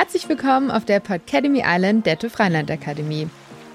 Herzlich 0.00 0.30
willkommen 0.30 0.70
auf 0.70 0.86
der 0.86 0.98
Podcademy 0.98 1.62
Island 1.62 2.06
der 2.06 2.18
TÜV 2.18 2.40
Rheinland 2.40 2.70
Akademie. 2.70 3.28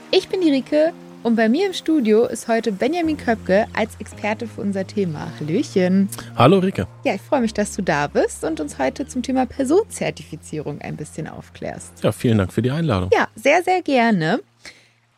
Ich 0.09 0.27
bin 0.27 0.41
die 0.41 0.49
Rike 0.49 0.91
und 1.21 1.35
bei 1.35 1.47
mir 1.47 1.67
im 1.67 1.73
Studio 1.73 2.25
ist 2.25 2.47
heute 2.47 2.71
Benjamin 2.71 3.15
Köpke 3.15 3.67
als 3.73 3.95
Experte 3.99 4.47
für 4.47 4.61
unser 4.61 4.87
Thema. 4.87 5.31
Hallöchen. 5.39 6.09
Hallo 6.35 6.57
Rike. 6.57 6.87
Ja, 7.03 7.13
ich 7.13 7.21
freue 7.21 7.41
mich, 7.41 7.53
dass 7.53 7.75
du 7.75 7.83
da 7.83 8.07
bist 8.07 8.43
und 8.43 8.59
uns 8.59 8.79
heute 8.79 9.05
zum 9.05 9.21
Thema 9.21 9.45
Personenzertifizierung 9.45 10.81
ein 10.81 10.97
bisschen 10.97 11.27
aufklärst. 11.27 12.03
Ja, 12.03 12.11
vielen 12.11 12.39
Dank 12.39 12.51
für 12.51 12.63
die 12.63 12.71
Einladung. 12.71 13.11
Ja, 13.13 13.27
sehr, 13.35 13.61
sehr 13.61 13.83
gerne. 13.83 14.41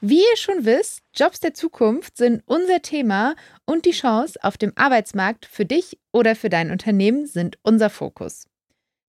Wie 0.01 0.19
ihr 0.19 0.35
schon 0.35 0.65
wisst, 0.65 1.03
Jobs 1.15 1.39
der 1.39 1.53
Zukunft 1.53 2.17
sind 2.17 2.43
unser 2.47 2.81
Thema 2.81 3.35
und 3.63 3.85
die 3.85 3.91
Chance 3.91 4.37
auf 4.41 4.57
dem 4.57 4.73
Arbeitsmarkt 4.75 5.45
für 5.45 5.63
dich 5.63 5.99
oder 6.11 6.35
für 6.35 6.49
dein 6.49 6.69
Unternehmen 6.69 7.27
sind 7.27 7.57
unser 7.63 7.89
Fokus. 7.89 8.46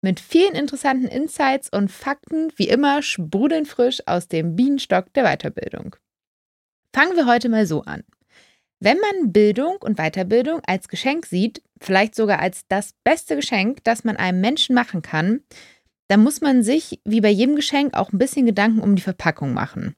Mit 0.05 0.19
vielen 0.19 0.53
interessanten 0.53 1.07
Insights 1.07 1.67
und 1.67 1.91
Fakten, 1.91 2.51
wie 2.57 2.67
immer, 2.67 3.01
sprudeln 3.01 3.65
frisch 3.65 4.03
aus 4.05 4.27
dem 4.27 4.55
Bienenstock 4.55 5.11
der 5.13 5.23
Weiterbildung. 5.23 5.95
Fangen 6.93 7.15
wir 7.15 7.25
heute 7.25 7.49
mal 7.49 7.65
so 7.65 7.81
an. 7.81 8.03
Wenn 8.79 8.99
man 8.99 9.33
Bildung 9.33 9.77
und 9.79 9.97
Weiterbildung 9.97 10.61
als 10.67 10.89
Geschenk 10.89 11.25
sieht, 11.25 11.63
vielleicht 11.81 12.13
sogar 12.13 12.37
als 12.37 12.67
das 12.67 12.93
beste 13.03 13.35
Geschenk, 13.35 13.83
das 13.83 14.03
man 14.03 14.15
einem 14.15 14.41
Menschen 14.41 14.75
machen 14.75 15.01
kann, 15.01 15.41
dann 16.07 16.21
muss 16.21 16.39
man 16.39 16.61
sich, 16.61 17.01
wie 17.03 17.21
bei 17.21 17.31
jedem 17.31 17.55
Geschenk, 17.55 17.95
auch 17.95 18.13
ein 18.13 18.19
bisschen 18.19 18.45
Gedanken 18.45 18.81
um 18.81 18.95
die 18.95 19.01
Verpackung 19.01 19.55
machen. 19.55 19.95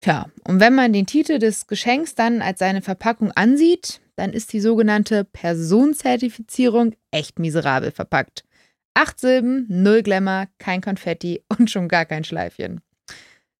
Tja, 0.00 0.30
und 0.48 0.60
wenn 0.60 0.74
man 0.74 0.94
den 0.94 1.04
Titel 1.04 1.38
des 1.38 1.66
Geschenks 1.66 2.14
dann 2.14 2.40
als 2.40 2.58
seine 2.58 2.80
Verpackung 2.80 3.32
ansieht, 3.32 4.00
dann 4.16 4.32
ist 4.32 4.54
die 4.54 4.60
sogenannte 4.60 5.24
Personenzertifizierung 5.24 6.94
echt 7.10 7.38
miserabel 7.38 7.90
verpackt. 7.90 8.46
Acht 8.94 9.18
Silben, 9.18 9.66
null 9.68 10.02
Glamour, 10.02 10.46
kein 10.58 10.80
Konfetti 10.80 11.42
und 11.48 11.70
schon 11.70 11.88
gar 11.88 12.04
kein 12.04 12.24
Schleifchen. 12.24 12.80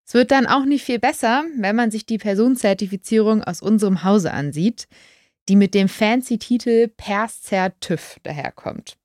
Es 0.07 0.15
wird 0.15 0.31
dann 0.31 0.47
auch 0.47 0.65
nicht 0.65 0.85
viel 0.85 0.99
besser, 0.99 1.45
wenn 1.57 1.77
man 1.77 1.91
sich 1.91 2.07
die 2.07 2.19
Personenzertifizierung 2.19 3.43
aus 3.43 3.63
unserem 3.63 4.05
Hause 4.05 4.33
ansieht, 4.33 4.87
die 5.49 5.57
mit 5.57 5.75
dem 5.75 5.89
fancy 5.89 6.39
Titel 6.39 6.89
Perszer 6.89 7.79
TÜV 7.81 8.19
daherkommt. 8.23 8.97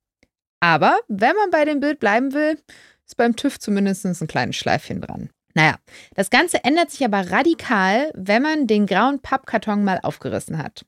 Aber 0.60 1.00
wenn 1.08 1.36
man 1.36 1.52
bei 1.52 1.66
dem 1.66 1.80
Bild 1.80 2.00
bleiben 2.00 2.34
will, 2.34 2.62
ist 3.06 3.18
beim 3.18 3.36
TÜV 3.36 3.60
zumindest 3.60 4.06
ein 4.06 4.28
kleines 4.28 4.56
Schleifchen 4.56 5.02
dran. 5.02 5.30
Naja, 5.56 5.78
das 6.14 6.30
Ganze 6.30 6.64
ändert 6.64 6.92
sich 6.92 7.04
aber 7.04 7.32
radikal, 7.32 8.12
wenn 8.14 8.44
man 8.44 8.68
den 8.68 8.86
grauen 8.86 9.20
Pappkarton 9.20 9.84
mal 9.84 10.00
aufgerissen 10.04 10.58
hat. 10.58 10.86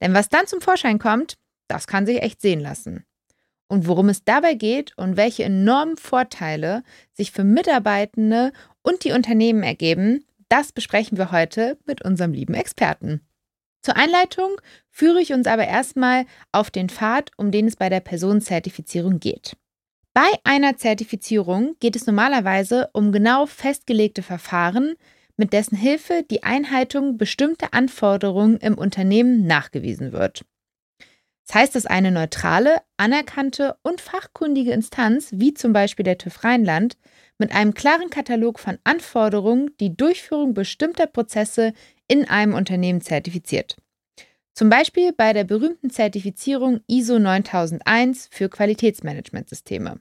Denn 0.00 0.14
was 0.14 0.28
dann 0.28 0.46
zum 0.46 0.60
Vorschein 0.60 0.98
kommt, 0.98 1.34
das 1.68 1.86
kann 1.86 2.06
sich 2.06 2.22
echt 2.22 2.40
sehen 2.40 2.60
lassen. 2.60 3.04
Und 3.72 3.88
worum 3.88 4.10
es 4.10 4.22
dabei 4.22 4.52
geht 4.52 4.92
und 4.98 5.16
welche 5.16 5.44
enormen 5.44 5.96
Vorteile 5.96 6.82
sich 7.14 7.32
für 7.32 7.42
Mitarbeitende 7.42 8.52
und 8.82 9.02
die 9.02 9.12
Unternehmen 9.12 9.62
ergeben, 9.62 10.26
das 10.50 10.72
besprechen 10.72 11.16
wir 11.16 11.32
heute 11.32 11.78
mit 11.86 12.04
unserem 12.04 12.34
lieben 12.34 12.52
Experten. 12.52 13.22
Zur 13.80 13.96
Einleitung 13.96 14.60
führe 14.90 15.22
ich 15.22 15.32
uns 15.32 15.46
aber 15.46 15.66
erstmal 15.66 16.26
auf 16.52 16.70
den 16.70 16.90
Pfad, 16.90 17.30
um 17.38 17.50
den 17.50 17.66
es 17.66 17.76
bei 17.76 17.88
der 17.88 18.00
Personenzertifizierung 18.00 19.20
geht. 19.20 19.56
Bei 20.12 20.28
einer 20.44 20.76
Zertifizierung 20.76 21.74
geht 21.80 21.96
es 21.96 22.06
normalerweise 22.06 22.90
um 22.92 23.10
genau 23.10 23.46
festgelegte 23.46 24.22
Verfahren, 24.22 24.96
mit 25.38 25.54
dessen 25.54 25.78
Hilfe 25.78 26.26
die 26.30 26.42
Einhaltung 26.42 27.16
bestimmter 27.16 27.72
Anforderungen 27.72 28.58
im 28.58 28.76
Unternehmen 28.76 29.46
nachgewiesen 29.46 30.12
wird. 30.12 30.44
Das 31.46 31.56
heißt, 31.56 31.74
dass 31.74 31.86
eine 31.86 32.10
neutrale, 32.10 32.76
anerkannte 32.96 33.76
und 33.82 34.00
fachkundige 34.00 34.72
Instanz, 34.72 35.30
wie 35.32 35.54
zum 35.54 35.72
Beispiel 35.72 36.04
der 36.04 36.18
TÜV 36.18 36.44
Rheinland, 36.44 36.96
mit 37.38 37.52
einem 37.52 37.74
klaren 37.74 38.10
Katalog 38.10 38.60
von 38.60 38.78
Anforderungen 38.84 39.70
die 39.80 39.96
Durchführung 39.96 40.54
bestimmter 40.54 41.06
Prozesse 41.06 41.72
in 42.06 42.28
einem 42.28 42.54
Unternehmen 42.54 43.00
zertifiziert. 43.00 43.76
Zum 44.54 44.68
Beispiel 44.68 45.12
bei 45.12 45.32
der 45.32 45.44
berühmten 45.44 45.90
Zertifizierung 45.90 46.80
ISO 46.86 47.18
9001 47.18 48.28
für 48.30 48.48
Qualitätsmanagementsysteme. 48.48 50.00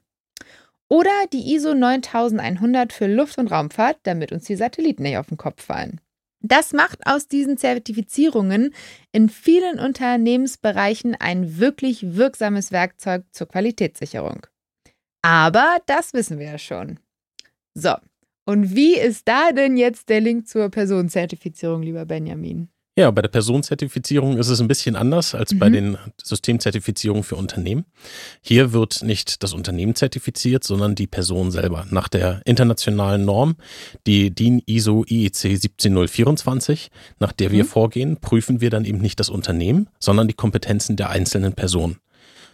Oder 0.89 1.11
die 1.31 1.55
ISO 1.55 1.73
9100 1.73 2.91
für 2.91 3.07
Luft- 3.07 3.37
und 3.37 3.47
Raumfahrt, 3.47 3.99
damit 4.03 4.33
uns 4.33 4.43
die 4.43 4.57
Satelliten 4.57 5.03
nicht 5.03 5.17
auf 5.17 5.27
den 5.27 5.37
Kopf 5.37 5.63
fallen. 5.63 6.01
Das 6.41 6.73
macht 6.73 7.05
aus 7.05 7.27
diesen 7.27 7.57
Zertifizierungen 7.57 8.73
in 9.11 9.29
vielen 9.29 9.79
Unternehmensbereichen 9.79 11.15
ein 11.15 11.59
wirklich 11.59 12.15
wirksames 12.15 12.71
Werkzeug 12.71 13.23
zur 13.31 13.47
Qualitätssicherung. 13.47 14.47
Aber 15.21 15.77
das 15.85 16.13
wissen 16.13 16.39
wir 16.39 16.47
ja 16.47 16.57
schon. 16.57 16.99
So, 17.73 17.95
und 18.45 18.75
wie 18.75 18.97
ist 18.97 19.27
da 19.27 19.51
denn 19.51 19.77
jetzt 19.77 20.09
der 20.09 20.19
Link 20.19 20.47
zur 20.47 20.69
Personenzertifizierung, 20.69 21.83
lieber 21.83 22.05
Benjamin? 22.05 22.69
Ja, 23.01 23.09
bei 23.09 23.23
der 23.23 23.29
Personenzertifizierung 23.29 24.37
ist 24.37 24.49
es 24.49 24.61
ein 24.61 24.67
bisschen 24.67 24.95
anders 24.95 25.33
als 25.33 25.55
mhm. 25.55 25.57
bei 25.57 25.69
den 25.71 25.97
Systemzertifizierungen 26.21 27.23
für 27.23 27.35
Unternehmen. 27.35 27.85
Hier 28.43 28.73
wird 28.73 29.01
nicht 29.01 29.41
das 29.41 29.53
Unternehmen 29.53 29.95
zertifiziert, 29.95 30.63
sondern 30.63 30.93
die 30.93 31.07
Person 31.07 31.49
selber. 31.49 31.87
Nach 31.89 32.07
der 32.07 32.43
internationalen 32.45 33.25
Norm, 33.25 33.55
die 34.05 34.29
DIN 34.29 34.61
ISO 34.67 35.03
IEC 35.09 35.33
17024, 35.33 36.91
nach 37.17 37.31
der 37.31 37.49
mhm. 37.49 37.53
wir 37.53 37.65
vorgehen, 37.65 38.17
prüfen 38.17 38.61
wir 38.61 38.69
dann 38.69 38.85
eben 38.85 38.99
nicht 38.99 39.19
das 39.19 39.29
Unternehmen, 39.29 39.89
sondern 39.97 40.27
die 40.27 40.35
Kompetenzen 40.35 40.95
der 40.95 41.09
einzelnen 41.09 41.53
Personen. 41.53 41.97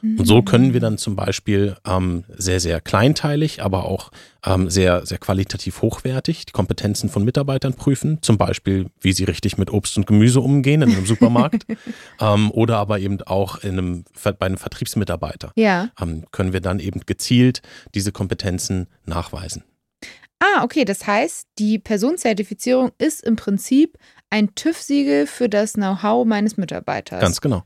Und 0.01 0.25
so 0.25 0.41
können 0.41 0.73
wir 0.73 0.79
dann 0.79 0.97
zum 0.97 1.15
Beispiel 1.15 1.75
ähm, 1.85 2.23
sehr, 2.29 2.59
sehr 2.59 2.81
kleinteilig, 2.81 3.63
aber 3.63 3.85
auch 3.85 4.11
ähm, 4.45 4.69
sehr, 4.69 5.05
sehr 5.05 5.17
qualitativ 5.17 5.81
hochwertig 5.81 6.45
die 6.45 6.51
Kompetenzen 6.51 7.09
von 7.09 7.23
Mitarbeitern 7.23 7.73
prüfen. 7.73 8.19
Zum 8.21 8.37
Beispiel, 8.37 8.87
wie 9.01 9.13
sie 9.13 9.23
richtig 9.23 9.57
mit 9.57 9.71
Obst 9.71 9.97
und 9.97 10.05
Gemüse 10.05 10.41
umgehen 10.41 10.83
in 10.83 10.91
einem 10.91 11.05
Supermarkt. 11.07 11.65
ähm, 12.19 12.51
oder 12.51 12.77
aber 12.77 12.99
eben 12.99 13.21
auch 13.23 13.57
in 13.63 13.71
einem, 13.77 14.05
bei 14.39 14.45
einem 14.45 14.57
Vertriebsmitarbeiter. 14.57 15.51
Ja. 15.55 15.89
Ähm, 15.99 16.25
können 16.31 16.53
wir 16.53 16.61
dann 16.61 16.79
eben 16.79 17.01
gezielt 17.05 17.61
diese 17.95 18.11
Kompetenzen 18.11 18.87
nachweisen. 19.05 19.63
Ah, 20.39 20.63
okay. 20.63 20.85
Das 20.85 21.07
heißt, 21.07 21.47
die 21.57 21.79
Personenzertifizierung 21.79 22.91
ist 22.99 23.23
im 23.23 23.35
Prinzip 23.35 23.97
ein 24.29 24.53
TÜV-Siegel 24.53 25.25
für 25.25 25.49
das 25.49 25.73
Know-how 25.73 26.25
meines 26.27 26.57
Mitarbeiters. 26.57 27.19
Ganz 27.19 27.41
genau 27.41 27.63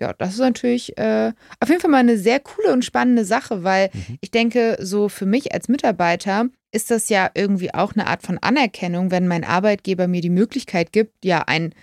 ja, 0.00 0.14
das 0.14 0.34
ist 0.34 0.40
natürlich 0.40 0.96
äh, 0.96 1.32
auf 1.60 1.68
jeden 1.68 1.80
Fall 1.80 1.90
mal 1.90 1.98
eine 1.98 2.18
sehr 2.18 2.40
coole 2.40 2.72
und 2.72 2.84
spannende 2.84 3.24
Sache, 3.24 3.62
weil 3.64 3.90
mhm. 3.92 4.18
ich 4.20 4.30
denke, 4.30 4.78
so 4.80 5.08
für 5.08 5.26
mich 5.26 5.52
als 5.52 5.68
Mitarbeiter 5.68 6.48
ist 6.72 6.90
das 6.90 7.08
ja 7.08 7.30
irgendwie 7.34 7.74
auch 7.74 7.94
eine 7.94 8.06
Art 8.06 8.22
von 8.22 8.38
Anerkennung, 8.38 9.10
wenn 9.10 9.28
mein 9.28 9.44
Arbeitgeber 9.44 10.08
mir 10.08 10.22
die 10.22 10.30
Möglichkeit 10.30 10.92
gibt, 10.92 11.24
ja, 11.24 11.42
ein, 11.46 11.74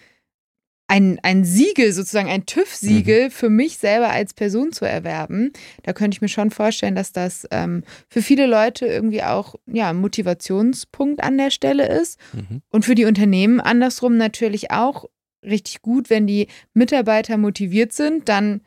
ein, 0.88 1.20
ein 1.22 1.44
Siegel, 1.44 1.92
sozusagen 1.92 2.30
ein 2.30 2.46
TÜV-Siegel 2.46 3.26
mhm. 3.26 3.32
für 3.32 3.50
mich 3.50 3.78
selber 3.78 4.10
als 4.10 4.34
Person 4.34 4.72
zu 4.72 4.86
erwerben. 4.86 5.52
Da 5.84 5.94
könnte 5.94 6.16
ich 6.16 6.22
mir 6.22 6.30
schon 6.30 6.50
vorstellen, 6.50 6.96
dass 6.96 7.12
das 7.12 7.46
ähm, 7.52 7.84
für 8.10 8.22
viele 8.22 8.48
Leute 8.48 8.88
irgendwie 8.88 9.22
auch 9.22 9.56
ja, 9.66 9.90
ein 9.90 9.98
Motivationspunkt 9.98 11.22
an 11.22 11.38
der 11.38 11.52
Stelle 11.52 11.88
ist. 11.88 12.18
Mhm. 12.34 12.62
Und 12.70 12.86
für 12.86 12.96
die 12.96 13.06
Unternehmen 13.06 13.60
andersrum 13.60 14.18
natürlich 14.18 14.72
auch 14.72 15.06
richtig 15.48 15.82
gut, 15.82 16.10
wenn 16.10 16.28
die 16.28 16.48
Mitarbeiter 16.74 17.38
motiviert 17.38 17.94
sind, 17.94 18.30
dann 18.30 18.62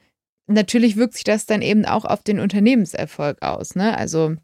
natürlich 0.46 0.96
wirkt 0.96 1.14
sich 1.14 1.24
das 1.24 1.46
dann 1.46 1.62
eben 1.62 1.84
auch 1.84 2.04
auf 2.04 2.22
den 2.22 2.40
Unternehmenserfolg 2.40 3.42
aus. 3.42 3.74
Ne? 3.74 3.96
Also 3.96 4.36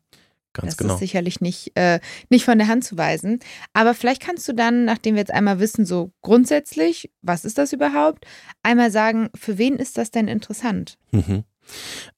Ganz 0.57 0.73
das 0.73 0.77
genau. 0.79 0.95
ist 0.95 1.01
sicherlich 1.01 1.41
nicht, 1.43 1.73
äh, 1.75 2.01
nicht 2.31 2.45
von 2.45 2.57
der 2.57 2.69
Hand 2.69 2.83
zu 2.83 2.97
weisen. 2.97 3.41
Aber 3.75 3.93
vielleicht 3.93 4.23
kannst 4.23 4.49
du 4.49 4.55
dann, 4.55 4.87
nachdem 4.87 5.15
wir 5.15 5.21
jetzt 5.21 5.35
einmal 5.35 5.59
wissen, 5.59 5.85
so 5.85 6.13
grundsätzlich, 6.23 7.11
was 7.21 7.45
ist 7.45 7.59
das 7.59 7.75
überhaupt, 7.75 8.25
einmal 8.63 8.91
sagen, 8.91 9.29
für 9.35 9.59
wen 9.59 9.77
ist 9.77 9.99
das 9.99 10.11
denn 10.11 10.29
interessant? 10.29 10.97
Mhm. 11.11 11.45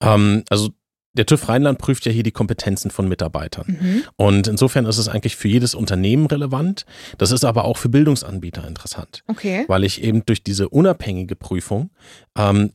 Ähm, 0.00 0.44
also 0.50 0.70
der 1.14 1.26
TÜV 1.26 1.48
Rheinland 1.48 1.78
prüft 1.78 2.06
ja 2.06 2.12
hier 2.12 2.22
die 2.22 2.30
Kompetenzen 2.30 2.90
von 2.90 3.08
Mitarbeitern. 3.08 3.78
Mhm. 3.80 4.02
Und 4.16 4.46
insofern 4.46 4.86
ist 4.86 4.98
es 4.98 5.08
eigentlich 5.08 5.36
für 5.36 5.48
jedes 5.48 5.74
Unternehmen 5.74 6.26
relevant. 6.26 6.84
Das 7.16 7.32
ist 7.32 7.44
aber 7.44 7.64
auch 7.64 7.76
für 7.76 7.88
Bildungsanbieter 7.88 8.66
interessant. 8.66 9.24
Okay. 9.26 9.64
Weil 9.68 9.84
ich 9.84 10.02
eben 10.02 10.24
durch 10.26 10.42
diese 10.42 10.68
unabhängige 10.68 11.34
Prüfung 11.34 11.90
ähm, 12.36 12.72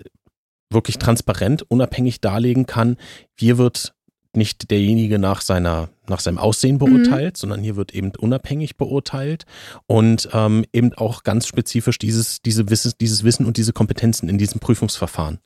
wirklich 0.69 0.97
transparent, 0.97 1.63
unabhängig 1.69 2.21
darlegen 2.21 2.65
kann, 2.65 2.97
hier 3.37 3.57
wird 3.57 3.93
nicht 4.35 4.71
derjenige 4.71 5.19
nach 5.19 5.41
seiner 5.41 5.89
nach 6.09 6.19
seinem 6.19 6.37
Aussehen 6.37 6.79
beurteilt, 6.79 7.35
mhm. 7.35 7.39
sondern 7.39 7.61
hier 7.61 7.75
wird 7.75 7.93
eben 7.93 8.11
unabhängig 8.17 8.75
beurteilt 8.75 9.45
und 9.87 10.27
ähm, 10.33 10.65
eben 10.73 10.93
auch 10.93 11.23
ganz 11.23 11.47
spezifisch 11.47 11.97
dieses, 11.97 12.41
diese 12.41 12.69
Wissen, 12.69 12.91
dieses 12.99 13.23
Wissen 13.23 13.45
und 13.45 13.57
diese 13.57 13.71
Kompetenzen 13.73 14.27
in 14.27 14.37
diesem 14.37 14.59
Prüfungsverfahren. 14.59 15.39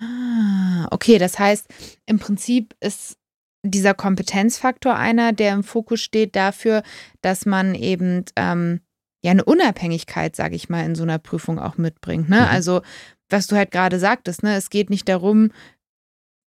Ah, 0.00 0.59
okay, 0.90 1.18
das 1.18 1.38
heißt, 1.38 1.66
im 2.06 2.18
Prinzip 2.18 2.74
ist 2.80 3.16
dieser 3.62 3.94
Kompetenzfaktor 3.94 4.96
einer, 4.96 5.32
der 5.32 5.52
im 5.52 5.62
Fokus 5.62 6.00
steht 6.00 6.34
dafür, 6.34 6.82
dass 7.20 7.44
man 7.46 7.74
eben 7.74 8.24
ähm, 8.36 8.80
ja 9.22 9.32
eine 9.32 9.44
Unabhängigkeit, 9.44 10.34
sage 10.34 10.56
ich 10.56 10.68
mal, 10.68 10.84
in 10.84 10.94
so 10.94 11.02
einer 11.02 11.18
Prüfung 11.18 11.58
auch 11.58 11.76
mitbringt. 11.76 12.28
Ne? 12.30 12.40
Mhm. 12.40 12.46
Also, 12.46 12.80
was 13.28 13.46
du 13.46 13.56
halt 13.56 13.70
gerade 13.70 13.98
sagtest, 13.98 14.42
ne, 14.42 14.56
es 14.56 14.70
geht 14.70 14.88
nicht 14.90 15.08
darum, 15.08 15.52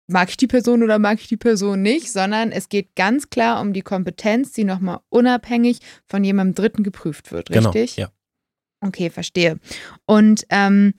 mag 0.08 0.30
ich 0.30 0.38
die 0.38 0.48
Person 0.48 0.82
oder 0.84 0.98
mag 1.00 1.20
ich 1.20 1.28
die 1.28 1.38
Person 1.38 1.82
nicht, 1.82 2.12
sondern 2.12 2.52
es 2.52 2.70
geht 2.70 2.96
ganz 2.96 3.30
klar 3.30 3.62
um 3.62 3.74
die 3.74 3.82
Kompetenz, 3.82 4.52
die 4.54 4.64
nochmal 4.64 5.00
unabhängig 5.10 5.80
von 6.08 6.24
jemandem 6.24 6.56
Dritten 6.56 6.84
geprüft 6.84 7.32
wird, 7.32 7.50
Genau, 7.50 7.70
richtig? 7.70 7.98
ja. 7.98 8.10
Okay, 8.82 9.10
verstehe. 9.10 9.60
Und 10.06 10.46
ähm, 10.50 10.94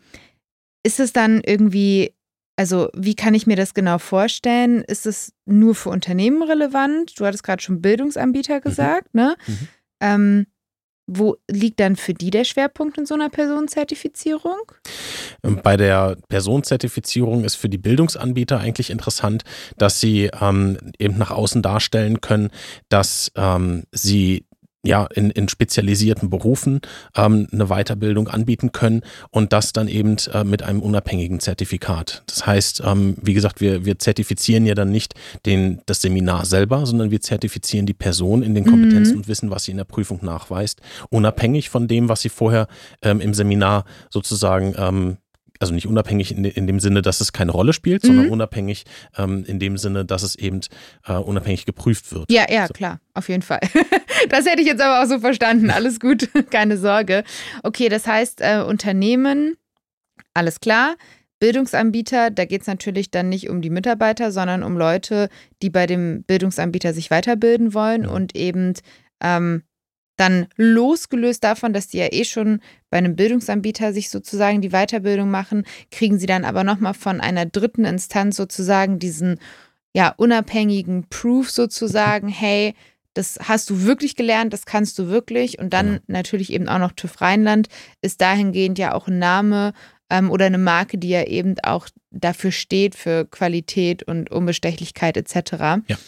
ist 0.85 1.01
es 1.01 1.13
dann 1.13 1.41
irgendwie, 1.41 2.15
also 2.61 2.91
wie 2.95 3.15
kann 3.15 3.33
ich 3.33 3.47
mir 3.47 3.57
das 3.57 3.73
genau 3.73 3.97
vorstellen? 3.97 4.83
Ist 4.83 5.07
es 5.07 5.33
nur 5.47 5.75
für 5.75 5.89
Unternehmen 5.89 6.43
relevant? 6.43 7.19
Du 7.19 7.25
hattest 7.25 7.43
gerade 7.43 7.63
schon 7.63 7.81
Bildungsanbieter 7.81 8.61
gesagt, 8.61 9.15
ne? 9.15 9.35
Mhm. 9.47 9.69
Ähm, 10.03 10.47
wo 11.07 11.37
liegt 11.51 11.81
dann 11.81 11.97
für 11.97 12.13
die 12.13 12.31
der 12.31 12.45
Schwerpunkt 12.45 12.99
in 12.99 13.07
so 13.07 13.15
einer 13.15 13.31
Personenzertifizierung? 13.31 14.61
Bei 15.41 15.79
der 15.79 16.19
Personenzertifizierung 16.29 17.45
ist 17.45 17.55
für 17.55 17.71
die 17.71 17.79
Bildungsanbieter 17.79 18.61
eigentlich 18.61 18.91
interessant, 18.91 19.45
dass 19.79 19.99
sie 19.99 20.31
ähm, 20.39 20.77
eben 20.99 21.17
nach 21.17 21.31
außen 21.31 21.63
darstellen 21.63 22.21
können, 22.21 22.51
dass 22.91 23.33
ähm, 23.37 23.85
sie 23.91 24.45
ja, 24.83 25.07
in, 25.15 25.31
in 25.31 25.49
spezialisierten 25.49 26.31
Berufen 26.31 26.81
ähm, 27.15 27.49
eine 27.53 27.67
Weiterbildung 27.67 28.29
anbieten 28.29 28.73
können 28.73 29.03
und 29.31 29.53
das 29.53 29.73
dann 29.73 29.89
eben 29.89 30.17
äh, 30.33 30.43
mit 30.45 30.63
einem 30.63 30.81
unabhängigen 30.81 31.41
Zertifikat. 31.41 32.23
Das 32.27 32.47
heißt, 32.47 32.83
ähm, 32.87 33.17
wie 33.21 33.35
gesagt, 33.35 33.61
wir, 33.61 33.85
wir 33.85 33.99
zertifizieren 33.99 34.65
ja 34.65 34.75
dann 34.75 34.91
nicht 34.91 35.15
den, 35.45 35.83
das 35.85 36.01
Seminar 36.01 36.47
selber, 36.47 36.87
sondern 36.87 37.11
wir 37.11 37.21
zertifizieren 37.21 37.85
die 37.85 37.95
Person 37.95 38.43
in 38.43 38.55
den 38.55 38.65
Kompetenzen 38.65 39.17
und 39.17 39.29
Wissen, 39.29 39.51
was 39.51 39.65
sie 39.65 39.73
in 39.73 39.77
der 39.77 39.85
Prüfung 39.85 40.21
nachweist, 40.23 40.81
unabhängig 41.11 41.69
von 41.69 41.87
dem, 41.87 42.09
was 42.09 42.23
sie 42.23 42.31
vorher 42.31 42.67
ähm, 43.03 43.21
im 43.21 43.35
Seminar 43.35 43.85
sozusagen 44.09 44.75
ähm, 44.79 45.19
also 45.61 45.73
nicht 45.75 45.87
unabhängig 45.87 46.35
in, 46.37 46.45
in, 46.45 46.67
dem 46.67 46.81
Sinne, 46.81 47.03
dass 47.03 47.21
es 47.21 47.33
keine 47.33 47.53
Rolle 47.53 47.73
spielt, 47.73 48.03
sondern 48.03 48.27
Mhm. 48.27 48.33
unabhängig 48.33 48.85
ähm, 49.17 49.45
in 49.47 49.59
dem 49.61 49.77
Sinne, 49.77 50.05
dass 50.05 50.23
es 50.23 50.35
eben 50.35 50.61
äh, 51.07 51.13
unabhängig 51.13 51.67
geprüft 51.67 52.13
wird. 52.13 52.33
Ja, 52.33 52.47
ja, 52.51 52.67
So. 52.67 52.73
klar, 52.75 53.01
auf 53.15 53.29
jeden 53.29 53.43
Fall. 53.43 53.61
Das 54.29 54.45
hätte 54.45 54.61
ich 54.61 54.67
jetzt 54.69 54.83
aber 54.83 55.03
auch 55.03 55.07
so 55.09 55.19
verstanden. 55.19 55.71
Alles 55.71 55.99
gut, 55.99 56.29
keine 56.51 56.77
Sorge. 56.77 57.25
Okay, 57.63 57.89
das 57.89 58.07
heißt, 58.07 58.43
äh, 58.43 58.63
Unternehmen, 58.67 59.57
alles 60.35 60.61
klar. 60.61 60.97
Bildungsanbieter, 61.41 62.31
da 62.31 62.45
geht 62.45 62.61
es 62.61 62.67
natürlich 62.67 63.11
dann 63.11 63.29
nicht 63.31 63.49
um 63.49 63.63
die 63.63 63.71
Mitarbeiter, 63.71 64.31
sondern 64.31 64.63
um 64.63 64.77
Leute, 64.77 65.29
die 65.63 65.71
bei 65.71 65.87
dem 65.87 66.23
Bildungsanbieter 66.25 66.93
sich 66.93 67.11
weiterbilden 67.11 67.73
wollen 67.75 68.03
Ja. 68.05 68.11
und 68.11 68.37
eben 68.37 68.75
ähm, 69.23 69.63
dann 70.21 70.47
losgelöst 70.57 71.43
davon, 71.43 71.73
dass 71.73 71.89
die 71.89 71.99
ja 71.99 72.09
eh 72.13 72.25
schon 72.25 72.61
bei 72.91 72.99
einem 72.99 73.17
Bildungsanbieter 73.17 73.93
sich 73.93 74.11
sozusagen 74.11 74.61
die 74.61 74.71
Weiterbildung 74.71 75.31
machen, 75.31 75.65
kriegen 75.91 76.19
sie 76.19 76.27
dann 76.27 76.45
aber 76.45 76.63
nochmal 76.63 76.95
von 76.95 77.21
einer 77.21 77.47
dritten 77.47 77.85
Instanz 77.85 78.37
sozusagen 78.37 78.99
diesen 78.99 79.39
ja, 79.95 80.15
unabhängigen 80.17 81.09
Proof 81.09 81.51
sozusagen, 81.51 82.29
hey, 82.29 82.75
das 83.15 83.39
hast 83.43 83.69
du 83.71 83.83
wirklich 83.83 84.15
gelernt, 84.15 84.53
das 84.53 84.67
kannst 84.67 84.99
du 84.99 85.09
wirklich. 85.09 85.59
Und 85.59 85.73
dann 85.73 85.87
Genau. 85.87 86.01
natürlich 86.07 86.53
eben 86.53 86.69
auch 86.69 86.79
noch 86.79 86.93
TÜV 86.93 87.21
Rheinland 87.21 87.69
ist 88.03 88.21
dahingehend 88.21 88.79
ja 88.79 88.95
auch 88.95 89.09
ein 89.09 89.19
Name 89.19 89.73
ähm, 90.11 90.31
oder 90.31 90.47
eine 90.47 90.59
Marke, 90.59 90.97
die 90.97 91.09
ja 91.09 91.25
eben 91.25 91.57
auch 91.65 91.89
dafür 92.11 92.53
steht, 92.53 92.95
für 92.95 93.25
Qualität 93.25 94.05
und 94.05 94.31
Unbestechlichkeit 94.31 95.17
etc. 95.17 95.53
Ja. 95.89 95.99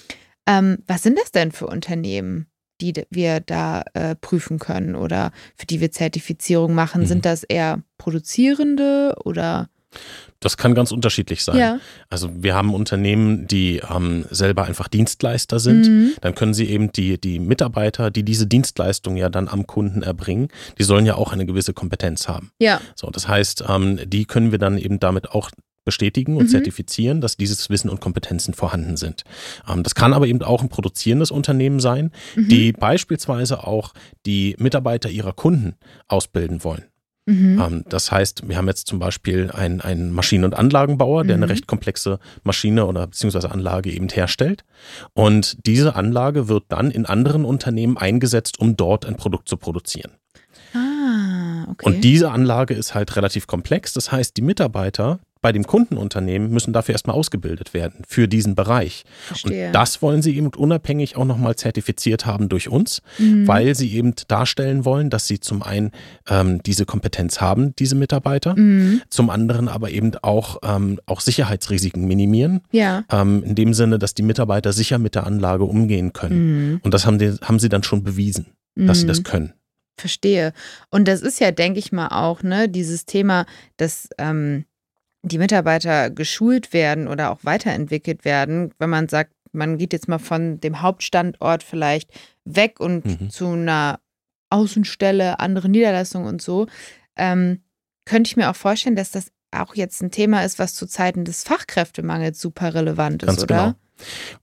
Ähm, 0.47 0.79
was 0.87 1.03
sind 1.03 1.19
das 1.19 1.33
denn 1.33 1.51
für 1.51 1.67
Unternehmen, 1.67 2.47
die 2.83 3.05
wir 3.11 3.41
da 3.41 3.85
äh, 3.95 4.15
prüfen 4.17 4.59
können 4.59 4.97
oder 4.97 5.31
für 5.57 5.67
die 5.67 5.81
wir 5.81 5.93
Zertifizierung 5.93 6.75
machen? 6.75 7.03
Mhm. 7.03 7.07
Sind 7.07 7.25
das 7.25 7.45
eher 7.45 7.83
Produzierende 7.99 9.15
oder? 9.25 9.69
Das 10.41 10.57
kann 10.57 10.75
ganz 10.75 10.91
unterschiedlich 10.91 11.45
sein. 11.45 11.57
Ja. 11.57 11.79
Also 12.09 12.31
wir 12.43 12.55
haben 12.55 12.75
Unternehmen, 12.75 13.47
die 13.47 13.81
ähm, 13.95 14.25
selber 14.31 14.65
einfach 14.65 14.89
Dienstleister 14.89 15.61
sind. 15.61 15.87
Mhm. 15.87 16.13
Dann 16.21 16.35
können 16.35 16.53
sie 16.53 16.69
eben 16.69 16.91
die, 16.91 17.21
die 17.21 17.39
Mitarbeiter, 17.39 18.11
die 18.11 18.25
diese 18.25 18.47
Dienstleistung 18.47 19.17
ja 19.17 19.29
dann 19.29 19.49
am 19.49 19.67
Kunden 19.67 20.03
erbringen, 20.03 20.49
die 20.79 20.83
sollen 20.83 21.07
ja 21.07 21.15
auch 21.15 21.33
eine 21.33 21.47
gewisse 21.47 21.75
Kompetenz 21.75 22.27
haben. 22.27 22.51
Ja. 22.59 22.81
So, 22.97 23.09
das 23.11 23.29
heißt, 23.29 23.65
ähm, 23.69 24.01
die 24.05 24.25
können 24.25 24.51
wir 24.51 24.59
dann 24.59 24.79
eben 24.79 24.99
damit 24.99 25.31
auch 25.31 25.51
bestätigen 25.85 26.37
und 26.37 26.45
Mhm. 26.45 26.49
zertifizieren, 26.49 27.21
dass 27.21 27.37
dieses 27.37 27.69
Wissen 27.71 27.89
und 27.91 28.01
Kompetenzen 28.01 28.55
vorhanden 28.55 28.97
sind. 28.97 29.25
Ähm, 29.69 29.83
das 29.83 29.95
kann 29.95 30.13
aber 30.13 30.27
eben 30.27 30.43
auch 30.43 30.63
ein 30.63 30.69
produzierendes 30.69 31.31
Unternehmen 31.31 31.81
sein, 31.81 32.11
Mhm. 32.37 32.49
die 32.49 32.73
beispielsweise 32.73 33.67
auch 33.67 33.93
die 34.27 34.55
Mitarbeiter 34.59 35.09
ihrer 35.11 35.33
Kunden 35.33 35.75
ausbilden 36.09 36.65
wollen. 36.65 36.85
Mhm. 37.27 37.61
Ähm, 37.61 37.85
das 37.89 38.11
heißt, 38.11 38.49
wir 38.49 38.57
haben 38.57 38.67
jetzt 38.67 38.89
zum 38.89 38.99
Beispiel 38.99 39.51
einen, 39.53 39.81
einen 39.81 40.11
Maschinen- 40.11 40.45
und 40.45 40.55
Anlagenbauer, 40.55 41.23
der 41.25 41.37
Mhm. 41.37 41.43
eine 41.45 41.53
recht 41.53 41.67
komplexe 41.69 42.19
Maschine 42.43 42.85
oder 42.87 43.07
beziehungsweise 43.07 43.51
Anlage 43.53 43.93
eben 43.93 44.09
herstellt. 44.09 44.65
Und 45.15 45.65
diese 45.67 45.95
Anlage 45.95 46.49
wird 46.49 46.65
dann 46.69 46.91
in 46.91 47.07
anderen 47.07 47.45
Unternehmen 47.45 47.97
eingesetzt, 47.97 48.59
um 48.59 48.77
dort 48.77 49.07
ein 49.07 49.17
Produkt 49.17 49.49
zu 49.49 49.57
produzieren. 49.57 50.13
Ah, 50.75 51.67
okay. 51.71 51.87
Und 51.87 52.03
diese 52.03 52.31
Anlage 52.31 52.75
ist 52.75 52.95
halt 52.95 53.15
relativ 53.17 53.47
komplex. 53.47 53.93
Das 53.93 54.11
heißt, 54.11 54.37
die 54.37 54.43
Mitarbeiter 54.43 55.21
bei 55.43 55.53
dem 55.53 55.65
Kundenunternehmen 55.67 56.51
müssen 56.51 56.73
dafür 56.73 56.95
erstmal 56.95 57.17
ausgebildet 57.17 57.75
werden 57.75 58.03
für 58.09 58.29
diesen 58.29 58.55
Bereich. 58.55 59.05
Verstehe. 59.27 59.67
Und 59.67 59.73
das 59.75 60.01
wollen 60.01 60.23
sie 60.23 60.37
eben 60.37 60.47
unabhängig 60.47 61.17
auch 61.17 61.25
nochmal 61.25 61.57
zertifiziert 61.57 62.25
haben 62.25 62.49
durch 62.49 62.69
uns, 62.69 63.03
Mhm. 63.19 63.47
weil 63.49 63.75
sie 63.75 63.93
eben 63.93 64.15
darstellen 64.29 64.85
wollen, 64.85 65.11
dass 65.11 65.27
sie 65.27 65.41
zum 65.41 65.63
einen 65.63 65.91
ähm, 66.31 66.63
diese 66.63 66.87
Kompetenz 66.87 67.41
haben, 67.41 67.75
diese 67.77 67.97
Mitarbeiter, 67.97 68.55
Mhm. 68.57 69.03
zum 69.11 69.29
anderen 69.31 69.69
aber 69.69 69.91
eben 69.91 70.13
auch, 70.23 70.59
ähm, 70.63 71.01
auch 71.07 71.21
Sicherheitsrisiken 71.21 72.07
minimieren, 72.07 72.61
Ja. 72.71 73.05
ähm, 73.11 73.43
in 73.45 73.55
dem 73.57 73.75
Sinne, 73.75 73.99
dass 73.99 74.15
die 74.15 74.23
Mitarbeiter 74.23 74.73
sicher 74.73 74.99
mit 74.99 75.15
der 75.17 75.27
Anlage 75.27 75.65
umgehen 75.65 76.13
können. 76.13 76.71
Mhm. 76.73 76.81
Und 76.85 76.95
das 76.95 77.05
haben, 77.05 77.19
die, 77.19 77.33
haben 77.43 77.59
sie 77.59 77.69
dann 77.69 77.83
schon 77.83 78.05
bewiesen, 78.05 78.47
dass 78.77 78.99
sie 79.01 79.05
Mhm. 79.05 79.09
das 79.09 79.25
können. 79.25 79.53
Verstehe. 79.99 80.53
Und 80.91 81.07
das 81.09 81.21
ist 81.21 81.41
ja, 81.41 81.51
denke 81.51 81.79
ich 81.79 81.93
mal, 81.93 82.09
auch, 82.09 82.43
ne, 82.43 82.69
dieses 82.69 83.05
Thema, 83.07 83.45
dass 83.77 84.09
ähm, 84.19 84.65
die 85.23 85.39
Mitarbeiter 85.39 86.11
geschult 86.11 86.73
werden 86.73 87.09
oder 87.09 87.31
auch 87.31 87.41
weiterentwickelt 87.43 88.25
werden, 88.25 88.73
wenn 88.79 88.91
man 88.91 89.09
sagt, 89.09 89.33
man 89.53 89.79
geht 89.79 89.93
jetzt 89.93 90.09
mal 90.09 90.19
von 90.19 90.61
dem 90.61 90.83
Hauptstandort 90.83 91.63
vielleicht 91.63 92.11
weg 92.45 92.81
und 92.81 93.05
Mhm. 93.05 93.31
zu 93.31 93.47
einer 93.49 94.01
Außenstelle, 94.51 95.41
andere 95.41 95.69
Niederlassungen 95.69 96.29
und 96.29 96.43
so, 96.43 96.67
ähm, 97.17 97.63
könnte 98.05 98.29
ich 98.29 98.37
mir 98.37 98.51
auch 98.51 98.57
vorstellen, 98.57 98.97
dass 98.97 99.11
das 99.11 99.31
auch 99.51 99.75
jetzt 99.75 100.03
ein 100.03 100.11
Thema 100.11 100.45
ist, 100.45 100.59
was 100.59 100.75
zu 100.75 100.87
Zeiten 100.87 101.25
des 101.25 101.43
Fachkräftemangels 101.45 102.41
super 102.41 102.75
relevant 102.75 103.23
ist, 103.23 103.29
Ganz 103.29 103.43
oder? 103.43 103.57
genau. 103.57 103.75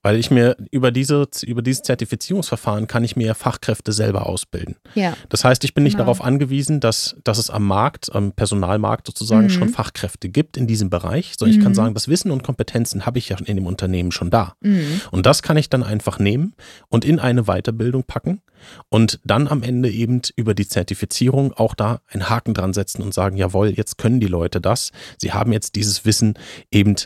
Weil 0.02 0.16
ich 0.16 0.30
mir 0.30 0.56
über, 0.70 0.90
diese, 0.90 1.26
über 1.46 1.62
dieses 1.62 1.82
Zertifizierungsverfahren 1.82 2.86
kann 2.86 3.04
ich 3.04 3.16
mir 3.16 3.34
Fachkräfte 3.34 3.92
selber 3.92 4.26
ausbilden. 4.26 4.76
Ja. 4.94 5.14
Das 5.28 5.44
heißt, 5.44 5.64
ich 5.64 5.74
bin 5.74 5.84
nicht 5.84 5.94
Genau. 5.94 6.04
darauf 6.04 6.22
angewiesen, 6.22 6.80
dass, 6.80 7.16
dass 7.24 7.38
es 7.38 7.50
am 7.50 7.66
Markt, 7.66 8.14
am 8.14 8.32
Personalmarkt 8.32 9.06
sozusagen 9.06 9.44
Mhm. 9.44 9.50
schon 9.50 9.68
Fachkräfte 9.68 10.28
gibt 10.28 10.56
in 10.56 10.66
diesem 10.66 10.90
Bereich, 10.90 11.34
sondern 11.38 11.56
ich 11.56 11.62
kann 11.62 11.72
Mhm. 11.72 11.76
sagen, 11.76 11.94
das 11.94 12.08
Wissen 12.08 12.30
und 12.30 12.42
Kompetenzen 12.42 13.06
habe 13.06 13.18
ich 13.18 13.28
ja 13.28 13.36
in 13.44 13.56
dem 13.56 13.66
Unternehmen 13.66 14.12
schon 14.12 14.30
da. 14.30 14.54
Mhm. 14.60 15.00
Und 15.10 15.26
das 15.26 15.42
kann 15.42 15.56
ich 15.56 15.68
dann 15.68 15.82
einfach 15.82 16.18
nehmen 16.18 16.54
und 16.88 17.04
in 17.04 17.18
eine 17.18 17.44
Weiterbildung 17.44 18.04
packen 18.04 18.40
und 18.88 19.20
dann 19.24 19.48
am 19.48 19.62
Ende 19.62 19.90
eben 19.90 20.20
über 20.36 20.54
die 20.54 20.68
Zertifizierung 20.68 21.52
auch 21.54 21.74
da 21.74 22.00
einen 22.08 22.28
Haken 22.28 22.54
dran 22.54 22.72
setzen 22.72 23.02
und 23.02 23.14
sagen, 23.14 23.36
jawohl, 23.36 23.70
jetzt 23.70 23.98
können 23.98 24.20
die 24.20 24.26
Leute 24.26 24.60
das. 24.60 24.90
Sie 25.18 25.32
haben 25.32 25.52
jetzt 25.52 25.74
dieses 25.76 26.04
Wissen 26.04 26.34
eben 26.70 26.96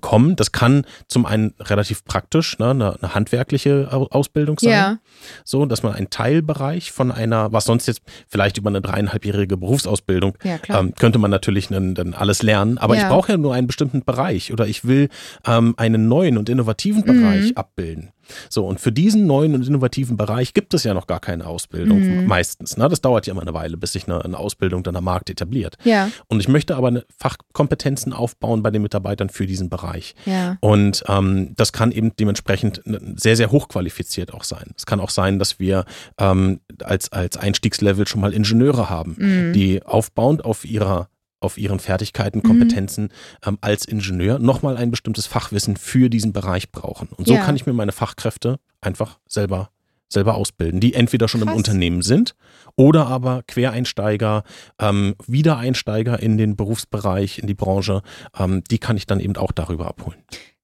bekommen. 0.00 0.36
Das 0.36 0.52
kann 0.52 0.84
zum 1.08 1.24
einen 1.26 1.54
relativ 1.60 2.04
praktisch, 2.04 2.58
ne, 2.58 2.70
eine, 2.70 2.96
eine 3.02 3.14
handwerkliche 3.14 3.88
Au- 3.90 4.08
Ausbildung 4.10 4.58
sein, 4.58 4.70
Ja. 4.70 4.98
so 5.44 5.64
dass 5.66 5.82
man 5.82 5.94
einen 5.94 6.10
Teilbereich 6.10 6.92
von 6.92 7.10
einer, 7.10 7.52
was 7.52 7.64
sonst 7.64 7.86
jetzt 7.86 8.02
vielleicht 8.28 8.58
über 8.58 8.68
eine 8.70 8.80
dreieinhalbjährige 8.82 9.56
Berufsausbildung 9.56 10.36
Ja, 10.44 10.58
ähm, 10.78 10.94
könnte 10.94 11.18
man 11.18 11.30
natürlich 11.30 11.68
dann, 11.68 11.94
dann 11.94 12.12
alles 12.14 12.42
lernen, 12.42 12.78
aber 12.78 12.94
Ja. 12.96 13.02
ich 13.02 13.08
brauche 13.08 13.32
ja 13.32 13.38
nur 13.38 13.54
einen 13.54 13.66
bestimmten 13.66 14.02
Bereich 14.04 14.52
oder 14.52 14.66
ich 14.66 14.84
will 14.86 15.08
ähm, 15.46 15.74
einen 15.78 16.08
neuen 16.08 16.36
und 16.38 16.48
innovativen 16.48 17.02
Mhm. 17.02 17.06
Bereich 17.06 17.56
abbilden. 17.56 18.10
So, 18.48 18.66
und 18.66 18.80
für 18.80 18.92
diesen 18.92 19.26
neuen 19.26 19.54
und 19.54 19.66
innovativen 19.66 20.16
Bereich 20.16 20.54
gibt 20.54 20.74
es 20.74 20.84
ja 20.84 20.94
noch 20.94 21.06
gar 21.06 21.20
keine 21.20 21.46
Ausbildung 21.46 22.00
Mhm. 22.00 22.26
meistens. 22.26 22.76
Ne? 22.76 22.88
Das 22.88 23.00
dauert 23.00 23.26
ja 23.26 23.32
immer 23.32 23.42
eine 23.42 23.54
Weile, 23.54 23.76
bis 23.76 23.92
sich 23.92 24.06
eine, 24.08 24.24
eine 24.24 24.38
Ausbildung 24.38 24.82
dann 24.82 24.96
am 24.96 25.04
Markt 25.04 25.30
etabliert. 25.30 25.76
ja, 25.84 26.10
Und 26.28 26.40
ich 26.40 26.48
möchte 26.48 26.76
aber 26.76 27.02
Fachkompetenzen 27.18 28.12
aufbauen 28.12 28.62
bei 28.62 28.70
den 28.70 28.82
Mitarbeitern 28.82 29.28
für 29.28 29.46
diesen 29.46 29.68
Bereich. 29.68 30.14
ja. 30.24 30.56
Und 30.60 31.04
ähm, 31.08 31.54
das 31.56 31.72
kann 31.72 31.92
eben 31.92 32.12
dementsprechend 32.16 32.82
sehr, 33.16 33.36
sehr 33.36 33.50
hochqualifiziert 33.50 34.32
auch 34.34 34.44
sein. 34.44 34.72
Es 34.76 34.86
kann 34.86 35.00
auch 35.00 35.10
sein, 35.10 35.38
dass 35.38 35.58
wir 35.58 35.84
ähm, 36.18 36.60
als, 36.82 37.12
als 37.12 37.36
Einstiegslevel 37.36 38.06
schon 38.06 38.20
mal 38.20 38.32
Ingenieure 38.32 38.90
haben, 38.90 39.16
Mhm. 39.18 39.52
die 39.52 39.82
aufbauend 39.82 40.44
auf 40.44 40.64
ihrer 40.64 41.08
auf 41.46 41.56
ihren 41.56 41.78
Fertigkeiten, 41.80 42.38
Mhm. 42.40 42.42
Kompetenzen 42.42 43.08
ähm, 43.46 43.56
als 43.62 43.86
Ingenieur 43.86 44.38
nochmal 44.38 44.76
ein 44.76 44.90
bestimmtes 44.90 45.26
Fachwissen 45.26 45.76
für 45.76 46.10
diesen 46.10 46.32
Bereich 46.34 46.70
brauchen. 46.70 47.08
Und 47.16 47.26
so 47.26 47.34
Ja. 47.34 47.40
kann 47.42 47.56
ich 47.56 47.64
mir 47.64 47.72
meine 47.72 47.92
Fachkräfte 47.92 48.58
einfach 48.82 49.18
selber 49.26 49.70
selber 50.08 50.36
ausbilden, 50.36 50.78
die 50.78 50.94
entweder 50.94 51.26
schon 51.26 51.40
Krass. 51.40 51.50
im 51.50 51.56
Unternehmen 51.56 52.00
sind 52.00 52.36
oder 52.76 53.08
aber 53.08 53.42
Quereinsteiger, 53.48 54.44
ähm, 54.80 55.16
Wiedereinsteiger 55.26 56.20
in 56.20 56.38
den 56.38 56.54
Berufsbereich, 56.54 57.40
in 57.40 57.48
die 57.48 57.54
Branche, 57.54 58.02
ähm, 58.38 58.62
die 58.70 58.78
kann 58.78 58.96
ich 58.96 59.06
dann 59.08 59.18
eben 59.18 59.34
auch 59.36 59.50
darüber 59.50 59.88
abholen. 59.88 60.18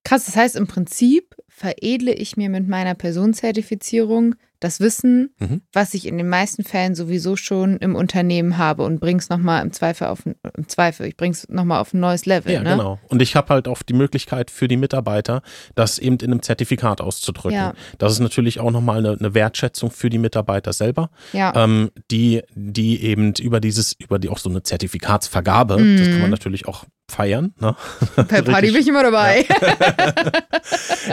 Krass, 0.04 0.26
das 0.26 0.36
heißt 0.36 0.54
im 0.54 0.68
Prinzip 0.68 1.34
veredle 1.48 2.12
ich 2.14 2.36
mir 2.36 2.50
mit 2.50 2.68
meiner 2.68 2.94
Personenzertifizierung 2.94 4.36
das 4.62 4.80
Wissen, 4.80 5.34
Mhm. 5.40 5.62
was 5.72 5.94
ich 5.94 6.06
in 6.06 6.16
den 6.18 6.28
meisten 6.28 6.64
Fällen 6.64 6.94
sowieso 6.94 7.36
schon 7.36 7.76
im 7.78 7.94
Unternehmen 7.94 8.58
habe 8.58 8.82
und 8.84 9.00
bring's 9.00 9.28
nochmal 9.28 9.62
im 9.62 9.72
Zweifel 9.72 10.06
auf 10.08 10.24
im 10.26 10.68
Zweifel, 10.68 11.06
ich 11.06 11.16
bring's 11.16 11.48
nochmal 11.48 11.80
auf 11.80 11.92
ein 11.94 12.00
neues 12.00 12.26
Level. 12.26 12.52
Ja, 12.52 12.62
ne? 12.62 12.70
genau. 12.70 12.98
Und 13.08 13.22
ich 13.22 13.34
habe 13.36 13.48
halt 13.48 13.68
auch 13.68 13.82
die 13.82 13.94
Möglichkeit 13.94 14.50
für 14.50 14.68
die 14.68 14.76
Mitarbeiter, 14.76 15.42
das 15.74 15.98
eben 15.98 16.16
in 16.18 16.30
einem 16.30 16.42
Zertifikat 16.42 17.00
auszudrücken. 17.00 17.56
Ja. 17.58 17.74
Das 17.98 18.12
ist 18.12 18.20
natürlich 18.20 18.60
auch 18.60 18.70
nochmal 18.70 18.98
eine, 18.98 19.16
eine 19.18 19.34
Wertschätzung 19.34 19.90
für 19.90 20.10
die 20.10 20.18
Mitarbeiter 20.18 20.72
selber, 20.72 21.10
Ja. 21.32 21.52
ähm, 21.56 21.90
die, 22.10 22.42
die 22.54 23.02
eben 23.02 23.32
über 23.40 23.60
dieses, 23.60 23.94
über 23.98 24.18
die 24.18 24.28
auch 24.28 24.38
so 24.38 24.48
eine 24.50 24.62
Zertifikatsvergabe, 24.62 25.74
das 25.76 26.06
kann 26.08 26.12
man 26.20 26.22
Mhm. 26.24 26.30
natürlich 26.30 26.66
auch 26.68 26.84
feiern. 27.12 27.54
Ne? 27.60 27.76
Bei 28.16 28.42
Party 28.42 28.72
bin 28.72 28.80
ich 28.80 28.88
immer 28.88 29.02
dabei. 29.02 29.44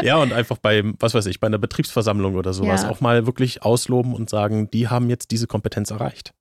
Ja, 0.04 0.18
und 0.18 0.32
einfach 0.34 0.58
bei, 0.58 0.84
was 1.00 1.14
weiß 1.14 1.26
ich, 1.26 1.40
bei 1.40 1.48
einer 1.48 1.58
Betriebsversammlung 1.58 2.36
oder 2.36 2.54
sowas 2.54 2.84
Ja. 2.84 2.90
auch 2.90 3.02
mal 3.02 3.26
wirklich 3.26 3.64
ausloben 3.64 4.14
und 4.14 4.30
sagen, 4.30 4.70
die 4.72 4.88
haben 4.88 5.10
jetzt 5.10 5.32
diese 5.32 5.48
Kompetenz 5.48 5.92
erreicht. 5.92 6.34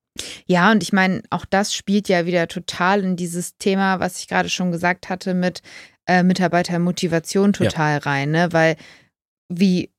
Ja, 0.47 0.71
und 0.71 0.83
ich 0.83 0.93
meine, 0.93 1.23
auch 1.31 1.45
das 1.45 1.75
spielt 1.75 2.09
ja 2.09 2.27
wieder 2.27 2.47
total 2.49 3.03
in 3.05 3.17
dieses 3.17 3.57
Thema, 3.57 4.01
was 4.01 4.19
ich 4.21 4.29
gerade 4.29 4.49
schon 4.49 4.71
gesagt 4.71 5.09
hatte, 5.09 5.35
mit 5.35 5.63
äh, 6.07 6.23
Mitarbeitermotivation 6.23 7.53
total 7.53 7.99
rein, 7.99 8.31
ne? 8.33 8.49
Weil 8.53 8.77
wie, 9.49 9.91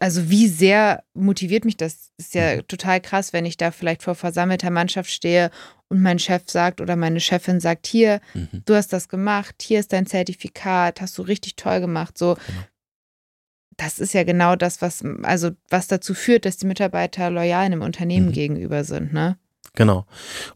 also 0.00 0.30
wie 0.30 0.48
sehr 0.48 1.02
motiviert 1.14 1.64
mich 1.64 1.76
das, 1.76 2.10
ist 2.18 2.34
ja 2.34 2.56
Mhm. 2.56 2.66
total 2.68 3.00
krass, 3.00 3.32
wenn 3.32 3.44
ich 3.46 3.56
da 3.56 3.70
vielleicht 3.70 4.02
vor 4.02 4.14
versammelter 4.14 4.70
Mannschaft 4.70 5.10
stehe 5.10 5.50
und 5.88 6.00
mein 6.02 6.18
Chef 6.18 6.42
sagt 6.46 6.80
oder 6.80 6.96
meine 6.96 7.20
Chefin 7.20 7.60
sagt, 7.60 7.86
hier, 7.86 8.20
Mhm. 8.34 8.62
du 8.66 8.74
hast 8.74 8.92
das 8.92 9.08
gemacht, 9.08 9.56
hier 9.62 9.80
ist 9.80 9.92
dein 9.92 10.06
Zertifikat, 10.06 11.00
hast 11.00 11.16
du 11.18 11.22
richtig 11.22 11.56
toll 11.56 11.80
gemacht. 11.80 12.16
So, 12.18 12.34
Genau. 12.46 12.62
das 13.76 13.98
ist 13.98 14.12
ja 14.12 14.24
genau 14.24 14.56
das, 14.56 14.82
was, 14.82 15.04
also 15.22 15.50
was 15.70 15.86
dazu 15.86 16.14
führt, 16.14 16.44
dass 16.44 16.56
die 16.56 16.66
Mitarbeiter 16.66 17.30
loyal 17.30 17.64
einem 17.64 17.82
Unternehmen 17.82 18.28
Mhm. 18.28 18.32
gegenüber 18.32 18.84
sind, 18.84 19.12
ne? 19.12 19.38
Genau. 19.78 20.06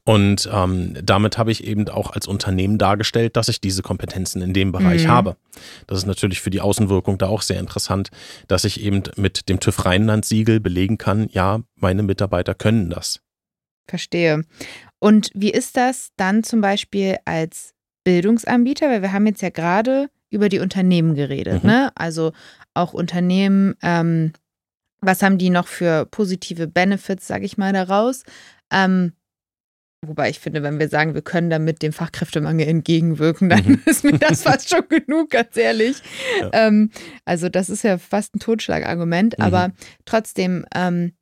Und 0.05 0.50
ähm, 0.52 0.95
damit 1.00 1.38
habe 1.38 1.52
ich 1.52 1.62
eben 1.62 1.88
auch 1.88 2.11
als 2.11 2.26
Unternehmen 2.26 2.76
dargestellt, 2.76 3.37
dass 3.37 3.47
ich 3.49 3.61
diese 3.61 3.81
Kompetenzen 3.81 4.43
in 4.43 4.52
dem 4.52 4.73
Bereich 4.73 5.05
Mhm. 5.05 5.11
habe. 5.11 5.37
Das 5.87 5.99
ist 5.99 6.07
natürlich 6.07 6.41
für 6.41 6.50
die 6.50 6.61
Außenwirkung 6.61 7.19
da 7.19 7.29
auch 7.29 7.43
sehr 7.43 7.61
interessant, 7.61 8.11
dass 8.49 8.64
ich 8.64 8.81
eben 8.81 9.05
mit 9.14 9.49
dem 9.49 9.61
TÜV 9.61 9.85
Rheinland-Siegel 9.85 10.59
belegen 10.59 10.99
kann, 10.99 11.29
ja, 11.31 11.61
meine 11.76 12.02
Mitarbeiter 12.02 12.57
können 12.57 12.91
das. 12.91 13.21
Verstehe. 13.88 14.43
Und 14.99 15.31
wie 15.35 15.50
ist 15.52 15.76
das 15.76 16.11
dann 16.17 16.43
zum 16.43 16.61
Beispiel 16.61 17.19
als 17.25 17.75
Bildungsanbieter? 18.02 18.88
Weil 18.88 19.02
wir 19.02 19.12
haben 19.12 19.26
jetzt 19.26 19.43
ja 19.43 19.50
gerade 19.50 20.11
über 20.31 20.49
die 20.49 20.59
Unternehmen 20.59 21.14
geredet, 21.14 21.62
Mhm. 21.62 21.71
ne? 21.71 21.93
Also 21.95 22.33
auch 22.75 22.93
Unternehmen, 22.93 23.75
ähm, 23.83 24.33
was 25.00 25.23
haben 25.23 25.38
die 25.38 25.50
noch 25.50 25.69
für 25.69 26.07
positive 26.07 26.67
Benefits, 26.67 27.29
sage 27.29 27.45
ich 27.45 27.57
mal, 27.57 27.73
daraus? 27.73 28.25
Ähm, 28.73 29.12
wobei 30.05 30.31
ich 30.31 30.41
finde, 30.41 30.62
wenn 30.64 30.81
wir 30.81 30.88
sagen, 30.88 31.14
wir 31.14 31.23
können 31.23 31.50
damit 31.50 31.83
dem 31.83 31.93
Fachkräftemangel 31.93 32.67
entgegenwirken, 32.67 33.49
dann 33.49 33.64
Mhm. 33.64 33.83
ist 33.87 34.02
mir 34.05 34.19
das 34.19 34.43
fast 34.43 34.69
schon 34.71 34.88
genug, 34.88 35.31
ganz 35.31 35.57
ehrlich. 35.57 36.02
Ja. 36.41 36.50
Ähm, 36.52 36.91
also 37.25 37.49
das 37.49 37.71
ist 37.71 37.85
ja 37.85 37.99
fast 37.99 38.35
ein 38.35 38.41
Totschlagargument, 38.41 39.38
Mhm. 39.38 39.45
aber 39.45 39.73
trotzdem, 40.05 40.67
ähm, 40.75 41.12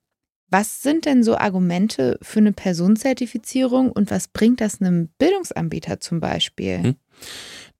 was 0.53 0.83
sind 0.83 1.05
denn 1.05 1.23
so 1.23 1.37
Argumente 1.37 2.19
für 2.23 2.41
eine 2.41 2.53
Personenzertifizierung 2.53 3.93
und 3.93 4.11
was 4.11 4.29
bringt 4.29 4.61
das 4.61 4.81
einem 4.81 5.09
Bildungsanbieter 5.19 6.01
zum 6.01 6.19
Beispiel? 6.21 6.79
Mhm. 6.79 6.95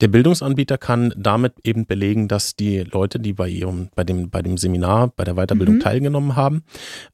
Der 0.01 0.07
Bildungsanbieter 0.07 0.79
kann 0.79 1.13
damit 1.15 1.53
eben 1.63 1.85
belegen, 1.85 2.27
dass 2.27 2.55
die 2.55 2.79
Leute, 2.79 3.19
die 3.19 3.33
bei 3.33 3.47
ihrem, 3.47 3.89
bei 3.95 4.03
dem, 4.03 4.31
bei 4.31 4.41
dem 4.41 4.57
Seminar, 4.57 5.09
bei 5.15 5.23
der 5.23 5.35
Weiterbildung 5.35 5.75
Mhm. 5.75 5.79
teilgenommen 5.81 6.35
haben, 6.35 6.63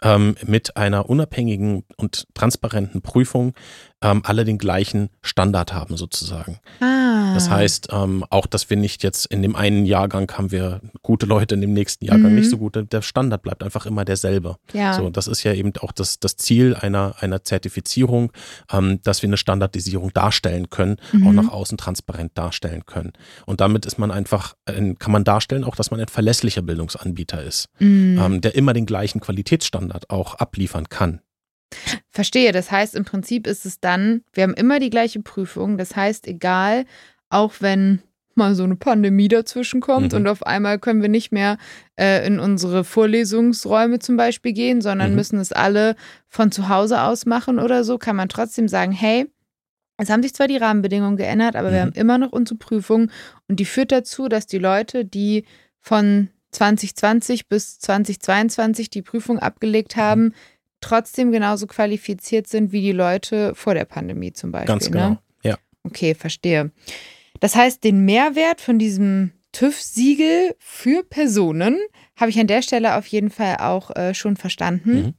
ähm, 0.04 0.36
mit 0.46 0.78
einer 0.78 1.10
unabhängigen 1.10 1.84
und 1.98 2.28
transparenten 2.34 3.02
Prüfung 3.02 3.54
ähm, 4.02 4.22
alle 4.24 4.46
den 4.46 4.58
gleichen 4.58 5.10
Standard 5.22 5.74
haben 5.74 5.98
sozusagen. 5.98 6.60
Ah. 6.80 6.97
Das 7.34 7.50
heißt 7.50 7.90
ähm, 7.92 8.24
auch, 8.30 8.46
dass 8.46 8.70
wir 8.70 8.78
nicht 8.78 9.04
jetzt 9.04 9.26
in 9.28 9.42
dem 9.42 9.56
einen 9.56 9.86
Jahrgang 9.86 10.32
haben 10.38 10.52
wir 10.52 10.82
gute 11.02 11.26
Leute, 11.26 11.56
in 11.56 11.62
dem 11.62 11.74
nächsten 11.74 12.06
Jahrgang 12.06 12.30
Mhm. 12.32 12.36
nicht 12.40 12.50
so 12.50 12.58
gute. 12.58 12.86
Der 12.86 13.02
Standard 13.02 13.42
bleibt 13.42 13.64
einfach 13.64 13.86
immer 13.86 14.06
derselbe. 14.06 14.58
ja. 14.74 14.94
So, 14.94 15.10
das 15.10 15.28
ist 15.28 15.44
ja 15.44 15.54
eben 15.54 15.72
auch 15.82 15.92
das, 15.92 16.20
das 16.20 16.36
Ziel 16.38 16.76
einer, 16.76 17.16
einer 17.20 17.44
Zertifizierung, 17.44 18.32
ähm, 18.72 19.00
dass 19.04 19.22
wir 19.22 19.30
eine 19.30 19.38
Standardisierung 19.38 20.14
darstellen 20.14 20.70
können, 20.70 20.98
auch 21.14 21.30
Mhm. 21.32 21.36
nach 21.36 21.50
außen 21.50 21.78
transparent 21.78 22.32
darstellen 22.38 22.86
können. 22.86 23.14
Und 23.46 23.62
damit 23.62 23.86
ist 23.86 23.98
man 23.98 24.12
einfach, 24.12 24.56
ein, 24.66 24.98
kann 25.00 25.12
man 25.12 25.24
darstellen 25.24 25.64
auch, 25.64 25.76
dass 25.76 25.92
man 25.92 26.00
ein 26.00 26.08
verlässlicher 26.08 26.62
Bildungsanbieter 26.62 27.44
ist, 27.44 27.70
Mhm. 27.80 28.20
ähm, 28.22 28.42
der 28.42 28.56
immer 28.56 28.74
den 28.74 28.86
gleichen 28.86 29.20
Qualitätsstandard 29.22 30.10
auch 30.10 30.36
abliefern 30.36 30.90
kann. 30.90 31.22
Verstehe. 32.12 32.52
Das 32.54 32.72
heißt, 32.72 32.96
im 32.96 33.04
Prinzip 33.06 33.46
ist 33.46 33.66
es 33.66 33.80
dann, 33.80 34.22
wir 34.34 34.44
haben 34.44 34.54
immer 34.54 34.80
die 34.80 34.90
gleiche 34.90 35.20
Prüfung. 35.20 35.78
Das 35.78 35.96
heißt, 35.96 36.26
egal, 36.28 36.86
auch 37.30 37.56
wenn 37.60 38.02
mal 38.36 38.54
so 38.54 38.64
eine 38.64 38.76
Pandemie 38.76 39.28
dazwischen 39.30 39.82
kommt 39.82 40.12
Mhm. 40.14 40.20
und 40.20 40.28
auf 40.28 40.46
einmal 40.46 40.78
können 40.78 41.02
wir 41.02 41.10
nicht 41.10 41.32
mehr 41.32 41.58
äh, 42.00 42.26
in 42.28 42.40
unsere 42.40 42.84
Vorlesungsräume 42.84 43.98
zum 44.00 44.16
Beispiel 44.16 44.54
gehen, 44.54 44.82
sondern 44.82 45.10
Mhm. 45.12 45.16
müssen 45.16 45.40
es 45.40 45.52
alle 45.52 45.96
von 46.28 46.52
zu 46.52 46.70
Hause 46.70 47.02
aus 47.02 47.26
machen 47.26 47.58
oder 47.58 47.84
so, 47.84 47.98
kann 47.98 48.16
man 48.16 48.30
trotzdem 48.30 48.68
sagen, 48.68 48.92
hey, 48.92 49.26
es 49.98 50.12
haben 50.12 50.22
sich 50.22 50.36
zwar 50.36 50.48
die 50.48 50.58
Rahmenbedingungen 50.58 51.18
geändert, 51.18 51.56
aber 51.56 51.72
wir 51.72 51.80
Mhm. 51.80 51.82
haben 51.88 51.94
immer 51.94 52.18
noch 52.20 52.32
unsere 52.32 52.60
Prüfung 52.60 53.10
und 53.48 53.60
die 53.60 53.66
führt 53.66 53.92
dazu, 53.92 54.28
dass 54.30 54.46
die 54.46 54.60
Leute, 54.60 55.04
die 55.04 55.44
von 55.82 56.30
2020 56.52 57.48
bis 57.50 57.80
2022 57.80 58.92
die 58.92 59.02
Prüfung 59.02 59.40
abgelegt 59.40 59.96
Mhm. 59.98 60.02
haben, 60.02 60.34
trotzdem 60.82 61.32
genauso 61.32 61.66
qualifiziert 61.66 62.46
sind 62.48 62.72
wie 62.72 62.82
die 62.82 62.92
Leute 62.92 63.56
vor 63.56 63.74
der 63.74 63.86
Pandemie 63.86 64.32
zum 64.34 64.52
Beispiel. 64.52 64.68
Ganz 64.68 64.92
genau. 64.92 65.10
Ne? 65.10 65.20
Ja. 65.44 65.58
Okay, 65.84 66.14
verstehe. 66.14 66.70
Das 67.40 67.56
heißt, 67.56 67.84
den 67.84 68.06
Mehrwert 68.06 68.62
von 68.62 68.80
diesem 68.80 69.32
TÜV-Siegel 69.52 70.56
für 70.60 71.04
Personen 71.04 71.78
habe 72.16 72.30
ich 72.30 72.40
an 72.40 72.48
der 72.48 72.62
Stelle 72.62 72.96
auf 72.96 73.08
jeden 73.08 73.30
Fall 73.30 73.58
auch 73.58 73.96
äh, 73.96 74.14
schon 74.14 74.38
verstanden. 74.38 74.92
Mhm. 74.96 75.14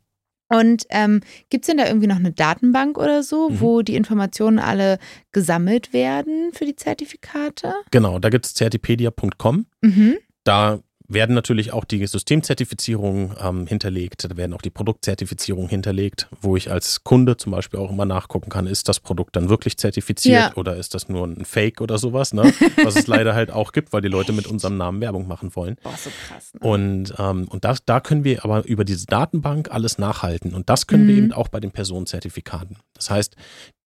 Und 0.50 0.84
ähm, 0.88 1.20
gibt 1.50 1.64
es 1.64 1.66
denn 1.66 1.76
da 1.76 1.86
irgendwie 1.86 2.06
noch 2.06 2.16
eine 2.16 2.32
Datenbank 2.32 2.96
oder 2.96 3.22
so, 3.22 3.50
Mhm. 3.50 3.60
wo 3.60 3.82
die 3.82 3.96
Informationen 3.96 4.58
alle 4.58 4.98
gesammelt 5.32 5.92
werden 5.92 6.50
für 6.54 6.64
die 6.64 6.74
Zertifikate? 6.76 7.74
Genau, 7.90 8.18
da 8.18 8.30
gibt 8.30 8.46
es 8.46 8.54
certipedia.com. 8.54 9.66
Mhm. 9.82 10.16
Da 10.44 10.80
werden 11.10 11.34
natürlich 11.34 11.72
auch 11.72 11.84
die 11.84 12.06
Systemzertifizierungen 12.06 13.34
ähm, 13.42 13.66
hinterlegt, 13.66 14.30
da 14.30 14.36
werden 14.36 14.52
auch 14.52 14.62
die 14.62 14.70
Produktzertifizierungen 14.70 15.68
hinterlegt, 15.68 16.28
wo 16.40 16.56
ich 16.56 16.70
als 16.70 17.02
Kunde 17.04 17.36
zum 17.36 17.52
Beispiel 17.52 17.80
auch 17.80 17.90
immer 17.90 18.04
nachgucken 18.04 18.50
kann, 18.50 18.66
ist 18.66 18.88
das 18.88 19.00
Produkt 19.00 19.34
dann 19.36 19.48
wirklich 19.48 19.76
zertifiziert 19.78 20.50
Ja. 20.50 20.56
oder 20.56 20.76
ist 20.76 20.94
das 20.94 21.08
nur 21.08 21.26
ein 21.26 21.44
Fake 21.44 21.80
oder 21.80 21.98
sowas, 21.98 22.32
ne? 22.34 22.42
was 22.84 22.96
es 22.96 23.06
leider 23.06 23.34
halt 23.34 23.50
auch 23.50 23.72
gibt, 23.72 23.92
weil 23.92 24.02
die 24.02 24.08
Leute 24.08 24.32
mit 24.32 24.46
unserem 24.46 24.76
Namen 24.76 25.00
Werbung 25.00 25.26
machen 25.26 25.54
wollen. 25.56 25.76
Boah, 25.82 25.96
so 25.96 26.10
krass. 26.28 26.52
Ne? 26.54 26.60
Und, 26.68 27.14
ähm, 27.18 27.48
und 27.48 27.64
das, 27.64 27.84
da 27.84 28.00
können 28.00 28.24
wir 28.24 28.44
aber 28.44 28.64
über 28.66 28.84
diese 28.84 29.06
Datenbank 29.06 29.70
alles 29.70 29.98
nachhalten. 29.98 30.54
Und 30.54 30.68
das 30.68 30.86
können 30.86 31.06
wir 31.08 31.14
Mhm. 31.16 31.24
eben 31.24 31.32
auch 31.32 31.48
bei 31.48 31.60
den 31.60 31.70
Personenzertifikaten. 31.70 32.76
Das 32.94 33.10
heißt, 33.10 33.34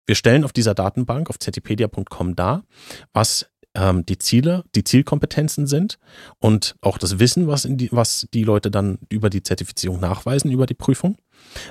wir 0.07 0.15
stellen 0.15 0.43
auf 0.43 0.53
dieser 0.53 0.73
Datenbank 0.73 1.29
auf 1.29 1.37
certipedia.com 1.39 2.35
dar, 2.35 2.63
was 3.13 3.45
ähm, 3.75 4.05
die 4.05 4.17
Ziele, 4.17 4.63
die 4.75 4.83
Zielkompetenzen 4.83 5.67
sind 5.67 5.97
und 6.39 6.75
auch 6.81 6.97
das 6.97 7.19
Wissen, 7.19 7.47
was, 7.47 7.65
in 7.65 7.77
die, 7.77 7.89
was 7.91 8.27
die 8.33 8.43
Leute 8.43 8.71
dann 8.71 8.99
über 9.09 9.29
die 9.29 9.43
Zertifizierung 9.43 9.99
nachweisen, 9.99 10.51
über 10.51 10.65
die 10.65 10.73
Prüfung. 10.73 11.17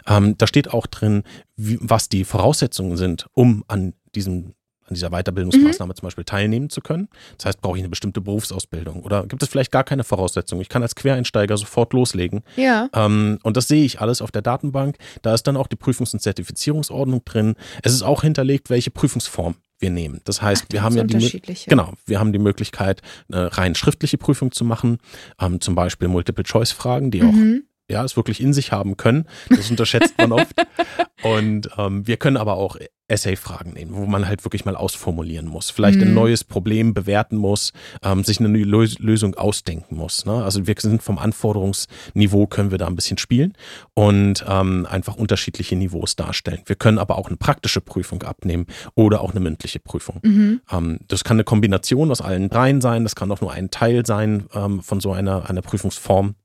Ähm, 0.07 0.37
da 0.39 0.47
steht 0.47 0.73
auch 0.73 0.87
drin, 0.87 1.23
wie, 1.57 1.79
was 1.81 2.09
die 2.09 2.25
Voraussetzungen 2.25 2.97
sind, 2.97 3.27
um 3.33 3.65
an 3.69 3.95
diesem 4.15 4.55
an 4.91 4.95
dieser 4.95 5.11
Weiterbildungsmaßnahme 5.11 5.95
zum 5.95 6.07
Beispiel 6.07 6.25
teilnehmen 6.25 6.69
zu 6.69 6.81
können. 6.81 7.09
Das 7.39 7.47
heißt, 7.47 7.61
brauche 7.61 7.77
ich 7.77 7.83
eine 7.83 7.89
bestimmte 7.89 8.21
Berufsausbildung 8.21 9.05
oder 9.05 9.25
gibt 9.27 9.41
es 9.43 9.49
vielleicht 9.49 9.71
gar 9.71 9.85
keine 9.85 10.03
Voraussetzungen? 10.03 10.61
Ich 10.61 10.69
kann 10.69 10.83
als 10.83 10.97
Quereinsteiger 10.97 11.57
sofort 11.57 11.93
loslegen. 11.93 12.43
ja. 12.57 12.89
Ähm, 12.93 13.39
und 13.45 13.57
das 13.57 13.69
sehe 13.69 13.85
ich 13.85 14.01
alles 14.01 14.21
auf 14.21 14.33
der 14.33 14.43
Datenbank. 14.43 14.97
Da 15.23 15.33
ist 15.33 15.45
dann 15.45 15.57
auch 15.57 15.69
die 15.69 15.77
Prüfungs- 15.77 16.13
und 16.13 16.21
Zertifizierungsordnung 16.21 17.25
drin. 17.25 17.55
Es 17.83 17.93
ist 17.93 18.03
auch 18.03 18.23
hinterlegt, 18.23 18.69
welche 18.69 18.91
Prüfungsform 18.91 19.55
wir 19.81 19.91
nehmen. 19.91 20.21
Das 20.25 20.43
heißt, 20.43 20.65
Ach, 20.69 20.73
wir 20.73 20.83
haben 20.83 20.97
ja 20.97 21.05
die. 21.05 21.41
Genau, 21.67 21.95
wir 22.07 22.21
haben 22.21 22.33
die 22.33 22.39
Möglichkeit, 22.39 23.03
eine 23.31 23.57
rein 23.57 23.75
schriftliche 23.75 24.19
Prüfung 24.19 24.53
zu 24.53 24.65
machen, 24.65 24.99
ähm, 25.41 25.61
zum 25.61 25.75
Beispiel 25.75 26.09
Multiple-Choice-Fragen, 26.09 27.11
die 27.11 27.23
auch 27.23 27.33
Mhm. 27.33 27.65
Ja, 27.91 28.05
es 28.05 28.17
wirklich 28.17 28.41
in 28.41 28.53
sich 28.53 28.73
haben 28.73 28.97
können. 28.97 29.27
Das 29.49 29.71
unterschätzt 29.71 30.15
man 30.19 30.33
oft. 30.33 30.55
Und 31.23 31.69
ähm, 31.77 32.07
wir 32.07 32.17
können 32.17 32.39
aber 32.39 32.55
auch 32.55 32.77
Essay-Fragen 33.11 33.73
nehmen, 33.73 33.93
wo 33.95 34.07
man 34.07 34.27
halt 34.29 34.45
wirklich 34.45 34.65
mal 34.65 34.77
ausformulieren 34.77 35.47
muss, 35.47 35.71
vielleicht 35.71 35.99
mhm. 35.99 36.09
ein 36.09 36.15
neues 36.15 36.45
Problem 36.45 36.95
bewerten 36.95 37.37
muss, 37.37 37.73
ähm, 38.03 38.25
sich 38.25 38.41
eine 38.41 38.49
Lösung 38.57 39.35
ausdenken 39.35 39.97
muss. 39.97 40.25
Ne? 40.25 40.45
Also 40.45 40.67
wir 40.67 40.75
sind 40.79 41.03
vom 41.03 41.19
Anforderungsniveau 41.19 42.47
können 42.47 42.71
wir 42.71 42.79
da 42.79 42.87
ein 42.87 42.95
bisschen 42.95 43.19
spielen 43.19 43.55
und 43.95 44.45
ähm, 44.49 44.87
einfach 44.89 45.17
unterschiedliche 45.17 45.77
Niveaus 45.77 46.17
darstellen. 46.17 46.61
Wir 46.67 46.77
können 46.77 46.99
aber 46.99 47.19
auch 47.19 47.27
eine 47.27 47.37
praktische 47.37 47.81
Prüfung 47.81 48.23
abnehmen 48.23 48.67
oder 48.95 49.21
auch 49.21 49.33
eine 49.33 49.41
mündliche 49.41 49.81
Prüfung. 49.81 50.21
Mhm. 50.23 50.61
Ähm, 50.71 51.01
das 51.09 51.25
kann 51.25 51.37
eine 51.37 51.45
Kombination 51.45 52.11
aus 52.11 52.21
allen 52.21 52.49
dreien 52.49 52.81
sein, 52.81 53.03
das 53.03 53.17
kann 53.17 53.31
auch 53.33 53.41
nur 53.41 53.53
ein 53.53 53.71
Teil 53.71 54.07
sein 54.07 54.45
ähm, 54.55 54.81
von 54.83 55.01
so 55.01 55.13
einer, 55.13 55.51
einer 55.51 55.63
Prüfungsform 55.63 56.37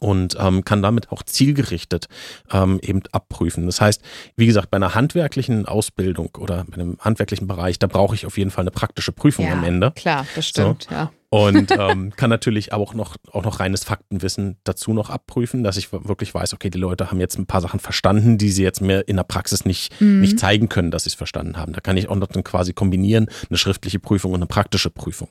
und 0.00 0.36
ähm, 0.38 0.64
kann 0.64 0.82
damit 0.82 1.10
auch 1.10 1.22
zielgerichtet 1.22 2.06
ähm, 2.52 2.78
eben 2.82 3.02
abprüfen. 3.12 3.66
Das 3.66 3.80
heißt, 3.80 4.02
wie 4.36 4.46
gesagt, 4.46 4.70
bei 4.70 4.76
einer 4.76 4.94
handwerklichen 4.94 5.66
Ausbildung 5.66 6.30
oder 6.38 6.64
bei 6.68 6.74
einem 6.74 6.98
handwerklichen 7.00 7.46
Bereich, 7.46 7.78
da 7.78 7.86
brauche 7.86 8.14
ich 8.14 8.26
auf 8.26 8.38
jeden 8.38 8.50
Fall 8.50 8.62
eine 8.62 8.70
praktische 8.70 9.12
Prüfung 9.12 9.46
ja, 9.46 9.52
am 9.52 9.64
Ende. 9.64 9.92
Klar, 9.92 10.26
das 10.34 10.48
stimmt, 10.48 10.84
so. 10.88 10.94
ja 10.94 11.10
und 11.34 11.72
ähm, 11.76 12.12
kann 12.14 12.30
natürlich 12.30 12.72
auch 12.72 12.94
noch, 12.94 13.16
auch 13.32 13.42
noch 13.42 13.58
reines 13.58 13.82
Faktenwissen 13.82 14.56
dazu 14.62 14.92
noch 14.92 15.10
abprüfen, 15.10 15.64
dass 15.64 15.76
ich 15.76 15.92
wirklich 15.92 16.32
weiß, 16.32 16.54
okay, 16.54 16.70
die 16.70 16.78
Leute 16.78 17.10
haben 17.10 17.18
jetzt 17.18 17.36
ein 17.40 17.46
paar 17.46 17.60
Sachen 17.60 17.80
verstanden, 17.80 18.38
die 18.38 18.52
sie 18.52 18.62
jetzt 18.62 18.80
mir 18.80 19.08
in 19.08 19.16
der 19.16 19.24
Praxis 19.24 19.64
nicht, 19.64 20.00
mhm. 20.00 20.20
nicht 20.20 20.38
zeigen 20.38 20.68
können, 20.68 20.92
dass 20.92 21.02
sie 21.02 21.08
es 21.08 21.14
verstanden 21.14 21.56
haben. 21.56 21.72
Da 21.72 21.80
kann 21.80 21.96
ich 21.96 22.08
auch 22.08 22.14
noch 22.14 22.28
dann 22.28 22.44
quasi 22.44 22.72
kombinieren, 22.72 23.26
eine 23.48 23.58
schriftliche 23.58 23.98
Prüfung 23.98 24.30
und 24.30 24.38
eine 24.38 24.46
praktische 24.46 24.90
Prüfung. 24.90 25.26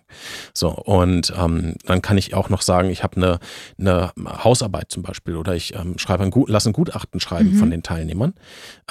So, 0.53 0.71
und 0.71 1.31
ähm, 1.37 1.75
dann 1.85 2.01
kann 2.01 2.17
ich 2.17 2.33
auch 2.33 2.49
noch 2.49 2.63
sagen, 2.63 2.89
ich 2.89 3.01
habe 3.01 3.15
eine, 3.15 3.39
eine 3.79 4.11
Hausarbeit 4.43 4.91
zum 4.91 5.03
Beispiel 5.03 5.37
oder 5.37 5.55
ich 5.55 5.73
ähm, 5.73 5.97
schreibe 5.97 6.23
ein 6.23 6.31
Gut, 6.31 6.49
lasse 6.49 6.69
ein 6.69 6.73
Gutachten 6.73 7.21
schreiben 7.21 7.53
mhm. 7.53 7.59
von 7.59 7.71
den 7.71 7.81
Teilnehmern. 7.81 8.33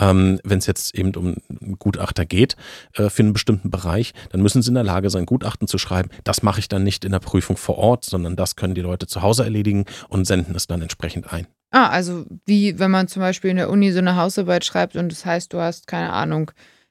Ähm, 0.00 0.40
Wenn 0.44 0.60
es 0.60 0.66
jetzt 0.66 0.94
eben 0.94 1.14
um 1.16 1.34
einen 1.60 1.78
Gutachter 1.78 2.24
geht 2.24 2.56
äh, 2.94 3.10
für 3.10 3.22
einen 3.22 3.34
bestimmten 3.34 3.70
Bereich, 3.70 4.14
dann 4.30 4.40
müssen 4.40 4.62
sie 4.62 4.68
in 4.68 4.76
der 4.76 4.84
Lage 4.84 5.10
sein, 5.10 5.26
Gutachten 5.26 5.68
zu 5.68 5.76
schreiben. 5.76 6.08
Das 6.24 6.42
mache 6.42 6.60
ich 6.60 6.70
dann 6.70 6.84
nicht 6.84 7.01
nicht 7.02 7.04
in 7.04 7.12
der 7.12 7.18
Prüfung 7.18 7.56
vor 7.56 7.78
Ort, 7.78 8.04
sondern 8.04 8.36
das 8.36 8.56
können 8.56 8.74
die 8.74 8.80
Leute 8.80 9.06
zu 9.06 9.22
Hause 9.22 9.44
erledigen 9.44 9.84
und 10.08 10.26
senden 10.26 10.54
es 10.54 10.66
dann 10.66 10.82
entsprechend 10.82 11.32
ein. 11.32 11.46
Ah, 11.70 11.88
also 11.88 12.26
wie 12.44 12.78
wenn 12.78 12.90
man 12.90 13.08
zum 13.08 13.20
Beispiel 13.20 13.50
in 13.50 13.56
der 13.56 13.70
Uni 13.70 13.92
so 13.92 13.98
eine 13.98 14.16
Hausarbeit 14.16 14.64
schreibt 14.64 14.96
und 14.96 15.10
das 15.10 15.24
heißt, 15.24 15.52
du 15.52 15.58
hast, 15.58 15.86
keine 15.86 16.12
Ahnung, 16.12 16.50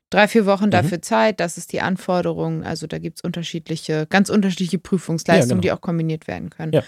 drei, 0.09 0.27
vier 0.27 0.45
Wochen 0.45 0.65
mhm. 0.65 0.71
dafür 0.71 0.97
mhm. 0.97 1.03
Zeit, 1.03 1.39
das 1.39 1.57
ist 1.57 1.71
die 1.71 1.81
Anforderung. 1.81 2.63
Also 2.63 2.87
da 2.87 2.97
gibt 2.97 3.19
es 3.19 3.23
unterschiedliche, 3.23 4.07
ganz 4.09 4.29
unterschiedliche 4.29 4.79
Prüfungsleistungen, 4.79 5.49
ja, 5.49 5.55
genau. 5.55 5.61
die 5.61 5.71
auch 5.71 5.81
kombiniert 5.81 6.27
werden 6.27 6.49
können. 6.49 6.73
Ja. 6.73 6.83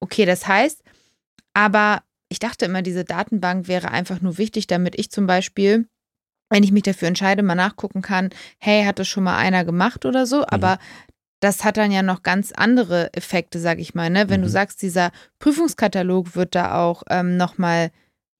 Okay, 0.00 0.26
das 0.26 0.46
heißt, 0.46 0.82
aber 1.54 2.02
ich 2.28 2.38
dachte 2.38 2.66
immer, 2.66 2.82
diese 2.82 3.04
Datenbank 3.04 3.66
wäre 3.66 3.90
einfach 3.90 4.20
nur 4.20 4.36
wichtig, 4.36 4.66
damit 4.66 4.98
ich 4.98 5.10
zum 5.10 5.26
Beispiel, 5.26 5.88
wenn 6.50 6.62
ich 6.62 6.72
mich 6.72 6.82
dafür 6.82 7.08
entscheide, 7.08 7.42
mal 7.42 7.54
nachgucken 7.54 8.02
kann, 8.02 8.30
hey, 8.58 8.84
hat 8.84 8.98
das 8.98 9.08
schon 9.08 9.24
mal 9.24 9.38
einer 9.38 9.64
gemacht 9.64 10.04
oder 10.04 10.26
so, 10.26 10.40
mhm. 10.40 10.46
aber 10.50 10.78
das 11.40 11.64
hat 11.64 11.76
dann 11.76 11.92
ja 11.92 12.02
noch 12.02 12.22
ganz 12.22 12.52
andere 12.52 13.12
Effekte, 13.14 13.58
sag 13.60 13.78
ich 13.78 13.94
mal. 13.94 14.10
Ne? 14.10 14.28
Wenn 14.28 14.40
mhm. 14.40 14.44
du 14.44 14.50
sagst, 14.50 14.82
dieser 14.82 15.10
Prüfungskatalog 15.38 16.34
wird 16.34 16.54
da 16.54 16.82
auch 16.82 17.02
ähm, 17.08 17.36
nochmal, 17.36 17.90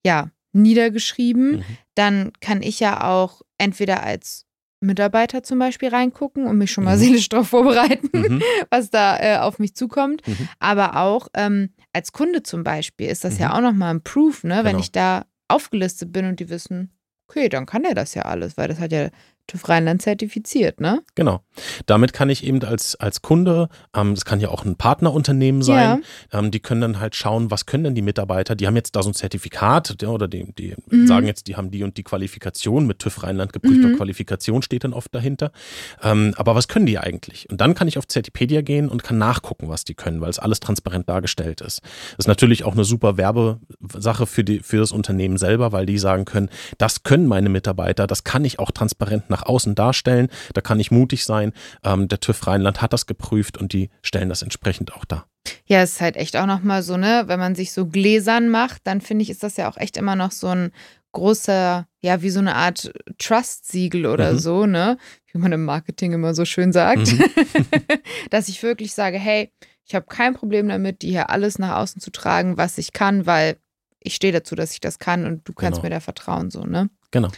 ja, 0.05 0.29
niedergeschrieben, 0.51 1.57
mhm. 1.57 1.63
dann 1.95 2.31
kann 2.41 2.61
ich 2.61 2.79
ja 2.79 3.07
auch 3.07 3.41
entweder 3.57 4.03
als 4.03 4.47
Mitarbeiter 4.81 5.43
zum 5.43 5.59
Beispiel 5.59 5.89
reingucken 5.89 6.47
und 6.47 6.57
mich 6.57 6.71
schon 6.71 6.85
mal 6.85 6.95
mhm. 6.95 7.01
seelisch 7.01 7.29
darauf 7.29 7.49
vorbereiten, 7.49 8.09
mhm. 8.13 8.41
was 8.69 8.89
da 8.89 9.19
äh, 9.19 9.37
auf 9.37 9.59
mich 9.59 9.75
zukommt. 9.75 10.25
Mhm. 10.27 10.49
Aber 10.59 10.97
auch 10.97 11.27
ähm, 11.33 11.69
als 11.93 12.11
Kunde 12.11 12.43
zum 12.43 12.63
Beispiel 12.63 13.07
ist 13.07 13.23
das 13.23 13.37
ja 13.37 13.49
mhm. 13.49 13.53
auch 13.53 13.61
nochmal 13.61 13.93
ein 13.93 14.03
Proof, 14.03 14.43
ne? 14.43 14.55
Genau. 14.55 14.63
wenn 14.65 14.79
ich 14.79 14.91
da 14.91 15.25
aufgelistet 15.47 16.11
bin 16.11 16.25
und 16.25 16.39
die 16.39 16.49
wissen, 16.49 16.91
okay, 17.27 17.49
dann 17.49 17.65
kann 17.65 17.83
er 17.83 17.93
das 17.93 18.15
ja 18.15 18.23
alles, 18.23 18.57
weil 18.57 18.67
das 18.67 18.79
hat 18.79 18.91
ja 18.91 19.09
TÜV 19.49 19.67
Rheinland 19.69 20.01
zertifiziert, 20.01 20.79
ne? 20.79 21.01
Genau. 21.15 21.41
Damit 21.85 22.13
kann 22.13 22.29
ich 22.29 22.43
eben 22.43 22.63
als, 22.63 22.95
als 22.95 23.21
Kunde, 23.21 23.69
ähm, 23.95 24.15
das 24.15 24.25
kann 24.25 24.39
ja 24.39 24.49
auch 24.49 24.65
ein 24.65 24.75
Partnerunternehmen 24.75 25.61
sein, 25.61 26.03
ja. 26.31 26.39
ähm, 26.39 26.51
die 26.51 26.59
können 26.59 26.81
dann 26.81 26.99
halt 26.99 27.15
schauen, 27.15 27.51
was 27.51 27.65
können 27.65 27.83
denn 27.83 27.95
die 27.95 28.01
Mitarbeiter, 28.01 28.55
die 28.55 28.67
haben 28.67 28.75
jetzt 28.75 28.95
da 28.95 29.03
so 29.03 29.09
ein 29.09 29.13
Zertifikat 29.13 30.03
oder 30.03 30.27
die, 30.27 30.53
die 30.53 30.75
mhm. 30.89 31.07
sagen 31.07 31.27
jetzt, 31.27 31.47
die 31.47 31.55
haben 31.55 31.71
die 31.71 31.83
und 31.83 31.97
die 31.97 32.03
Qualifikation, 32.03 32.85
mit 32.85 32.99
TÜV 32.99 33.23
Rheinland 33.23 33.53
geprüfter 33.53 33.89
mhm. 33.89 33.97
Qualifikation 33.97 34.61
steht 34.61 34.83
dann 34.83 34.93
oft 34.93 35.13
dahinter. 35.13 35.51
Ähm, 36.03 36.33
aber 36.37 36.55
was 36.55 36.67
können 36.67 36.85
die 36.85 36.99
eigentlich? 36.99 37.49
Und 37.49 37.59
dann 37.61 37.73
kann 37.73 37.87
ich 37.87 37.97
auf 37.97 38.05
Certipedia 38.09 38.61
gehen 38.61 38.89
und 38.89 39.03
kann 39.03 39.17
nachgucken, 39.17 39.69
was 39.69 39.83
die 39.83 39.95
können, 39.95 40.21
weil 40.21 40.29
es 40.29 40.39
alles 40.39 40.59
transparent 40.59 41.09
dargestellt 41.09 41.61
ist. 41.61 41.81
Das 41.81 42.25
ist 42.25 42.27
natürlich 42.27 42.63
auch 42.63 42.73
eine 42.73 42.83
super 42.83 43.17
Werbesache 43.17 44.25
für, 44.25 44.43
die, 44.43 44.59
für 44.59 44.77
das 44.77 44.91
Unternehmen 44.91 45.37
selber, 45.37 45.71
weil 45.71 45.85
die 45.85 45.97
sagen 45.97 46.25
können, 46.25 46.49
das 46.77 47.03
können 47.03 47.27
meine 47.27 47.49
Mitarbeiter, 47.49 48.07
das 48.07 48.23
kann 48.23 48.45
ich 48.45 48.59
auch 48.59 48.71
transparent 48.71 49.29
nach 49.29 49.38
nach 49.39 49.45
außen 49.45 49.75
darstellen. 49.75 50.29
Da 50.53 50.61
kann 50.61 50.79
ich 50.79 50.91
mutig 50.91 51.25
sein. 51.25 51.53
Ähm, 51.83 52.07
der 52.07 52.19
TÜV 52.19 52.47
Rheinland 52.47 52.81
hat 52.81 52.93
das 52.93 53.05
geprüft 53.05 53.57
und 53.57 53.73
die 53.73 53.89
stellen 54.01 54.29
das 54.29 54.41
entsprechend 54.41 54.93
auch 54.93 55.05
dar. 55.05 55.25
Ja, 55.65 55.81
es 55.81 55.93
ist 55.93 56.01
halt 56.01 56.17
echt 56.17 56.35
auch 56.35 56.45
nochmal 56.45 56.83
so, 56.83 56.97
ne, 56.97 57.23
wenn 57.27 57.39
man 57.39 57.55
sich 57.55 57.71
so 57.71 57.85
gläsern 57.85 58.49
macht, 58.49 58.81
dann 58.85 59.01
finde 59.01 59.23
ich, 59.23 59.29
ist 59.29 59.43
das 59.43 59.57
ja 59.57 59.69
auch 59.69 59.77
echt 59.77 59.97
immer 59.97 60.15
noch 60.15 60.31
so 60.31 60.47
ein 60.47 60.71
großer, 61.11 61.87
ja, 62.01 62.21
wie 62.21 62.29
so 62.29 62.39
eine 62.39 62.55
Art 62.55 62.91
Trust-Siegel 63.17 64.05
oder 64.05 64.33
mhm. 64.33 64.39
so, 64.39 64.65
ne? 64.65 64.97
Wie 65.31 65.39
man 65.39 65.51
im 65.51 65.65
Marketing 65.65 66.13
immer 66.13 66.33
so 66.33 66.45
schön 66.45 66.71
sagt. 66.71 67.13
Mhm. 67.13 67.25
Dass 68.29 68.47
ich 68.47 68.61
wirklich 68.61 68.93
sage, 68.93 69.17
hey, 69.17 69.51
ich 69.85 69.95
habe 69.95 70.05
kein 70.07 70.35
Problem 70.35 70.67
damit, 70.67 71.01
die 71.01 71.09
hier 71.09 71.29
alles 71.31 71.57
nach 71.57 71.77
außen 71.77 71.99
zu 71.99 72.11
tragen, 72.11 72.57
was 72.57 72.77
ich 72.77 72.93
kann, 72.93 73.25
weil 73.25 73.57
ich 74.01 74.15
stehe 74.15 74.31
dazu, 74.31 74.55
dass 74.55 74.71
ich 74.71 74.79
das 74.79 74.97
kann 74.99 75.25
und 75.25 75.47
du 75.47 75.53
kannst 75.53 75.81
genau. 75.81 75.89
mir 75.89 75.95
da 75.95 75.99
vertrauen, 75.99 76.51
so, 76.51 76.63
ne? 76.63 76.89
Genau. 77.11 77.29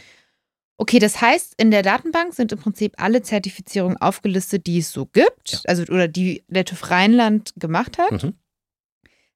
Okay, 0.78 0.98
das 0.98 1.20
heißt, 1.20 1.54
in 1.58 1.70
der 1.70 1.82
Datenbank 1.82 2.34
sind 2.34 2.52
im 2.52 2.58
Prinzip 2.58 2.94
alle 2.96 3.22
Zertifizierungen 3.22 3.98
aufgelistet, 3.98 4.66
die 4.66 4.78
es 4.78 4.90
so 4.90 5.06
gibt, 5.06 5.52
ja. 5.52 5.60
also 5.66 5.82
oder 5.84 6.08
die 6.08 6.44
der 6.48 6.64
TÜV 6.64 6.90
Rheinland 6.90 7.52
gemacht 7.56 7.98
hat. 7.98 8.24
Mhm. 8.24 8.34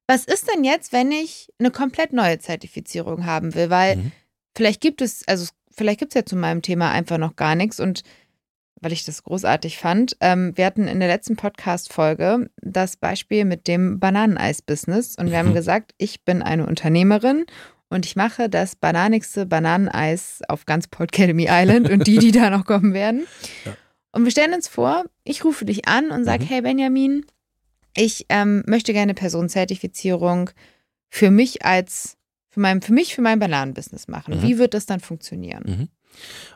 Was 0.07 0.25
ist 0.25 0.49
denn 0.51 0.63
jetzt, 0.63 0.93
wenn 0.93 1.11
ich 1.11 1.49
eine 1.59 1.69
komplett 1.69 2.13
neue 2.13 2.39
Zertifizierung 2.39 3.25
haben 3.25 3.55
will? 3.55 3.69
Weil 3.69 3.97
mhm. 3.97 4.11
vielleicht 4.55 4.81
gibt 4.81 5.01
es, 5.01 5.27
also 5.27 5.47
vielleicht 5.71 5.99
gibt 5.99 6.13
es 6.13 6.19
ja 6.19 6.25
zu 6.25 6.35
meinem 6.35 6.61
Thema 6.61 6.91
einfach 6.91 7.17
noch 7.17 7.35
gar 7.35 7.55
nichts 7.55 7.79
und 7.79 8.03
weil 8.79 8.93
ich 8.93 9.05
das 9.05 9.23
großartig 9.23 9.77
fand. 9.77 10.15
Ähm, 10.19 10.55
wir 10.55 10.65
hatten 10.65 10.87
in 10.87 10.99
der 10.99 11.09
letzten 11.09 11.35
Podcast-Folge 11.35 12.49
das 12.61 12.95
Beispiel 12.95 13.43
mit 13.43 13.67
dem 13.67 13.99
Bananeneis-Business 13.99 15.15
und 15.17 15.31
wir 15.31 15.37
haben 15.39 15.53
gesagt, 15.55 15.93
ich 15.97 16.23
bin 16.23 16.41
eine 16.41 16.65
Unternehmerin 16.65 17.45
und 17.89 18.05
ich 18.05 18.15
mache 18.15 18.49
das 18.49 18.75
bananigste 18.75 19.45
Bananeneis 19.45 20.41
auf 20.47 20.65
ganz 20.65 20.87
Port 20.87 21.13
Academy 21.13 21.47
Island 21.49 21.89
und 21.89 22.07
die, 22.07 22.17
die 22.17 22.31
da 22.33 22.49
noch 22.49 22.65
kommen 22.65 22.93
werden. 22.93 23.25
Ja. 23.65 23.75
Und 24.11 24.23
wir 24.23 24.31
stellen 24.31 24.53
uns 24.53 24.67
vor, 24.67 25.05
ich 25.23 25.43
rufe 25.43 25.65
dich 25.65 25.87
an 25.87 26.11
und 26.11 26.25
sage, 26.25 26.43
mhm. 26.43 26.47
hey 26.47 26.61
Benjamin, 26.61 27.25
ich 27.95 28.25
ähm, 28.29 28.63
möchte 28.67 28.93
gerne 28.93 29.13
Personenzertifizierung 29.13 30.49
für 31.09 31.31
mich 31.31 31.65
als, 31.65 32.17
für, 32.49 32.59
mein, 32.59 32.81
für 32.81 32.93
mich, 32.93 33.15
für 33.15 33.21
mein 33.21 33.39
Bananenbusiness 33.39 34.07
machen. 34.07 34.37
Mhm. 34.37 34.41
Wie 34.43 34.57
wird 34.57 34.73
das 34.73 34.85
dann 34.85 34.99
funktionieren? 34.99 35.63
Mhm. 35.65 35.87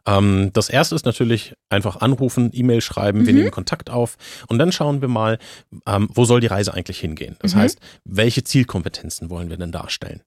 Ähm, 0.08 0.50
das 0.54 0.70
erste 0.70 0.96
ist 0.96 1.06
natürlich 1.06 1.54
einfach 1.70 1.98
anrufen, 1.98 2.50
E-Mail 2.54 2.82
schreiben, 2.82 3.26
wir 3.26 3.34
mhm. 3.34 3.39
nehmen 3.39 3.52
Kontakt 3.52 3.89
auf 3.89 4.17
und 4.48 4.58
dann 4.58 4.72
schauen 4.72 5.02
wir 5.02 5.08
mal, 5.08 5.38
ähm, 5.86 6.10
wo 6.13 6.26
soll 6.26 6.39
die 6.39 6.48
Reise 6.48 6.74
eigentlich 6.74 7.00
hingehen. 7.00 7.36
Das 7.39 7.54
mhm. 7.54 7.60
heißt, 7.60 7.80
welche 8.06 8.44
Zielkompetenzen 8.44 9.30
wollen 9.30 9.50
wir 9.50 9.58
denn 9.58 9.72
darstellen? 9.72 10.22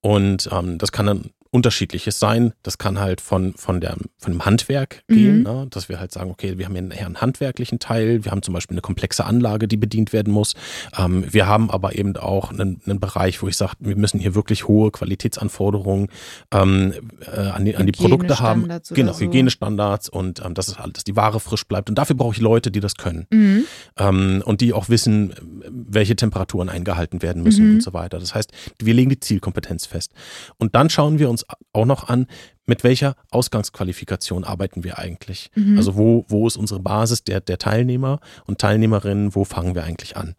Und 0.00 0.48
ähm, 0.52 0.78
das 0.78 0.92
kann 0.92 1.06
dann 1.06 1.30
unterschiedliches 1.52 2.18
sein. 2.18 2.54
Das 2.62 2.78
kann 2.78 2.98
halt 2.98 3.20
von, 3.20 3.52
von, 3.52 3.80
der, 3.82 3.96
von 4.16 4.32
dem 4.32 4.44
Handwerk 4.44 5.04
gehen, 5.06 5.38
mhm. 5.38 5.42
ne? 5.42 5.66
dass 5.68 5.90
wir 5.90 6.00
halt 6.00 6.10
sagen, 6.10 6.30
okay, 6.30 6.56
wir 6.56 6.64
haben 6.64 6.74
hier 6.90 7.04
einen 7.04 7.20
handwerklichen 7.20 7.78
Teil, 7.78 8.24
wir 8.24 8.32
haben 8.32 8.42
zum 8.42 8.54
Beispiel 8.54 8.74
eine 8.74 8.80
komplexe 8.80 9.26
Anlage, 9.26 9.68
die 9.68 9.76
bedient 9.76 10.14
werden 10.14 10.32
muss. 10.32 10.54
Ähm, 10.96 11.26
wir 11.30 11.46
haben 11.46 11.70
aber 11.70 11.94
eben 11.94 12.16
auch 12.16 12.50
einen, 12.50 12.80
einen 12.86 13.00
Bereich, 13.00 13.42
wo 13.42 13.48
ich 13.48 13.58
sage, 13.58 13.74
wir 13.80 13.96
müssen 13.96 14.18
hier 14.18 14.34
wirklich 14.34 14.66
hohe 14.66 14.90
Qualitätsanforderungen 14.90 16.08
ähm, 16.52 16.94
äh, 17.30 17.40
an, 17.40 17.66
die, 17.66 17.76
an 17.76 17.84
die 17.84 17.92
Produkte 17.92 18.40
haben. 18.40 18.66
Genau, 18.88 19.12
so. 19.12 19.20
Hygienestandards 19.20 20.08
und 20.08 20.42
ähm, 20.42 20.54
dass 20.54 20.68
es 20.68 20.78
halt, 20.78 20.96
dass 20.96 21.04
die 21.04 21.16
Ware 21.16 21.38
frisch 21.38 21.66
bleibt. 21.66 21.90
Und 21.90 21.96
dafür 21.96 22.16
brauche 22.16 22.34
ich 22.34 22.40
Leute, 22.40 22.70
die 22.70 22.80
das 22.80 22.94
können. 22.94 23.26
Mhm. 23.30 23.64
Ähm, 23.98 24.42
und 24.46 24.62
die 24.62 24.72
auch 24.72 24.88
wissen, 24.88 25.34
welche 25.68 26.16
Temperaturen 26.16 26.70
eingehalten 26.70 27.20
werden 27.20 27.42
müssen 27.42 27.66
mhm. 27.68 27.74
und 27.74 27.82
so 27.82 27.92
weiter. 27.92 28.18
Das 28.18 28.34
heißt, 28.34 28.52
wir 28.78 28.94
legen 28.94 29.10
die 29.10 29.20
Zielkompetenz 29.20 29.51
fest. 29.86 30.12
Und 30.58 30.74
dann 30.74 30.88
schauen 30.88 31.18
wir 31.18 31.28
uns 31.28 31.42
uns 31.42 31.44
auch 31.72 31.86
noch 31.86 32.08
an, 32.08 32.26
mit 32.66 32.84
welcher 32.84 33.16
Ausgangsqualifikation 33.30 34.44
arbeiten 34.44 34.84
wir 34.84 34.98
eigentlich? 34.98 35.50
Mhm. 35.54 35.76
Also 35.76 35.96
wo, 35.96 36.24
wo 36.28 36.46
ist 36.46 36.56
unsere 36.56 36.80
Basis 36.80 37.24
der, 37.24 37.40
der 37.40 37.58
Teilnehmer 37.58 38.20
und 38.46 38.58
Teilnehmerinnen, 38.58 39.34
wo 39.34 39.44
fangen 39.44 39.74
wir 39.74 39.84
eigentlich 39.84 40.16
an? 40.16 40.34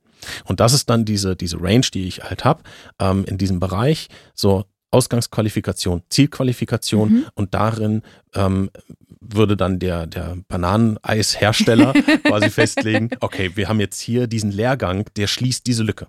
Und 0.45 0.61
das 0.61 0.73
ist 0.73 0.89
dann 0.89 1.03
diese, 1.03 1.35
diese 1.35 1.61
Range, 1.61 1.85
die 1.93 2.07
ich 2.07 2.23
halt 2.23 2.45
habe, 2.45 2.63
ähm, 2.99 3.25
in 3.25 3.37
diesem 3.37 3.59
Bereich, 3.59 4.07
so 4.33 4.63
Ausgangsqualifikation, 4.91 6.03
Zielqualifikation 6.09 7.11
mhm. 7.11 7.25
und 7.33 7.53
darin 7.53 8.03
ähm, 8.35 8.69
würde 9.19 9.57
dann 9.57 9.79
der, 9.79 10.07
der 10.07 10.37
Bananeneishersteller 10.47 11.93
quasi 12.23 12.49
festlegen, 12.49 13.09
okay, 13.19 13.51
wir 13.55 13.67
haben 13.67 13.79
jetzt 13.79 13.99
hier 13.99 14.27
diesen 14.27 14.51
Lehrgang, 14.51 15.05
der 15.17 15.27
schließt 15.27 15.65
diese 15.67 15.83
Lücke 15.83 16.07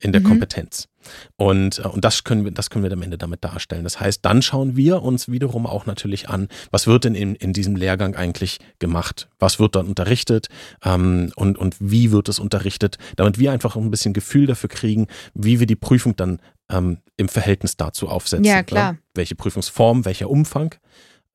in 0.00 0.12
der 0.12 0.22
mhm. 0.22 0.26
Kompetenz. 0.26 0.88
Und, 1.36 1.78
äh, 1.78 1.88
und 1.88 2.04
das 2.04 2.24
können 2.24 2.44
wir, 2.44 2.50
das 2.52 2.70
können 2.70 2.84
wir 2.84 2.92
am 2.92 3.02
Ende 3.02 3.18
damit 3.18 3.44
darstellen. 3.44 3.84
Das 3.84 4.00
heißt, 4.00 4.24
dann 4.24 4.42
schauen 4.42 4.76
wir 4.76 5.02
uns 5.02 5.28
wiederum 5.28 5.66
auch 5.66 5.86
natürlich 5.86 6.28
an, 6.28 6.48
was 6.70 6.86
wird 6.86 7.04
denn 7.04 7.14
in, 7.14 7.34
in 7.34 7.52
diesem 7.52 7.76
Lehrgang 7.76 8.14
eigentlich 8.14 8.58
gemacht? 8.78 9.28
Was 9.38 9.58
wird 9.58 9.76
dann 9.76 9.86
unterrichtet? 9.86 10.48
Ähm, 10.84 11.32
und, 11.36 11.58
und 11.58 11.76
wie 11.80 12.12
wird 12.12 12.28
es 12.28 12.38
unterrichtet? 12.38 12.98
Damit 13.16 13.38
wir 13.38 13.52
einfach 13.52 13.76
ein 13.76 13.90
bisschen 13.90 14.14
Gefühl 14.14 14.46
dafür 14.46 14.68
kriegen, 14.68 15.06
wie 15.34 15.60
wir 15.60 15.66
die 15.66 15.76
Prüfung 15.76 16.16
dann 16.16 16.40
ähm, 16.70 16.98
im 17.16 17.28
Verhältnis 17.28 17.76
dazu 17.76 18.08
aufsetzen. 18.08 18.44
Ja, 18.44 18.62
klar. 18.62 18.92
Ne? 18.92 18.98
Welche 19.14 19.34
Prüfungsform, 19.34 20.04
welcher 20.04 20.30
Umfang 20.30 20.74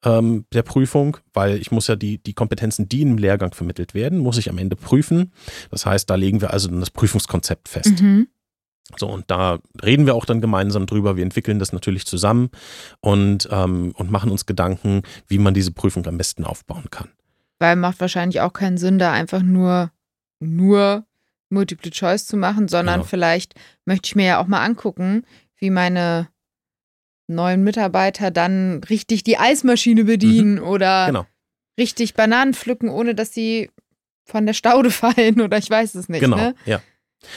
ähm, 0.04 0.46
der 0.54 0.64
Prüfung, 0.64 1.18
weil 1.34 1.58
ich 1.58 1.72
muss 1.72 1.88
ja 1.88 1.96
die, 1.96 2.18
die 2.22 2.34
Kompetenzen, 2.34 2.88
die 2.88 3.02
im 3.02 3.18
Lehrgang 3.18 3.54
vermittelt 3.54 3.94
werden, 3.94 4.20
muss 4.20 4.38
ich 4.38 4.50
am 4.50 4.58
Ende 4.58 4.76
prüfen. 4.76 5.34
Das 5.72 5.86
heißt, 5.86 6.10
da 6.10 6.16
legen 6.16 6.42
wir 6.42 6.52
also 6.52 6.70
dann 6.70 6.80
das 6.80 6.92
Prüfungskonzept 6.92 7.68
fest. 7.68 8.02
Mhm. 8.02 8.28
So, 8.98 9.08
und 9.08 9.30
da 9.30 9.60
reden 9.84 10.06
wir 10.06 10.16
auch 10.16 10.26
dann 10.26 10.42
gemeinsam 10.42 10.86
drüber. 10.86 11.16
Wir 11.16 11.24
entwickeln 11.24 11.60
das 11.60 11.74
natürlich 11.74 12.06
zusammen 12.06 12.50
und, 13.02 13.48
ähm, 13.52 13.94
und 13.96 14.10
machen 14.12 14.32
uns 14.32 14.46
Gedanken, 14.46 15.04
wie 15.28 15.38
man 15.38 15.54
diese 15.54 15.72
Prüfung 15.72 16.06
am 16.08 16.18
besten 16.18 16.44
aufbauen 16.44 16.86
kann. 16.90 17.10
Weil 17.60 17.76
macht 17.76 18.00
wahrscheinlich 18.00 18.42
auch 18.42 18.54
keinen 18.54 18.78
Sinn, 18.78 18.98
da 19.00 19.12
einfach 19.12 19.42
nur, 19.44 19.92
nur 20.40 21.06
Multiple 21.50 21.92
Choice 21.92 22.26
zu 22.26 22.38
machen, 22.38 22.68
sondern 22.68 22.96
Genau. 23.02 23.06
vielleicht 23.08 23.54
möchte 23.86 24.08
ich 24.08 24.16
mir 24.16 24.26
ja 24.26 24.42
auch 24.42 24.48
mal 24.48 24.64
angucken, 24.64 25.24
wie 25.58 25.70
meine 25.70 26.30
neuen 27.28 27.64
Mitarbeiter 27.64 28.32
dann 28.32 28.82
richtig 28.90 29.24
die 29.24 29.38
Eismaschine 29.38 30.04
bedienen 30.06 30.60
oder 30.60 31.08
Genau. 31.08 31.26
richtig 31.80 32.14
Bananen 32.16 32.54
pflücken, 32.54 32.90
ohne 32.90 33.14
dass 33.14 33.34
sie 33.34 33.70
von 34.26 34.46
der 34.46 34.54
Staude 34.54 34.90
fallen 34.92 35.42
oder 35.42 35.58
ich 35.58 35.70
weiß 35.70 35.96
es 35.96 36.10
nicht. 36.10 36.22
Genau, 36.22 36.38
Ne? 36.38 36.56
ja. 36.66 36.82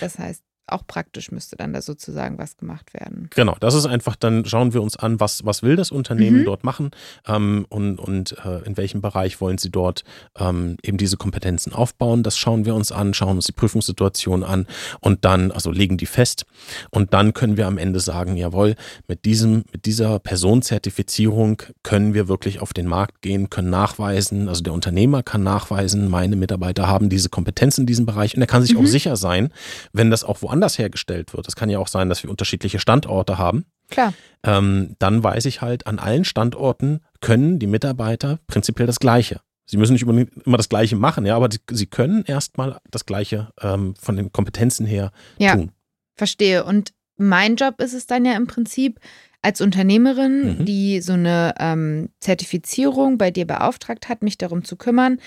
Das 0.00 0.18
heißt, 0.18 0.42
auch 0.74 0.86
praktisch 0.86 1.30
müsste 1.30 1.56
dann 1.56 1.72
da 1.72 1.82
sozusagen 1.82 2.38
was 2.38 2.56
gemacht 2.56 2.94
werden. 2.94 3.28
Genau, 3.34 3.56
das 3.60 3.74
ist 3.74 3.86
einfach, 3.86 4.16
dann 4.16 4.44
schauen 4.44 4.72
wir 4.74 4.82
uns 4.82 4.96
an, 4.96 5.20
was, 5.20 5.44
was 5.44 5.62
will 5.62 5.76
das 5.76 5.90
Unternehmen 5.90 6.40
Mhm. 6.40 6.44
dort 6.44 6.64
machen 6.64 6.90
ähm, 7.26 7.66
und, 7.68 7.98
und 7.98 8.36
äh, 8.44 8.58
in 8.64 8.76
welchem 8.76 9.00
Bereich 9.00 9.40
wollen 9.40 9.58
sie 9.58 9.70
dort 9.70 10.04
ähm, 10.38 10.76
eben 10.82 10.96
diese 10.96 11.16
Kompetenzen 11.16 11.72
aufbauen. 11.72 12.22
Das 12.22 12.36
schauen 12.38 12.64
wir 12.64 12.74
uns 12.74 12.92
an, 12.92 13.12
schauen 13.14 13.36
uns 13.36 13.46
die 13.46 13.52
Prüfungssituation 13.52 14.42
an 14.44 14.66
und 15.00 15.24
dann, 15.24 15.50
also 15.50 15.70
legen 15.70 15.96
die 15.96 16.06
fest. 16.06 16.46
Und 16.90 17.12
dann 17.12 17.34
können 17.34 17.56
wir 17.56 17.66
am 17.66 17.78
Ende 17.78 18.00
sagen, 18.00 18.36
jawohl, 18.36 18.74
mit, 19.08 19.24
diesem, 19.24 19.64
mit 19.72 19.84
dieser 19.86 20.18
Personenzertifizierung 20.18 21.62
können 21.82 22.14
wir 22.14 22.28
wirklich 22.28 22.60
auf 22.60 22.72
den 22.72 22.86
Markt 22.86 23.20
gehen, 23.22 23.50
können 23.50 23.70
nachweisen, 23.70 24.48
also 24.48 24.62
der 24.62 24.72
Unternehmer 24.72 25.22
kann 25.22 25.42
nachweisen, 25.42 26.08
meine 26.08 26.36
Mitarbeiter 26.36 26.86
haben 26.88 27.08
diese 27.08 27.28
Kompetenz 27.28 27.78
in 27.78 27.86
diesem 27.86 28.06
Bereich 28.06 28.34
und 28.34 28.40
er 28.40 28.46
kann 28.46 28.62
sich 28.62 28.76
auch 28.76 28.82
Mhm. 28.82 28.86
sicher 28.86 29.16
sein, 29.16 29.52
wenn 29.92 30.10
das 30.10 30.24
auch 30.24 30.40
woanders 30.42 30.61
hergestellt 30.78 31.34
wird. 31.34 31.46
Es 31.48 31.56
kann 31.56 31.68
ja 31.70 31.78
auch 31.78 31.88
sein, 31.88 32.08
dass 32.08 32.22
wir 32.22 32.30
unterschiedliche 32.30 32.78
Standorte 32.78 33.38
haben 33.38 33.64
Klar. 33.90 34.14
ähm, 34.44 34.96
dann 34.98 35.22
weiß 35.22 35.44
ich 35.46 35.60
halt, 35.62 35.86
an 35.86 35.98
allen 35.98 36.24
Standorten 36.24 37.00
können 37.20 37.58
die 37.58 37.66
Mitarbeiter 37.66 38.38
prinzipiell 38.46 38.86
das 38.86 38.98
Gleiche. 39.00 39.40
Sie 39.66 39.76
müssen 39.76 39.92
nicht 39.92 40.02
immer 40.04 40.56
das 40.56 40.68
Gleiche 40.68 40.96
machen, 40.96 41.24
ja, 41.24 41.36
aber 41.36 41.48
sie, 41.50 41.58
sie 41.70 41.86
können 41.86 42.24
erstmal 42.26 42.78
das 42.90 43.06
Gleiche 43.06 43.50
ähm, 43.60 43.94
von 43.98 44.16
den 44.16 44.32
Kompetenzen 44.32 44.86
her 44.86 45.12
Ja. 45.38 45.54
tun. 45.56 45.72
Verstehe. 46.16 46.64
Und 46.64 46.92
mein 47.16 47.56
Job 47.56 47.80
ist 47.80 47.92
es 47.94 48.06
dann 48.06 48.24
ja 48.24 48.32
im 48.36 48.46
Prinzip 48.46 48.98
als 49.40 49.60
Unternehmerin, 49.60 50.58
Mhm. 50.58 50.64
die 50.64 51.00
so 51.00 51.12
eine 51.14 51.54
ähm, 51.58 52.10
Zertifizierung 52.20 53.18
bei 53.18 53.30
dir 53.30 53.46
beauftragt 53.46 54.08
hat, 54.08 54.22
mich 54.22 54.38
darum 54.38 54.64
zu 54.64 54.76
kümmern, 54.76 55.18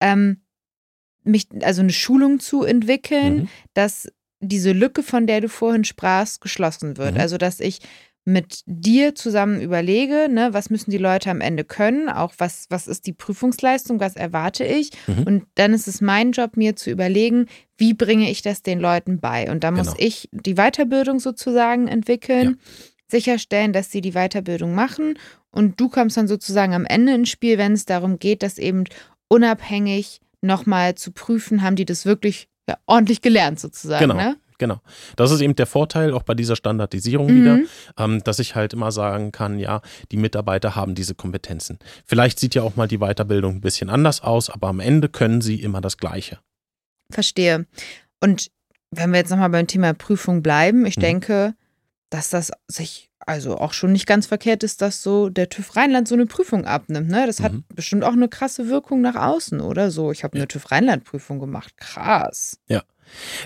ähm, 0.00 0.40
mich, 1.24 1.48
also 1.62 1.82
eine 1.82 1.92
Schulung 1.92 2.40
zu 2.40 2.64
entwickeln, 2.64 3.36
Mhm. 3.42 3.48
dass 3.74 4.10
diese 4.40 4.72
Lücke, 4.72 5.02
von 5.02 5.26
der 5.26 5.40
du 5.40 5.48
vorhin 5.48 5.84
sprachst, 5.84 6.40
geschlossen 6.40 6.96
wird. 6.96 7.14
Mhm. 7.14 7.20
Also, 7.20 7.38
dass 7.38 7.60
ich 7.60 7.80
mit 8.26 8.60
dir 8.66 9.14
zusammen 9.14 9.60
überlege, 9.60 10.28
ne, 10.30 10.50
was 10.52 10.68
müssen 10.68 10.90
die 10.90 10.98
Leute 10.98 11.30
am 11.30 11.40
Ende 11.40 11.64
können, 11.64 12.08
auch 12.08 12.34
was, 12.38 12.66
was 12.68 12.86
ist 12.86 13.06
die 13.06 13.14
Prüfungsleistung, 13.14 13.98
was 13.98 14.14
erwarte 14.14 14.64
ich. 14.64 14.90
Mhm. 15.06 15.22
Und 15.24 15.46
dann 15.54 15.72
ist 15.72 15.88
es 15.88 16.00
mein 16.00 16.32
Job, 16.32 16.56
mir 16.56 16.76
zu 16.76 16.90
überlegen, 16.90 17.46
wie 17.78 17.94
bringe 17.94 18.30
ich 18.30 18.42
das 18.42 18.62
den 18.62 18.78
Leuten 18.78 19.20
bei. 19.20 19.50
Und 19.50 19.64
da 19.64 19.70
muss 19.70 19.86
Genau. 19.86 19.96
ich 19.98 20.28
die 20.32 20.54
Weiterbildung 20.54 21.18
sozusagen 21.18 21.88
entwickeln, 21.88 22.58
sicherstellen, 23.08 23.72
dass 23.72 23.90
sie 23.90 24.02
die 24.02 24.12
Weiterbildung 24.12 24.74
machen. 24.74 25.18
Und 25.50 25.80
du 25.80 25.88
kommst 25.88 26.16
dann 26.16 26.28
sozusagen 26.28 26.74
am 26.74 26.84
Ende 26.84 27.14
ins 27.14 27.30
Spiel, 27.30 27.56
wenn 27.56 27.72
es 27.72 27.86
darum 27.86 28.18
geht, 28.18 28.42
das 28.42 28.58
eben 28.58 28.84
unabhängig 29.28 30.20
nochmal 30.42 30.94
zu 30.94 31.10
prüfen, 31.12 31.62
haben 31.62 31.76
die 31.76 31.86
das 31.86 32.04
wirklich 32.04 32.49
ja, 32.70 32.78
ordentlich 32.86 33.20
gelernt 33.22 33.58
sozusagen. 33.60 34.00
Genau. 34.08 34.14
Ne? 34.16 34.36
Genau. 34.58 34.80
Das 35.16 35.30
ist 35.30 35.40
eben 35.40 35.56
der 35.56 35.66
Vorteil 35.66 36.12
auch 36.12 36.22
bei 36.22 36.34
dieser 36.34 36.54
Standardisierung 36.54 37.28
Mhm. 37.28 37.40
wieder, 37.40 37.58
ähm, 37.98 38.22
dass 38.24 38.38
ich 38.38 38.54
halt 38.54 38.74
immer 38.74 38.92
sagen 38.92 39.32
kann, 39.32 39.58
ja, 39.58 39.80
die 40.12 40.18
Mitarbeiter 40.18 40.76
haben 40.76 40.94
diese 40.94 41.14
Kompetenzen. 41.14 41.78
Vielleicht 42.04 42.38
sieht 42.38 42.54
ja 42.54 42.62
auch 42.62 42.76
mal 42.76 42.86
die 42.86 42.98
Weiterbildung 42.98 43.56
ein 43.56 43.60
bisschen 43.62 43.88
anders 43.88 44.20
aus, 44.20 44.50
aber 44.50 44.68
am 44.68 44.80
Ende 44.80 45.08
können 45.08 45.40
sie 45.40 45.62
immer 45.62 45.80
das 45.80 45.96
Gleiche. 45.96 46.38
Verstehe. 47.10 47.66
Und 48.22 48.50
wenn 48.90 49.10
wir 49.12 49.18
jetzt 49.18 49.30
nochmal 49.30 49.50
beim 49.50 49.66
Thema 49.66 49.94
Prüfung 49.94 50.42
bleiben, 50.42 50.84
ich 50.84 50.96
Mhm. 50.98 51.00
denke, 51.00 51.54
dass 52.10 52.30
das 52.30 52.50
sich 52.68 53.08
also 53.26 53.58
auch 53.58 53.72
schon 53.74 53.92
nicht 53.92 54.06
ganz 54.06 54.26
verkehrt 54.26 54.62
ist, 54.62 54.80
dass 54.82 55.02
so 55.02 55.28
der 55.28 55.48
TÜV 55.48 55.76
Rheinland 55.76 56.08
so 56.08 56.14
eine 56.14 56.26
Prüfung 56.26 56.64
abnimmt. 56.64 57.08
Ne? 57.10 57.26
Das 57.26 57.40
hat 57.40 57.52
Mhm. 57.52 57.64
bestimmt 57.74 58.02
auch 58.02 58.12
eine 58.14 58.28
krasse 58.28 58.68
Wirkung 58.68 59.00
nach 59.02 59.14
außen, 59.14 59.60
oder 59.60 59.90
so. 59.90 60.10
Ich 60.10 60.24
habe 60.24 60.36
eine 60.36 60.48
TÜV 60.48 60.70
Rheinland-Prüfung 60.70 61.38
gemacht. 61.38 61.76
Krass. 61.76 62.58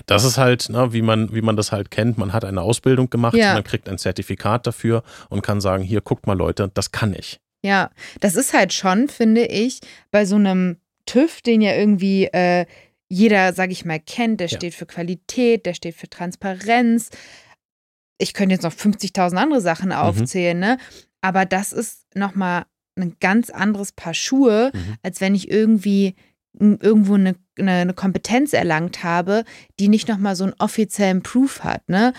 Das 0.05 0.23
ist 0.23 0.37
halt, 0.37 0.69
ne, 0.69 0.93
wie, 0.93 1.01
man, 1.01 1.33
wie 1.33 1.41
man 1.41 1.55
das 1.57 1.71
halt 1.71 1.89
kennt. 1.89 2.17
Man 2.19 2.33
hat 2.33 2.45
eine 2.45 2.61
Ausbildung 2.61 3.09
gemacht, 3.09 3.35
Ja. 3.35 3.53
man 3.53 3.63
kriegt 3.63 3.89
ein 3.89 3.97
Zertifikat 3.97 4.67
dafür 4.67 5.03
und 5.29 5.41
kann 5.41 5.59
sagen, 5.59 5.81
hier, 5.83 6.01
guckt 6.01 6.27
mal 6.27 6.37
Leute, 6.37 6.69
das 6.73 6.91
kann 6.91 7.13
ich. 7.13 7.39
Ja, 7.63 7.89
das 8.19 8.35
ist 8.35 8.53
halt 8.53 8.73
schon, 8.73 9.07
finde 9.09 9.45
ich, 9.47 9.79
bei 10.11 10.25
so 10.25 10.35
einem 10.35 10.77
TÜV, 11.07 11.41
den 11.41 11.61
ja 11.61 11.73
irgendwie 11.73 12.25
äh, 12.25 12.65
jeder, 13.07 13.53
sag 13.53 13.71
ich 13.71 13.85
mal, 13.85 13.99
kennt, 13.99 14.39
der 14.39 14.47
Ja. 14.49 14.57
steht 14.57 14.75
für 14.75 14.85
Qualität, 14.85 15.65
der 15.65 15.73
steht 15.73 15.95
für 15.95 16.09
Transparenz. 16.09 17.09
Ich 18.17 18.33
könnte 18.33 18.53
jetzt 18.53 18.63
noch 18.63 18.73
50.000 18.73 19.37
andere 19.37 19.61
Sachen 19.61 19.89
Mhm. 19.89 19.95
aufzählen, 19.95 20.57
ne? 20.59 20.77
Aber 21.21 21.45
das 21.45 21.73
ist 21.73 22.05
nochmal 22.15 22.65
ein 22.97 23.15
ganz 23.19 23.49
anderes 23.49 23.91
Paar 23.91 24.13
Schuhe, 24.13 24.71
Mhm. 24.73 24.95
als 25.03 25.19
wenn 25.21 25.35
ich 25.35 25.49
irgendwie 25.51 26.15
irgendwo 26.57 27.15
eine, 27.15 27.35
eine, 27.59 27.71
eine 27.71 27.93
Kompetenz 27.93 28.53
erlangt 28.53 29.03
habe, 29.03 29.43
die 29.79 29.89
nicht 29.89 30.07
nochmal 30.07 30.37
so 30.37 30.45
einen 30.45 30.53
offiziellen 30.59 31.21
Proof 31.21 31.63
hat, 31.65 31.87
ne? 31.89 32.13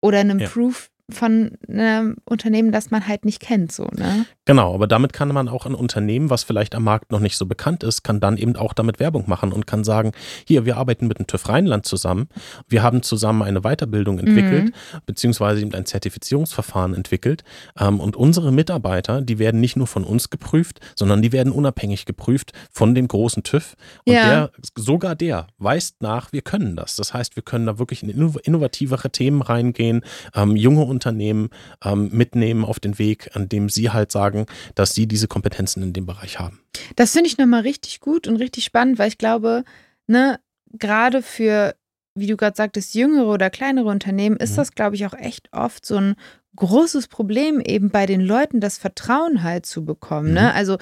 Oder 0.00 0.20
einen 0.20 0.38
Ja. 0.38 0.48
Proof 0.48 0.90
von 1.12 1.52
einem 1.68 2.16
Unternehmen, 2.24 2.72
das 2.72 2.90
man 2.90 3.06
halt 3.06 3.24
nicht 3.24 3.40
kennt, 3.40 3.72
so, 3.72 3.84
ne? 3.96 4.26
Genau, 4.44 4.74
aber 4.74 4.86
damit 4.88 5.12
kann 5.12 5.28
man 5.28 5.48
auch 5.48 5.64
ein 5.66 5.74
Unternehmen, 5.74 6.28
was 6.30 6.42
vielleicht 6.42 6.74
am 6.74 6.82
Markt 6.84 7.12
noch 7.12 7.20
nicht 7.20 7.36
so 7.36 7.46
bekannt 7.46 7.84
ist, 7.84 8.02
kann 8.02 8.18
dann 8.20 8.36
eben 8.36 8.56
auch 8.56 8.72
damit 8.72 8.98
Werbung 8.98 9.24
machen 9.28 9.52
und 9.52 9.66
kann 9.66 9.84
sagen, 9.84 10.12
hier, 10.46 10.64
wir 10.64 10.76
arbeiten 10.76 11.06
mit 11.06 11.18
dem 11.20 11.26
TÜV 11.28 11.48
Rheinland 11.48 11.86
zusammen, 11.86 12.28
wir 12.68 12.82
haben 12.82 13.02
zusammen 13.02 13.42
eine 13.42 13.60
Weiterbildung 13.60 14.18
entwickelt, 14.18 14.64
Mhm. 14.66 14.72
beziehungsweise 15.06 15.60
eben 15.60 15.72
ein 15.74 15.86
Zertifizierungsverfahren 15.86 16.94
entwickelt 16.94 17.44
ähm, 17.78 18.00
und 18.00 18.16
unsere 18.16 18.52
Mitarbeiter, 18.52 19.22
die 19.22 19.38
werden 19.38 19.60
nicht 19.60 19.76
nur 19.76 19.86
von 19.86 20.04
uns 20.04 20.30
geprüft, 20.30 20.80
sondern 20.96 21.22
die 21.22 21.32
werden 21.32 21.52
unabhängig 21.52 22.04
geprüft 22.06 22.52
von 22.70 22.94
dem 22.94 23.08
großen 23.08 23.42
TÜV 23.42 23.74
und 24.04 24.14
Ja. 24.14 24.28
der, 24.28 24.50
sogar 24.76 25.14
der 25.14 25.46
weist 25.58 26.02
nach, 26.02 26.32
wir 26.32 26.42
können 26.42 26.76
das. 26.76 26.96
Das 26.96 27.14
heißt, 27.14 27.36
wir 27.36 27.42
können 27.42 27.66
da 27.66 27.78
wirklich 27.78 28.02
in 28.02 28.10
inno- 28.10 28.38
innovativere 28.42 29.10
Themen 29.10 29.42
reingehen, 29.42 30.02
ähm, 30.34 30.56
junge 30.56 30.82
Unternehmen 31.00 31.48
ähm, 31.82 32.10
mitnehmen 32.12 32.64
auf 32.64 32.78
den 32.78 32.98
Weg, 32.98 33.30
an 33.34 33.48
dem 33.48 33.68
sie 33.70 33.90
halt 33.90 34.12
sagen, 34.12 34.44
dass 34.74 34.94
sie 34.94 35.06
diese 35.06 35.28
Kompetenzen 35.28 35.82
in 35.82 35.92
dem 35.94 36.04
Bereich 36.06 36.38
haben. 36.38 36.60
Das 36.96 37.12
finde 37.12 37.28
ich 37.28 37.38
nochmal 37.38 37.62
richtig 37.62 38.00
gut 38.00 38.28
und 38.28 38.36
richtig 38.36 38.64
spannend, 38.64 38.98
weil 38.98 39.08
ich 39.08 39.16
glaube, 39.18 39.64
ne, 40.06 40.38
gerade 40.72 41.22
für, 41.22 41.74
wie 42.14 42.26
du 42.26 42.36
gerade 42.36 42.56
sagtest, 42.56 42.94
jüngere 42.94 43.28
oder 43.32 43.48
kleinere 43.48 43.88
Unternehmen 43.88 44.36
ist 44.36 44.52
Mhm. 44.52 44.56
das, 44.56 44.72
glaube 44.74 44.94
ich, 44.96 45.06
auch 45.06 45.14
echt 45.14 45.48
oft 45.52 45.86
so 45.86 45.96
ein 45.96 46.14
großes 46.56 47.08
Problem, 47.08 47.60
eben 47.60 47.88
bei 47.90 48.04
den 48.06 48.20
Leuten 48.20 48.60
das 48.60 48.76
Vertrauen 48.76 49.42
halt 49.42 49.64
zu 49.66 49.84
bekommen. 49.84 50.28
Mhm. 50.28 50.34
Ne? 50.34 50.54
Also 50.54 50.76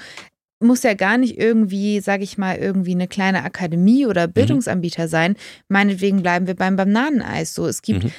muss 0.61 0.83
ja 0.83 0.95
gar 0.95 1.19
nicht 1.19 1.39
irgendwie, 1.39 2.01
sage 2.01 2.25
ich 2.25 2.37
mal, 2.37 2.57
irgendwie 2.57 2.91
eine 2.93 3.07
kleine 3.07 3.45
Akademie 3.45 4.07
oder 4.07 4.27
Mhm. 4.27 4.33
Bildungsanbieter 4.33 5.07
sein. 5.07 5.37
Meinetwegen 5.69 6.23
bleiben 6.23 6.49
wir 6.49 6.57
beim 6.57 6.75
Bananeneis 6.75 7.55
so. 7.55 7.67
Es 7.67 7.81
gibt 7.83 8.05
Mhm. 8.05 8.13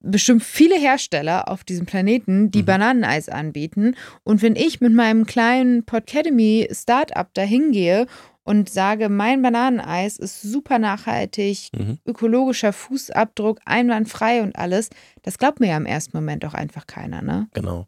Bestimmt 0.00 0.42
viele 0.42 0.76
Hersteller 0.78 1.48
auf 1.48 1.64
diesem 1.64 1.86
Planeten, 1.86 2.50
die 2.50 2.62
Mhm. 2.62 2.66
Bananeneis 2.66 3.28
anbieten. 3.28 3.94
Und 4.24 4.42
wenn 4.42 4.56
ich 4.56 4.80
mit 4.80 4.92
meinem 4.94 5.26
kleinen 5.26 5.84
Podcademy 5.84 6.68
Startup 6.72 7.28
da 7.34 7.42
hingehe 7.42 8.06
und 8.44 8.70
sage, 8.70 9.08
mein 9.08 9.42
Bananeneis 9.42 10.16
ist 10.18 10.40
super 10.42 10.78
nachhaltig, 10.78 11.68
Mhm. 11.76 11.98
ökologischer 12.06 12.72
Fußabdruck, 12.72 13.58
einwandfrei 13.64 14.42
und 14.42 14.56
alles, 14.56 14.88
das 15.22 15.36
glaubt 15.38 15.60
mir 15.60 15.68
ja 15.68 15.76
im 15.76 15.86
ersten 15.86 16.16
Moment 16.16 16.44
auch 16.44 16.54
einfach 16.54 16.86
keiner, 16.86 17.20
ne? 17.22 17.48
Genau. 17.52 17.86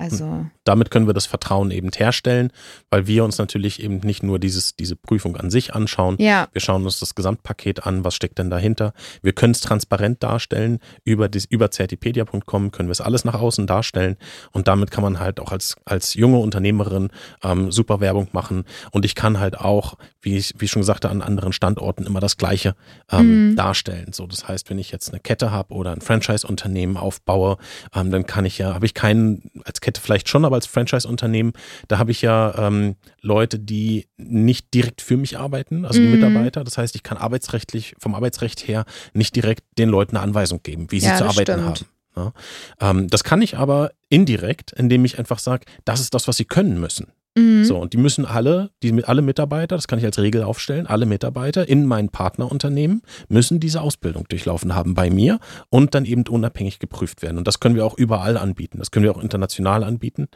Also. 0.00 0.46
Damit 0.62 0.92
können 0.92 1.08
wir 1.08 1.14
das 1.14 1.26
Vertrauen 1.26 1.72
eben 1.72 1.90
herstellen, 1.92 2.52
weil 2.88 3.08
wir 3.08 3.24
uns 3.24 3.36
natürlich 3.38 3.82
eben 3.82 3.98
nicht 3.98 4.22
nur 4.22 4.38
dieses, 4.38 4.76
diese 4.76 4.94
Prüfung 4.94 5.36
an 5.36 5.50
sich 5.50 5.74
anschauen. 5.74 6.14
Ja. 6.20 6.46
Wir 6.52 6.60
schauen 6.60 6.84
uns 6.84 7.00
das 7.00 7.16
Gesamtpaket 7.16 7.84
an, 7.84 8.04
was 8.04 8.14
steckt 8.14 8.38
denn 8.38 8.48
dahinter. 8.48 8.92
Wir 9.22 9.32
können 9.32 9.54
es 9.54 9.60
transparent 9.60 10.22
darstellen. 10.22 10.78
Über, 11.02 11.28
das, 11.28 11.46
über 11.46 11.70
certipedia.com 11.72 12.70
können 12.70 12.88
wir 12.88 12.92
es 12.92 13.00
alles 13.00 13.24
nach 13.24 13.34
außen 13.34 13.66
darstellen. 13.66 14.16
Und 14.52 14.68
damit 14.68 14.92
kann 14.92 15.02
man 15.02 15.18
halt 15.18 15.40
auch 15.40 15.50
als, 15.50 15.74
als 15.84 16.14
junge 16.14 16.38
Unternehmerin 16.38 17.08
ähm, 17.42 17.72
super 17.72 17.98
Werbung 17.98 18.28
machen. 18.30 18.66
Und 18.92 19.04
ich 19.04 19.16
kann 19.16 19.40
halt 19.40 19.58
auch, 19.58 19.94
wie 20.22 20.36
ich, 20.36 20.54
wie 20.58 20.66
ich 20.66 20.70
schon 20.70 20.84
sagte, 20.84 21.10
an 21.10 21.22
anderen 21.22 21.52
Standorten 21.52 22.06
immer 22.06 22.20
das 22.20 22.36
Gleiche 22.36 22.76
ähm, 23.10 23.50
mhm. 23.50 23.56
darstellen. 23.56 24.12
So, 24.12 24.28
das 24.28 24.46
heißt, 24.46 24.70
wenn 24.70 24.78
ich 24.78 24.92
jetzt 24.92 25.08
eine 25.08 25.18
Kette 25.18 25.50
habe 25.50 25.74
oder 25.74 25.90
ein 25.90 26.02
Franchise-Unternehmen 26.02 26.96
aufbaue, 26.96 27.56
ähm, 27.96 28.12
dann 28.12 28.26
kann 28.26 28.44
ich 28.44 28.58
ja, 28.58 28.74
habe 28.74 28.86
ich 28.86 28.94
keinen 28.94 29.50
als 29.64 29.80
Kette 29.80 29.87
vielleicht 29.96 30.28
schon, 30.28 30.44
aber 30.44 30.56
als 30.56 30.66
Franchise-Unternehmen, 30.66 31.52
da 31.88 31.98
habe 31.98 32.10
ich 32.10 32.20
ja 32.20 32.54
ähm, 32.58 32.96
Leute, 33.22 33.58
die 33.58 34.08
nicht 34.18 34.74
direkt 34.74 35.00
für 35.00 35.16
mich 35.16 35.38
arbeiten, 35.38 35.86
also 35.86 36.00
die 36.00 36.06
mhm. 36.06 36.16
Mitarbeiter. 36.16 36.64
Das 36.64 36.76
heißt, 36.76 36.94
ich 36.94 37.02
kann 37.02 37.16
arbeitsrechtlich, 37.16 37.94
vom 37.98 38.14
Arbeitsrecht 38.14 38.68
her 38.68 38.84
nicht 39.14 39.34
direkt 39.34 39.64
den 39.78 39.88
Leuten 39.88 40.16
eine 40.16 40.24
Anweisung 40.24 40.62
geben, 40.62 40.90
wie 40.90 41.00
sie 41.00 41.06
ja, 41.06 41.16
zu 41.16 41.24
arbeiten 41.24 41.52
stimmt. 41.52 41.64
haben. 41.64 42.32
Ja. 42.80 42.90
Ähm, 42.90 43.08
das 43.08 43.24
kann 43.24 43.40
ich 43.40 43.56
aber 43.56 43.92
indirekt, 44.08 44.72
indem 44.72 45.04
ich 45.04 45.18
einfach 45.18 45.38
sage, 45.38 45.64
das 45.84 46.00
ist 46.00 46.12
das, 46.12 46.28
was 46.28 46.36
sie 46.36 46.44
können 46.44 46.78
müssen. 46.80 47.12
Mhm. 47.36 47.64
So, 47.64 47.78
und 47.78 47.92
die 47.92 47.98
müssen 47.98 48.24
alle, 48.24 48.70
die, 48.82 49.04
alle 49.04 49.22
Mitarbeiter, 49.22 49.76
das 49.76 49.88
kann 49.88 49.98
ich 49.98 50.04
als 50.04 50.18
Regel 50.18 50.42
aufstellen, 50.42 50.86
alle 50.86 51.06
Mitarbeiter 51.06 51.68
in 51.68 51.86
meinen 51.86 52.08
Partnerunternehmen 52.08 53.02
müssen 53.28 53.60
diese 53.60 53.80
Ausbildung 53.80 54.26
durchlaufen 54.28 54.74
haben 54.74 54.94
bei 54.94 55.10
mir 55.10 55.38
und 55.70 55.94
dann 55.94 56.04
eben 56.04 56.24
unabhängig 56.26 56.78
geprüft 56.78 57.22
werden. 57.22 57.38
Und 57.38 57.46
das 57.46 57.60
können 57.60 57.74
wir 57.74 57.84
auch 57.84 57.96
überall 57.96 58.36
anbieten. 58.36 58.78
Das 58.78 58.90
können 58.90 59.04
wir 59.04 59.14
auch 59.14 59.22
international 59.22 59.84
anbieten. 59.84 60.28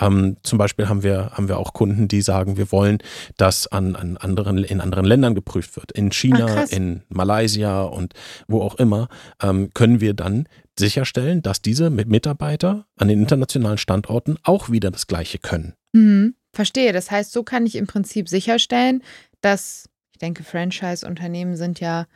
Ähm, 0.00 0.36
zum 0.42 0.58
Beispiel 0.58 0.88
haben 0.88 1.02
wir, 1.02 1.30
haben 1.32 1.48
wir 1.48 1.58
auch 1.58 1.72
Kunden, 1.72 2.08
die 2.08 2.22
sagen, 2.22 2.56
wir 2.56 2.72
wollen, 2.72 2.98
dass 3.36 3.66
an, 3.66 3.96
an 3.96 4.16
anderen, 4.16 4.58
in 4.58 4.80
anderen 4.80 5.04
Ländern 5.04 5.34
geprüft 5.34 5.76
wird. 5.76 5.92
In 5.92 6.10
China, 6.12 6.46
Ach, 6.48 6.70
in 6.70 7.02
Malaysia 7.08 7.82
und 7.82 8.14
wo 8.48 8.62
auch 8.62 8.76
immer, 8.76 9.08
ähm, 9.42 9.70
können 9.74 10.00
wir 10.00 10.14
dann 10.14 10.46
sicherstellen, 10.78 11.42
dass 11.42 11.62
diese 11.62 11.90
Mitarbeiter 11.90 12.86
an 12.96 13.08
den 13.08 13.20
internationalen 13.20 13.78
Standorten 13.78 14.38
auch 14.42 14.70
wieder 14.70 14.90
das 14.90 15.06
Gleiche 15.06 15.38
können. 15.38 15.74
Mhm. 15.92 16.34
Verstehe. 16.54 16.92
Das 16.92 17.10
heißt, 17.10 17.32
so 17.32 17.42
kann 17.42 17.66
ich 17.66 17.76
im 17.76 17.86
Prinzip 17.86 18.28
sicherstellen, 18.28 19.02
dass, 19.40 19.88
ich 20.12 20.18
denke, 20.18 20.44
Franchise-Unternehmen 20.44 21.56
sind 21.56 21.80
ja, 21.80 22.06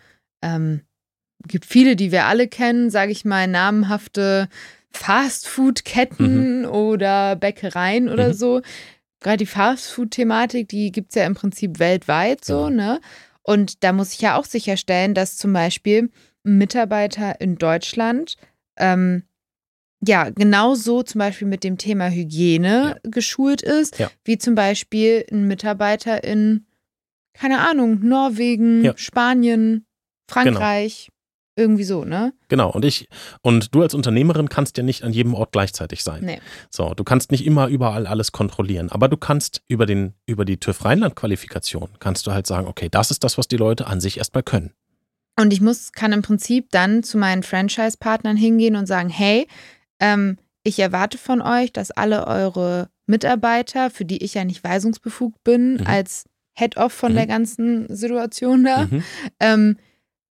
ähm, 0.42 0.82
gibt 1.46 1.64
viele, 1.64 1.96
die 1.96 2.12
wir 2.12 2.26
alle 2.26 2.48
kennen, 2.48 2.90
sage 2.90 3.12
ich 3.12 3.24
mal, 3.24 3.46
namenhafte 3.46 4.48
Fastfood-Ketten 4.90 6.60
mhm. 6.60 6.66
oder 6.66 7.36
Bäckereien 7.36 8.08
oder 8.08 8.28
mhm. 8.28 8.32
so. 8.34 8.62
Gerade 9.20 9.38
die 9.38 9.46
Fastfood-Thematik, 9.46 10.68
die 10.68 10.92
gibt 10.92 11.10
es 11.10 11.14
ja 11.14 11.24
im 11.24 11.34
Prinzip 11.34 11.78
weltweit 11.78 12.44
so, 12.44 12.64
ja. 12.64 12.70
ne? 12.70 13.00
Und 13.42 13.84
da 13.84 13.92
muss 13.92 14.12
ich 14.12 14.20
ja 14.20 14.36
auch 14.36 14.44
sicherstellen, 14.44 15.14
dass 15.14 15.36
zum 15.36 15.52
Beispiel 15.52 16.10
Mitarbeiter 16.46 17.40
in 17.40 17.56
Deutschland 17.56 18.36
ähm, 18.76 19.22
ja, 20.06 20.30
genauso 20.30 21.02
zum 21.02 21.18
Beispiel 21.20 21.48
mit 21.48 21.64
dem 21.64 21.78
Thema 21.78 22.08
Hygiene 22.08 23.00
ja. 23.02 23.10
geschult 23.10 23.62
ist, 23.62 23.98
ja. 23.98 24.10
wie 24.24 24.38
zum 24.38 24.54
Beispiel 24.54 25.24
ein 25.30 25.46
Mitarbeiter 25.46 26.22
in, 26.22 26.66
keine 27.32 27.60
Ahnung, 27.60 28.00
Norwegen, 28.02 28.84
ja. 28.84 28.92
Spanien, 28.96 29.86
Frankreich. 30.28 31.06
Genau. 31.06 31.12
Irgendwie 31.58 31.84
so, 31.84 32.04
ne? 32.04 32.34
Genau. 32.48 32.70
Und 32.70 32.84
ich, 32.84 33.08
und 33.40 33.74
du 33.74 33.80
als 33.80 33.94
Unternehmerin 33.94 34.50
kannst 34.50 34.76
ja 34.76 34.82
nicht 34.82 35.04
an 35.04 35.14
jedem 35.14 35.32
Ort 35.32 35.52
gleichzeitig 35.52 36.04
sein. 36.04 36.22
Nee. 36.22 36.38
So, 36.68 36.92
du 36.92 37.02
kannst 37.02 37.30
nicht 37.30 37.46
immer 37.46 37.68
überall 37.68 38.06
alles 38.06 38.30
kontrollieren. 38.30 38.92
Aber 38.92 39.08
du 39.08 39.16
kannst 39.16 39.62
über 39.66 39.86
den, 39.86 40.12
über 40.26 40.44
die 40.44 40.58
TÜV 40.58 40.84
Rheinland-Qualifikation 40.84 41.88
kannst 41.98 42.26
du 42.26 42.32
halt 42.32 42.46
sagen, 42.46 42.66
okay, 42.66 42.90
das 42.90 43.10
ist 43.10 43.24
das, 43.24 43.38
was 43.38 43.48
die 43.48 43.56
Leute 43.56 43.86
an 43.86 44.00
sich 44.00 44.18
erstmal 44.18 44.42
können. 44.42 44.74
Und 45.38 45.52
ich 45.52 45.60
muss, 45.60 45.92
kann 45.92 46.12
im 46.12 46.22
Prinzip 46.22 46.70
dann 46.70 47.02
zu 47.02 47.18
meinen 47.18 47.42
Franchise-Partnern 47.42 48.36
hingehen 48.36 48.74
und 48.76 48.86
sagen, 48.86 49.10
hey, 49.10 49.46
ähm, 50.00 50.38
ich 50.62 50.78
erwarte 50.78 51.18
von 51.18 51.42
euch, 51.42 51.72
dass 51.72 51.90
alle 51.90 52.26
eure 52.26 52.88
Mitarbeiter, 53.06 53.90
für 53.90 54.04
die 54.04 54.24
ich 54.24 54.34
ja 54.34 54.44
nicht 54.44 54.64
weisungsbefugt 54.64 55.44
bin, 55.44 55.74
mhm. 55.74 55.86
als 55.86 56.24
Head-Off 56.54 56.92
von 56.92 57.12
mhm. 57.12 57.16
der 57.16 57.26
ganzen 57.26 57.94
Situation 57.94 58.64
da, 58.64 58.86
mhm. 58.86 59.04
ähm, 59.40 59.76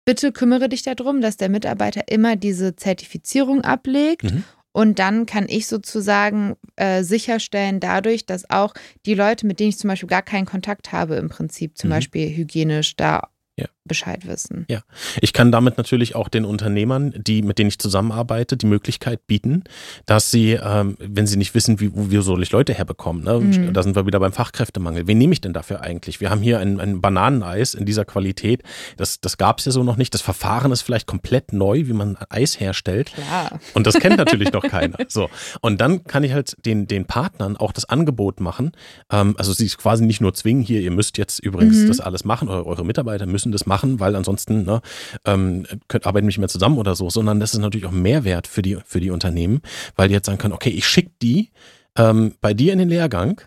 bitte 0.06 0.32
kümmere 0.32 0.70
dich 0.70 0.82
darum, 0.82 1.22
dass 1.22 1.38
der 1.38 1.50
Mitarbeiter 1.50 2.08
immer 2.08 2.36
diese 2.36 2.76
Zertifizierung 2.76 3.62
ablegt. 3.62 4.24
Mhm. 4.24 4.44
Und 4.72 4.98
dann 4.98 5.28
kann 5.28 5.46
ich 5.48 5.68
sozusagen 5.68 6.56
äh, 6.78 7.04
sicherstellen, 7.04 7.80
dadurch, 7.80 8.26
dass 8.26 8.50
auch 8.50 8.74
die 9.06 9.14
Leute, 9.14 9.46
mit 9.46 9.60
denen 9.60 9.70
ich 9.70 9.78
zum 9.78 9.90
Beispiel 9.90 10.10
gar 10.10 10.24
keinen 10.24 10.48
Kontakt 10.48 10.92
habe, 10.92 11.16
im 11.16 11.30
Prinzip 11.30 11.78
zum 11.78 11.90
mhm. 11.90 11.94
Beispiel 11.94 12.36
hygienisch 12.36 12.96
da 12.96 13.30
ja. 13.56 13.68
Bescheid 13.86 14.26
wissen. 14.26 14.66
Ja, 14.70 14.82
ich 15.20 15.34
kann 15.34 15.52
damit 15.52 15.78
natürlich 15.78 16.16
auch 16.16 16.30
den 16.30 16.46
Unternehmern, 16.46 17.14
die 17.18 17.42
mit 17.42 17.60
denen 17.60 17.68
ich 17.68 17.80
zusammenarbeite, 17.80 18.56
die 18.56 18.66
Möglichkeit 18.66 19.28
bieten, 19.28 19.66
dass 20.06 20.32
sie, 20.32 20.54
ähm, 20.54 20.96
wenn 21.00 21.28
sie 21.28 21.36
nicht 21.36 21.54
wissen, 21.54 21.82
wie, 21.82 21.92
wie 21.94 22.22
soll 22.22 22.42
ich 22.44 22.52
Leute 22.52 22.74
herbekommen, 22.74 23.24
ne? 23.24 23.40
Mhm. 23.40 23.74
da 23.74 23.84
sind 23.84 23.98
wir 23.98 24.06
wieder 24.06 24.22
beim 24.22 24.32
Fachkräftemangel. 24.32 25.06
Wen 25.08 25.18
nehme 25.18 25.34
ich 25.34 25.42
denn 25.42 25.52
dafür 25.52 25.82
eigentlich? 25.82 26.22
Wir 26.22 26.30
haben 26.30 26.42
hier 26.42 26.60
ein, 26.60 26.80
ein 26.80 27.02
Bananeneis 27.02 27.74
in 27.74 27.86
dieser 27.86 28.06
Qualität. 28.06 28.64
Das, 28.96 29.20
das 29.20 29.38
gab 29.38 29.60
es 29.60 29.66
ja 29.66 29.74
so 29.74 29.84
noch 29.84 29.98
nicht. 29.98 30.14
Das 30.14 30.22
Verfahren 30.22 30.72
ist 30.72 30.82
vielleicht 30.82 31.06
komplett 31.06 31.52
neu, 31.52 31.84
wie 31.88 31.94
man 31.94 32.16
Eis 32.30 32.62
herstellt. 32.62 33.12
Klar. 33.14 33.60
Und 33.74 33.86
das 33.86 33.96
kennt 33.96 34.16
natürlich 34.16 34.52
noch 34.54 34.64
keiner. 34.64 34.98
So 35.10 35.30
und 35.60 35.82
dann 35.82 36.06
kann 36.06 36.24
ich 36.24 36.32
halt 36.32 36.56
den 36.66 36.88
den 36.88 37.04
Partnern 37.06 37.58
auch 37.58 37.74
das 37.74 37.84
Angebot 37.84 38.40
machen. 38.40 38.72
Ähm, 39.12 39.36
also 39.38 39.52
sie 39.52 39.68
quasi 39.68 40.06
nicht 40.06 40.22
nur 40.22 40.34
zwingen, 40.34 40.64
hier 40.64 40.80
ihr 40.80 40.92
müsst 40.92 41.18
jetzt 41.18 41.40
übrigens 41.40 41.80
mhm. 41.80 41.88
das 41.88 42.00
alles 42.00 42.24
machen, 42.24 42.48
eure, 42.48 42.66
eure 42.66 42.86
Mitarbeiter 42.86 43.26
müssen 43.26 43.52
das 43.52 43.66
machen 43.66 43.73
machen, 43.74 44.00
weil 44.00 44.16
ansonsten 44.16 44.66
ne, 44.66 44.82
ähm, 45.26 45.66
könnt, 45.88 46.06
arbeiten 46.06 46.28
nicht 46.28 46.38
mehr 46.38 46.48
zusammen 46.48 46.78
oder 46.78 46.94
so, 46.94 47.10
sondern 47.10 47.40
das 47.40 47.56
ist 47.56 47.60
natürlich 47.60 47.88
auch 47.88 47.92
Mehrwert 47.92 48.46
für 48.46 48.62
die, 48.62 48.78
für 48.86 49.00
die 49.00 49.10
Unternehmen, 49.10 49.62
weil 49.96 50.10
die 50.10 50.14
jetzt 50.14 50.28
sagen 50.28 50.38
können, 50.38 50.54
okay, 50.54 50.70
ich 50.70 50.86
schicke 50.86 51.12
die 51.24 51.50
ähm, 51.98 52.36
bei 52.40 52.54
dir 52.54 52.72
in 52.72 52.78
den 52.78 52.90
Lehrgang, 52.90 53.42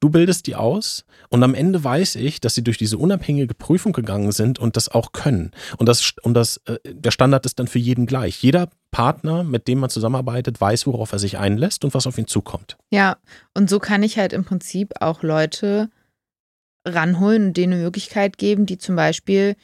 du 0.00 0.10
bildest 0.10 0.48
die 0.48 0.56
aus 0.56 1.04
und 1.28 1.44
am 1.44 1.54
Ende 1.54 1.84
weiß 1.84 2.16
ich, 2.16 2.40
dass 2.40 2.56
sie 2.56 2.64
durch 2.64 2.78
diese 2.78 2.98
unabhängige 2.98 3.54
Prüfung 3.54 3.92
gegangen 3.92 4.32
sind 4.32 4.58
und 4.58 4.76
das 4.76 4.88
auch 4.88 5.12
können. 5.12 5.52
Und 5.76 5.88
das, 5.88 6.14
und 6.22 6.34
das, 6.34 6.56
äh, 6.66 6.78
der 6.84 7.12
Standard 7.12 7.46
ist 7.46 7.60
dann 7.60 7.68
für 7.68 7.78
jeden 7.78 8.06
gleich. 8.06 8.42
Jeder 8.42 8.70
Partner, 8.90 9.44
mit 9.44 9.68
dem 9.68 9.78
man 9.78 9.90
zusammenarbeitet, 9.90 10.60
weiß, 10.60 10.88
worauf 10.88 11.12
er 11.12 11.20
sich 11.20 11.38
einlässt 11.38 11.84
und 11.84 11.94
was 11.94 12.08
auf 12.08 12.18
ihn 12.18 12.26
zukommt. 12.26 12.76
Ja, 12.90 13.18
und 13.54 13.70
so 13.70 13.78
kann 13.78 14.02
ich 14.02 14.18
halt 14.18 14.32
im 14.32 14.44
Prinzip 14.44 14.94
auch 15.00 15.22
Leute 15.22 15.90
ranholen 16.84 17.48
und 17.48 17.56
denen 17.56 17.74
eine 17.74 17.82
Möglichkeit 17.82 18.38
geben, 18.38 18.66
die 18.66 18.78
zum 18.78 18.96
Beispiel 18.96 19.56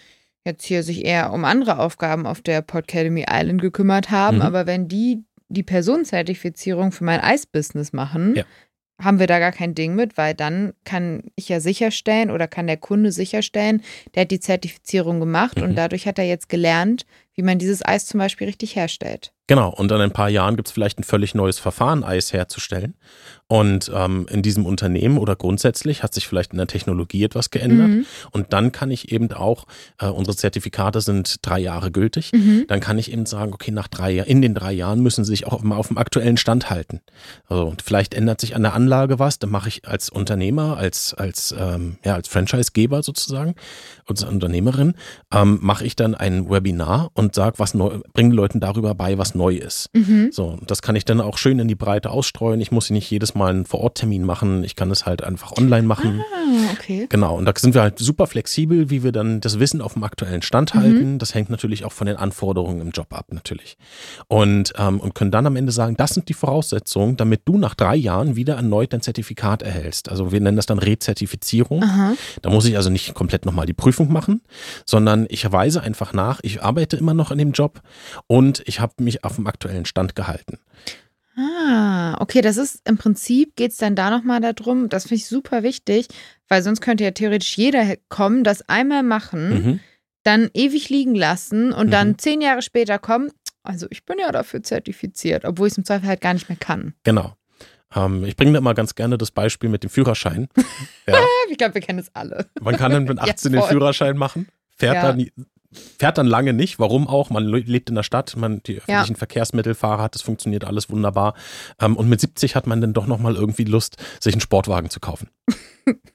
jetzt 0.45 0.65
hier 0.65 0.83
sich 0.83 1.05
eher 1.05 1.33
um 1.33 1.45
andere 1.45 1.79
Aufgaben 1.79 2.27
auf 2.27 2.41
der 2.41 2.63
Podcademy 2.63 3.27
Island 3.29 3.61
gekümmert 3.61 4.11
haben. 4.11 4.37
Mhm. 4.37 4.43
Aber 4.43 4.67
wenn 4.67 4.89
die 4.89 5.25
die 5.49 5.63
Personenzertifizierung 5.63 6.93
für 6.93 7.05
mein 7.05 7.21
Eisbusiness 7.21 7.93
machen, 7.93 8.35
ja. 8.37 8.45
haben 9.01 9.19
wir 9.19 9.27
da 9.27 9.39
gar 9.39 9.53
kein 9.53 9.75
Ding 9.75 9.95
mit, 9.95 10.17
weil 10.17 10.35
dann 10.35 10.73
kann 10.85 11.25
ich 11.37 11.49
ja 11.49 11.61
sicherstellen 11.61 12.31
oder 12.31 12.49
kann 12.49 12.67
der 12.67 12.77
Kunde 12.77 13.13
sicherstellen, 13.13 13.83
der 14.15 14.23
hat 14.23 14.31
die 14.31 14.41
Zertifizierung 14.41 15.21
gemacht 15.21 15.59
mhm. 15.59 15.65
und 15.65 15.75
dadurch 15.77 16.07
hat 16.07 16.19
er 16.19 16.27
jetzt 16.27 16.49
gelernt, 16.49 17.07
wie 17.37 17.43
man 17.43 17.59
dieses 17.59 17.85
Eis 17.85 18.07
zum 18.07 18.19
Beispiel 18.19 18.47
richtig 18.47 18.75
herstellt. 18.77 19.33
Genau, 19.49 19.69
und 19.69 19.93
in 19.93 20.01
ein 20.01 20.11
paar 20.11 20.29
Jahren 20.29 20.57
gibt 20.57 20.69
es 20.69 20.73
vielleicht 20.73 20.99
ein 20.99 21.05
völlig 21.05 21.35
neues 21.37 21.61
Verfahren, 21.61 22.03
Eis 22.03 22.33
herzustellen. 22.33 22.95
Und 23.49 23.93
ähm, 23.95 24.27
in 24.29 24.43
diesem 24.43 24.67
Unternehmen 24.67 25.19
oder 25.19 25.37
grundsätzlich 25.37 26.03
hat 26.03 26.13
sich 26.13 26.27
vielleicht 26.27 26.51
in 26.51 26.59
der 26.59 26.67
Technologie 26.67 27.23
etwas 27.23 27.51
geändert. 27.51 27.89
Mhm. 27.89 28.07
Und 28.33 28.53
dann 28.53 28.73
kann 28.73 28.91
ich 28.91 29.13
eben 29.13 29.31
auch, 29.33 29.67
äh, 30.01 30.07
unsere 30.07 30.37
Zertifikate 30.37 31.01
sind 31.01 31.47
drei 31.47 31.61
Jahre 31.61 31.93
gültig, 31.93 32.33
mhm. 32.33 32.65
dann 32.67 32.81
kann 32.81 32.99
ich 32.99 33.13
eben 33.13 33.25
sagen, 33.25 33.55
okay, 33.55 33.71
nach 33.71 33.87
drei 33.87 34.11
Jahren, 34.11 34.27
in 34.27 34.43
den 34.43 34.53
drei 34.53 34.73
Jahren 34.73 35.01
müssen 35.01 35.25
sie 35.25 35.31
sich 35.31 35.47
auch 35.47 35.63
mal 35.63 35.77
auf 35.77 35.89
dem 35.89 35.99
aktuellen 35.99 36.39
Stand 36.39 36.71
halten. 36.71 37.03
Also 37.47 37.73
vielleicht 37.85 38.15
ändert 38.15 38.41
sich 38.41 38.57
an 38.57 38.63
der 38.63 38.75
Anlage 38.75 39.21
was, 39.21 39.39
dann 39.39 39.51
mache 39.51 39.69
ich 39.69 39.87
als 39.87 40.11
Unternehmer, 40.11 40.77
als, 40.77 41.15
als, 41.15 41.55
ähm, 41.57 41.99
ja, 42.05 42.15
als 42.15 42.27
Franchisegeber 42.27 43.05
sozusagen, 43.05 43.55
als 44.07 44.25
Unternehmerin, 44.25 44.95
ähm, 45.33 45.61
mache 45.63 45.85
ich 45.85 45.95
dann 45.95 46.17
ein 46.17 46.51
Webinar 46.51 47.11
und 47.15 47.26
sage, 47.35 47.59
was 47.59 47.75
neu, 47.75 47.99
bringe 48.13 48.35
Leuten 48.35 48.61
darüber 48.61 48.95
bei, 48.95 49.19
was 49.19 49.35
neu 49.35 49.55
ist. 49.55 49.91
Mhm. 49.95 50.31
So, 50.33 50.59
das 50.67 50.83
kann 50.83 50.97
ich 50.97 51.05
dann 51.05 51.21
auch 51.21 51.39
schön 51.39 51.59
in 51.59 51.69
die 51.69 51.75
Breite 51.75 52.11
ausstreuen. 52.11 52.61
Ich 52.61 52.73
muss 52.73 52.91
nicht 52.91 53.11
jedes 53.11 53.35
Mal 53.35 53.51
einen 53.51 53.67
Vororttermin 53.67 54.25
machen. 54.25 54.65
Ich 54.65 54.77
kann 54.77 54.91
es 54.91 55.07
halt 55.07 55.23
einfach 55.23 55.53
online 55.57 55.87
machen. 55.87 56.21
Ah, 56.21 56.73
okay. 56.73 57.07
Genau. 57.09 57.37
Und 57.37 57.45
da 57.45 57.53
sind 57.57 57.75
wir 57.75 57.83
halt 57.83 57.99
super 57.99 58.27
flexibel, 58.27 58.91
wie 58.91 59.03
wir 59.03 59.13
dann 59.13 59.41
das 59.41 59.59
Wissen 59.59 59.81
auf 59.81 59.95
dem 59.95 60.05
aktuellen 60.05 60.43
Stand 60.43 60.75
mhm. 60.75 60.79
halten. 60.79 61.19
Das 61.19 61.35
hängt 61.35 61.51
natürlich 61.51 61.85
auch 61.85 61.93
von 61.93 62.07
den 62.07 62.17
Anforderungen 62.17 62.81
im 62.81 62.91
Job 62.91 63.13
ab, 63.13 63.27
natürlich. 63.31 63.77
Und, 64.29 64.73
ähm, 64.79 65.01
und 65.01 65.15
können 65.15 65.31
dann 65.31 65.47
am 65.47 65.57
Ende 65.57 65.73
sagen, 65.73 65.97
das 65.97 66.11
sind 66.11 66.29
die 66.29 66.35
Voraussetzungen, 66.35 67.17
damit 67.17 67.43
du 67.45 67.59
nach 67.59 67.75
drei 67.75 67.97
Jahren 67.97 68.37
wieder 68.37 68.55
erneut 68.55 68.93
dein 68.93 69.01
Zertifikat 69.01 69.63
erhältst. 69.63 70.09
Also 70.09 70.33
wir 70.33 70.41
nennen 70.41 70.57
das 70.57 70.67
dann 70.67 70.79
Rezertifizierung. 70.79 71.83
Aha. 71.83 72.15
Da 72.43 72.51
muss 72.51 72.67
ich 72.67 72.77
also 72.77 72.91
nicht 72.91 73.15
komplett 73.15 73.47
nochmal 73.47 73.67
die 73.67 73.73
Prüfung 73.73 74.13
machen, 74.13 74.41
sondern 74.85 75.27
ich 75.29 75.51
weise 75.51 75.83
einfach 75.83 76.13
nach, 76.13 76.41
ich 76.43 76.63
arbeite 76.63 76.97
immer 76.97 77.15
noch 77.17 77.31
in 77.31 77.39
dem 77.39 77.53
Job 77.53 77.81
und 78.27 78.63
ich 78.67 78.81
habe 78.81 79.03
mich 79.03 79.25
auf 79.25 79.37
dem 79.37 79.47
aktuellen 79.47 79.85
Stand 79.87 80.15
gehalten. 80.15 80.59
Ah, 81.39 82.17
okay, 82.21 82.41
das 82.41 82.57
ist 82.57 82.81
im 82.89 82.97
Prinzip 82.97 83.57
geht 83.57 83.73
es 83.73 83.77
dann 83.77 83.95
da 83.95 84.11
nochmal 84.11 84.41
darum, 84.41 84.89
das 84.89 85.03
finde 85.05 85.17
ich 85.17 85.27
super 85.27 85.63
wichtig, 85.63 86.09
weil 86.49 86.63
sonst 86.63 86.81
könnte 86.81 87.05
ja 87.05 87.11
theoretisch 87.11 87.59
jeder 87.59 87.97
kommen, 88.09 88.43
das 88.43 88.67
einmal 88.69 89.03
machen, 89.03 89.49
Mhm. 89.51 89.81
dann 90.23 90.51
ewig 90.55 90.89
liegen 90.89 91.15
lassen 91.15 91.73
und 91.73 91.89
Mhm. 91.89 91.91
dann 91.91 92.19
zehn 92.19 92.41
Jahre 92.41 92.63
später 92.63 92.99
kommen, 92.99 93.31
also 93.63 93.87
ich 93.91 94.05
bin 94.07 94.19
ja 94.19 94.33
dafür 94.33 94.63
zertifiziert, 94.63 95.45
obwohl 95.45 95.67
ich 95.67 95.73
es 95.75 95.79
im 95.79 95.85
Zweifel 95.85 96.09
halt 96.09 96.23
gar 96.23 96.33
nicht 96.33 96.49
mehr 96.49 96.59
kann. 96.59 96.95
Genau. 97.05 97.37
Ähm, 97.95 98.25
ich 98.25 98.35
bringe 98.37 98.53
da 98.53 98.59
immer 98.59 98.73
ganz 98.75 98.95
gerne 98.95 99.19
das 99.19 99.31
Beispiel 99.31 99.69
mit 99.69 99.83
dem 99.83 99.91
Führerschein. 99.91 100.49
Ja, 101.07 101.21
Ich 101.51 101.59
glaube, 101.59 101.75
wir 101.75 101.83
kennen 101.83 101.99
es 101.99 102.11
alle. 102.15 102.47
man 102.61 102.77
kann 102.77 102.91
dann 102.93 103.05
mit 103.05 103.19
Ja, 103.25 103.25
18 103.33 103.53
den 103.53 103.61
voll. 103.61 103.71
Führerschein 103.71 104.17
machen, 104.17 104.49
fährt 104.77 104.95
Ja. 104.97 105.13
dann 105.13 105.31
fährt 105.99 106.19
dann 106.19 106.27
lange 106.27 106.53
nicht. 106.53 106.79
Warum 106.79 107.07
auch? 107.09 107.31
Man 107.31 107.45
le- 107.45 107.61
lebt 107.61 107.89
in 107.89 107.95
der 107.95 108.03
Stadt, 108.03 108.37
man 108.37 108.63
die 108.67 108.79
öffentlichen 108.79 109.17
Verkehrsmittel, 109.17 109.75
Fahrrad, 109.75 110.15
das 110.15 110.23
funktioniert 110.23 110.65
alles 110.65 110.91
wunderbar. 110.91 111.35
Ähm, 111.81 111.97
und 111.97 112.09
mit 112.09 112.21
70 112.21 112.55
hat 112.57 112.67
man 112.67 112.81
dann 112.81 112.93
doch 112.93 113.07
nochmal 113.07 113.35
irgendwie 113.35 113.65
Lust, 113.65 113.97
sich 114.21 114.35
einen 114.35 114.41
Sportwagen 114.41 114.91
zu 114.91 115.01
kaufen. 115.01 115.29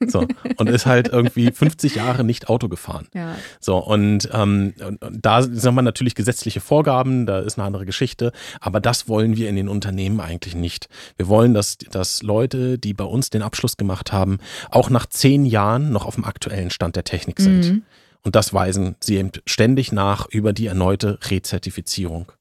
So. 0.06 0.26
Und 0.58 0.68
ist 0.70 0.86
halt 0.86 1.08
irgendwie 1.08 1.50
50 1.50 1.96
Jahre 1.96 2.26
nicht 2.26 2.50
Auto 2.50 2.68
gefahren. 2.68 3.08
Ja. 3.14 3.36
So, 3.62 3.78
und, 3.78 4.30
ähm, 4.34 4.74
und, 4.86 5.00
da 5.10 5.42
sind 5.44 5.74
wir 5.76 5.82
natürlich 5.82 6.14
gesetzliche 6.14 6.60
Vorgaben, 6.60 7.26
da 7.26 7.40
ist 7.40 7.58
eine 7.58 7.66
andere 7.66 7.86
Geschichte, 7.86 8.34
aber 8.60 8.82
das 8.82 9.08
wollen 9.08 9.38
wir 9.38 9.48
in 9.48 9.56
den 9.56 9.70
Unternehmen 9.70 10.20
eigentlich 10.20 10.56
nicht. 10.56 10.90
Wir 11.16 11.30
wollen, 11.30 11.54
dass, 11.54 11.78
dass 11.78 12.22
Leute, 12.22 12.78
die 12.80 12.94
bei 12.94 13.06
uns 13.06 13.30
den 13.30 13.42
Abschluss 13.44 13.78
gemacht 13.78 14.12
haben, 14.12 14.40
auch 14.72 14.90
nach 14.90 15.06
zehn 15.06 15.46
Jahren 15.46 15.94
noch 15.94 16.06
auf 16.06 16.16
dem 16.16 16.26
aktuellen 16.26 16.70
Stand 16.70 16.98
der 16.98 17.06
Technik 17.06 17.40
sind. 17.40 17.66
Mhm. 17.72 17.82
Und 18.24 18.36
das 18.36 18.54
weisen 18.54 18.96
sie 19.00 19.18
eben 19.18 19.32
ständig 19.46 19.92
nach 19.92 20.28
über 20.30 20.54
die 20.54 20.68
erneute 20.68 21.18
Rezertifizierung. 21.30 22.32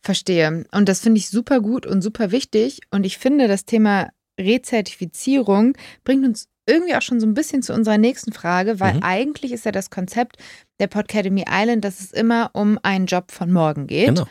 Verstehe. 0.00 0.64
Und 0.72 0.88
das 0.88 1.00
finde 1.00 1.18
ich 1.18 1.28
super 1.28 1.60
gut 1.60 1.84
und 1.86 2.00
super 2.02 2.30
wichtig. 2.30 2.80
Und 2.90 3.04
ich 3.04 3.18
finde, 3.18 3.48
das 3.48 3.64
Thema 3.64 4.08
Rezertifizierung 4.40 5.76
bringt 6.04 6.24
uns 6.24 6.48
irgendwie 6.66 6.94
auch 6.94 7.02
schon 7.02 7.18
so 7.20 7.26
ein 7.26 7.34
bisschen 7.34 7.62
zu 7.62 7.72
unserer 7.72 7.98
nächsten 7.98 8.32
Frage, 8.32 8.78
weil 8.78 8.94
Mhm. 8.94 9.02
eigentlich 9.02 9.52
ist 9.52 9.64
ja 9.64 9.72
das 9.72 9.90
Konzept 9.90 10.36
der 10.80 10.86
Podcademy 10.86 11.44
Island, 11.50 11.84
dass 11.84 12.00
es 12.00 12.12
immer 12.12 12.50
um 12.52 12.78
einen 12.82 13.06
Job 13.06 13.32
von 13.32 13.50
morgen 13.50 13.86
geht. 13.86 14.08
Genau. 14.08 14.26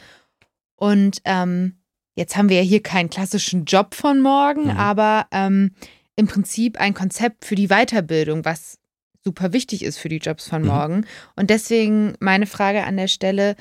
Und 0.75 1.19
ähm, 1.25 1.77
jetzt 2.15 2.37
haben 2.37 2.49
wir 2.49 2.57
ja 2.57 2.63
hier 2.63 2.83
keinen 2.83 3.09
klassischen 3.09 3.65
Job 3.65 3.95
von 3.95 4.21
morgen, 4.21 4.65
Mhm. 4.65 4.77
aber 4.77 5.25
ähm, 5.31 5.71
im 6.15 6.27
Prinzip 6.27 6.79
ein 6.79 6.93
Konzept 6.93 7.43
für 7.45 7.55
die 7.55 7.67
Weiterbildung, 7.69 8.45
was 8.45 8.77
super 9.27 9.51
wichtig 9.53 9.83
ist 9.83 9.97
für 9.99 10.09
die 10.09 10.17
Jobs 10.19 10.47
von 10.47 10.61
Mhm. 10.61 10.67
morgen. 10.67 11.05
Und 11.35 11.49
deswegen 11.49 12.13
meine 12.19 12.45
Frage 12.45 12.83
an 12.85 12.95
der 12.97 13.07
Stelle, 13.09 13.55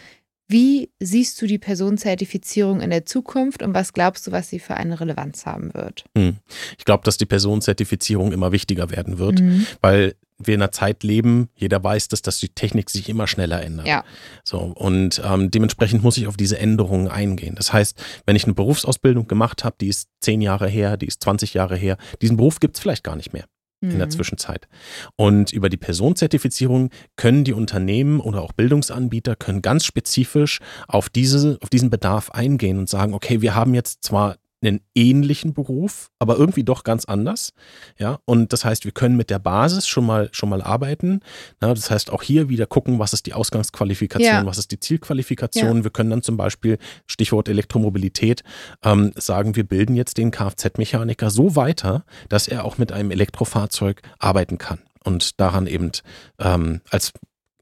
wie 0.48 0.90
siehst 1.00 1.42
du 1.42 1.46
die 1.48 1.59
Personenzertifizierung 1.59 2.81
in 2.81 2.90
der 2.90 3.05
Zukunft 3.05 3.62
und 3.64 3.74
was 3.74 3.92
glaubst 3.92 4.26
du, 4.26 4.31
was 4.33 4.48
sie 4.48 4.61
für 4.61 4.74
eine 4.76 5.00
Relevanz 5.00 5.44
haben 5.44 5.74
wird? 5.74 6.05
Hm. 6.16 6.37
Ich 6.79 6.85
glaube, 6.85 7.02
dass 7.05 7.16
die 7.16 7.26
Personenzertifizierung 7.26 8.31
immer 8.33 8.52
wichtiger 8.52 8.90
werden 8.90 9.18
wird, 9.18 9.40
Mhm. 9.40 9.66
weil 9.81 10.14
wir 10.38 10.55
in 10.55 10.62
einer 10.62 10.70
Zeit 10.70 11.02
leben, 11.02 11.48
jeder 11.57 11.83
weiß 11.83 12.09
das, 12.09 12.22
dass 12.22 12.38
die 12.38 12.50
Technik 12.50 12.90
sich 12.90 13.09
immer 13.09 13.26
schneller 13.26 13.61
ändert. 13.62 13.87
Ja. 13.88 14.05
So, 14.44 14.59
und 14.61 15.20
ähm, 15.24 15.50
dementsprechend 15.50 16.02
muss 16.05 16.16
ich 16.18 16.26
auf 16.29 16.37
diese 16.37 16.59
Änderungen 16.59 17.09
eingehen. 17.09 17.55
Das 17.57 17.72
heißt, 17.72 17.98
wenn 18.26 18.37
ich 18.37 18.44
eine 18.44 18.55
Berufsausbildung 18.55 19.26
gemacht 19.26 19.64
habe, 19.64 19.76
die 19.81 19.88
ist 19.88 20.09
zehn 20.20 20.42
Jahre 20.42 20.68
her, 20.68 20.96
die 20.96 21.07
ist 21.07 21.22
20 21.24 21.55
Jahre 21.55 21.74
her, 21.76 21.96
diesen 22.22 22.37
Beruf 22.37 22.61
gibt 22.61 22.76
es 22.76 22.83
vielleicht 22.83 23.02
gar 23.02 23.16
nicht 23.16 23.33
mehr 23.33 23.46
in 23.80 23.98
der 23.98 24.06
Mhm. 24.06 24.10
Zwischenzeit. 24.10 24.68
Und 25.16 25.52
über 25.52 25.68
die 25.68 25.76
Personenzertifizierung 25.76 26.90
können 27.16 27.44
die 27.44 27.52
Unternehmen 27.52 28.20
oder 28.20 28.42
auch 28.42 28.52
Bildungsanbieter 28.52 29.36
können 29.36 29.62
ganz 29.62 29.84
spezifisch 29.84 30.60
auf, 30.88 31.08
diese, 31.08 31.58
auf 31.62 31.68
diesen 31.68 31.90
Bedarf 31.90 32.30
eingehen 32.30 32.78
und 32.78 32.88
sagen, 32.88 33.14
okay, 33.14 33.40
wir 33.42 33.54
haben 33.54 33.74
jetzt 33.74 34.02
zwar 34.02 34.36
einen 34.62 34.81
ähnlichen 34.95 35.53
Beruf, 35.53 36.11
aber 36.19 36.37
irgendwie 36.37 36.64
doch 36.64 36.83
ganz 36.83 37.05
anders. 37.05 37.53
Ja, 37.99 38.19
und 38.25 38.53
das 38.53 38.64
heißt, 38.64 38.85
wir 38.85 38.92
können 38.92 39.16
mit 39.16 39.31
der 39.31 39.38
Basis 39.38 39.87
schon 39.87 40.07
mal, 40.07 40.29
schon 40.33 40.49
mal 40.49 40.62
arbeiten. 40.62 41.21
Ja, 41.62 41.75
das 41.75 41.90
heißt, 41.90 42.11
auch 42.11 42.23
hier 42.23 42.49
wieder 42.49 42.66
gucken, 42.66 42.99
was 42.99 43.12
ist 43.12 43.27
die 43.27 43.35
Ausgangsqualifikation, 43.35 44.27
Ja. 44.29 44.47
was 44.47 44.59
ist 44.59 44.71
die 44.73 44.81
Zielqualifikation. 44.81 45.85
Wir 45.85 45.90
können 45.90 46.11
dann 46.11 46.23
zum 46.23 46.37
Beispiel, 46.37 46.79
Stichwort 47.07 47.49
Elektromobilität, 47.49 48.42
ähm, 48.83 49.12
sagen, 49.16 49.57
wir 49.57 49.64
bilden 49.64 49.95
jetzt 49.95 50.16
den 50.19 50.31
Kfz-Mechaniker 50.31 51.31
so 51.31 51.55
weiter, 51.55 52.05
dass 52.29 52.49
er 52.49 52.64
auch 52.64 52.79
mit 52.79 52.92
einem 52.92 53.11
Elektrofahrzeug 53.11 54.03
arbeiten 54.19 54.59
kann 54.59 54.79
und 55.05 55.38
daran 55.40 55.66
eben 55.66 55.92
ähm, 56.38 56.81
als 56.90 57.12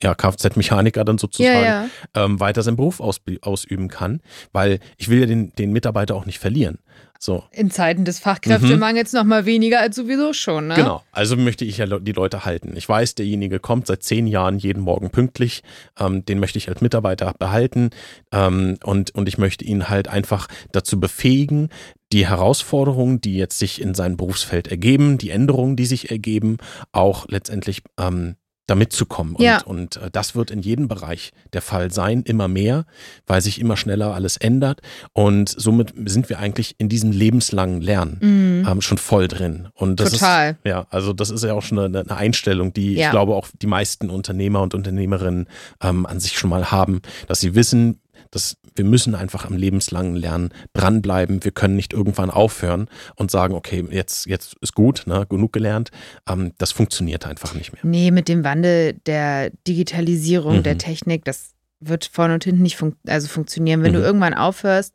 ja, 0.04 0.14
Kfz-Mechaniker 0.14 1.04
dann 1.04 1.18
sozusagen 1.18 1.54
Ja, 1.64 1.84
ja. 1.84 1.88
ähm, 2.14 2.38
weiter 2.38 2.62
seinen 2.62 2.76
Beruf 2.76 3.00
ausb- 3.00 3.42
ausüben 3.42 3.88
kann, 3.88 4.20
weil 4.52 4.78
ich 4.98 5.08
will 5.08 5.18
ja 5.20 5.26
den, 5.26 5.52
den 5.56 5.72
Mitarbeiter 5.72 6.14
auch 6.14 6.26
nicht 6.26 6.38
verlieren. 6.38 6.78
So, 7.18 7.42
In 7.52 7.70
Zeiten 7.70 8.04
des 8.04 8.18
Fachkräftemangels 8.18 9.14
noch 9.14 9.24
mal 9.24 9.46
weniger 9.46 9.80
als 9.80 9.96
sowieso 9.96 10.34
schon, 10.34 10.66
ne? 10.66 10.74
Genau, 10.74 11.02
also 11.10 11.36
möchte 11.36 11.64
ich 11.64 11.78
ja 11.78 11.86
die 11.86 12.12
Leute 12.12 12.44
halten. 12.44 12.74
Ich 12.76 12.86
weiß, 12.86 13.14
derjenige 13.14 13.60
kommt 13.60 13.86
seit 13.86 14.02
zehn 14.02 14.26
Jahren 14.26 14.58
jeden 14.58 14.82
Morgen 14.82 15.08
pünktlich. 15.08 15.62
Ähm, 15.98 16.26
den 16.26 16.38
möchte 16.38 16.58
ich 16.58 16.68
als 16.68 16.82
Mitarbeiter 16.82 17.32
behalten. 17.38 17.90
Ähm, 18.30 18.76
und, 18.84 19.14
und 19.14 19.26
ich 19.26 19.38
möchte 19.38 19.64
ihn 19.64 19.88
halt 19.88 20.08
einfach 20.08 20.48
dazu 20.72 21.00
befähigen, 21.00 21.70
die 22.12 22.26
Herausforderungen, 22.28 23.22
die 23.22 23.36
jetzt 23.38 23.58
sich 23.58 23.80
in 23.80 23.94
seinem 23.94 24.18
Berufsfeld 24.18 24.68
ergeben, 24.68 25.16
die 25.16 25.30
Änderungen, 25.30 25.76
die 25.76 25.86
sich 25.86 26.10
ergeben, 26.10 26.58
auch 26.92 27.26
letztendlich 27.28 27.82
ähm, 27.98 28.36
damit 28.66 28.92
zu 28.92 29.04
kommen. 29.06 29.34
Und, 29.36 29.44
Ja. 29.44 29.62
und 29.62 29.96
äh, 29.96 30.10
das 30.10 30.34
wird 30.34 30.50
in 30.50 30.60
jedem 30.60 30.88
Bereich 30.88 31.32
der 31.52 31.60
Fall 31.62 31.92
sein, 31.92 32.22
immer 32.22 32.48
mehr, 32.48 32.86
weil 33.26 33.40
sich 33.42 33.60
immer 33.60 33.76
schneller 33.76 34.14
alles 34.14 34.36
ändert. 34.36 34.80
Und 35.12 35.48
somit 35.48 35.92
sind 36.06 36.28
wir 36.28 36.38
eigentlich 36.38 36.74
in 36.78 36.88
diesem 36.88 37.10
lebenslangen 37.12 37.80
Lernen 37.82 38.18
Mhm. 38.20 38.66
ähm, 38.68 38.80
schon 38.80 38.98
voll 38.98 39.28
drin. 39.28 39.68
Und 39.74 40.00
das 40.00 40.12
Total. 40.12 40.52
Ist, 40.52 40.58
ja, 40.66 40.86
also 40.90 41.12
das 41.12 41.30
ist 41.30 41.44
ja 41.44 41.52
auch 41.54 41.62
schon 41.62 41.78
eine, 41.78 42.00
eine 42.00 42.16
Einstellung, 42.16 42.72
die 42.72 42.94
Ja. 42.94 43.06
ich 43.06 43.10
glaube 43.10 43.34
auch 43.34 43.48
die 43.60 43.66
meisten 43.66 44.08
Unternehmer 44.10 44.62
und 44.62 44.74
Unternehmerinnen 44.74 45.46
ähm, 45.82 46.06
an 46.06 46.20
sich 46.20 46.38
schon 46.38 46.50
mal 46.50 46.70
haben, 46.70 47.00
dass 47.28 47.40
sie 47.40 47.54
wissen, 47.54 48.00
dass 48.34 48.56
wir 48.74 48.84
müssen 48.84 49.14
einfach 49.14 49.44
am 49.44 49.56
lebenslangen 49.56 50.16
Lernen 50.16 50.50
dranbleiben. 50.72 51.44
Wir 51.44 51.52
können 51.52 51.76
nicht 51.76 51.92
irgendwann 51.92 52.30
aufhören 52.30 52.88
und 53.16 53.30
sagen, 53.30 53.54
okay, 53.54 53.84
jetzt, 53.90 54.26
jetzt 54.26 54.56
ist 54.60 54.74
gut, 54.74 55.04
ne, 55.06 55.26
genug 55.28 55.52
gelernt. 55.52 55.90
Ähm, 56.28 56.52
das 56.58 56.72
funktioniert 56.72 57.26
einfach 57.26 57.54
nicht 57.54 57.72
mehr. 57.72 57.82
Nee, 57.84 58.10
mit 58.10 58.28
dem 58.28 58.42
Wandel 58.44 58.94
der 59.06 59.50
Digitalisierung 59.66 60.58
Mhm. 60.58 60.62
der 60.64 60.78
Technik, 60.78 61.24
das 61.24 61.52
wird 61.80 62.04
vorne 62.12 62.34
und 62.34 62.44
hinten 62.44 62.62
nicht 62.62 62.76
fun 62.76 62.96
also 63.06 63.28
funktionieren. 63.28 63.82
Wenn 63.82 63.92
du 63.92 64.00
Mhm. 64.00 64.04
irgendwann 64.06 64.34
aufhörst, 64.34 64.94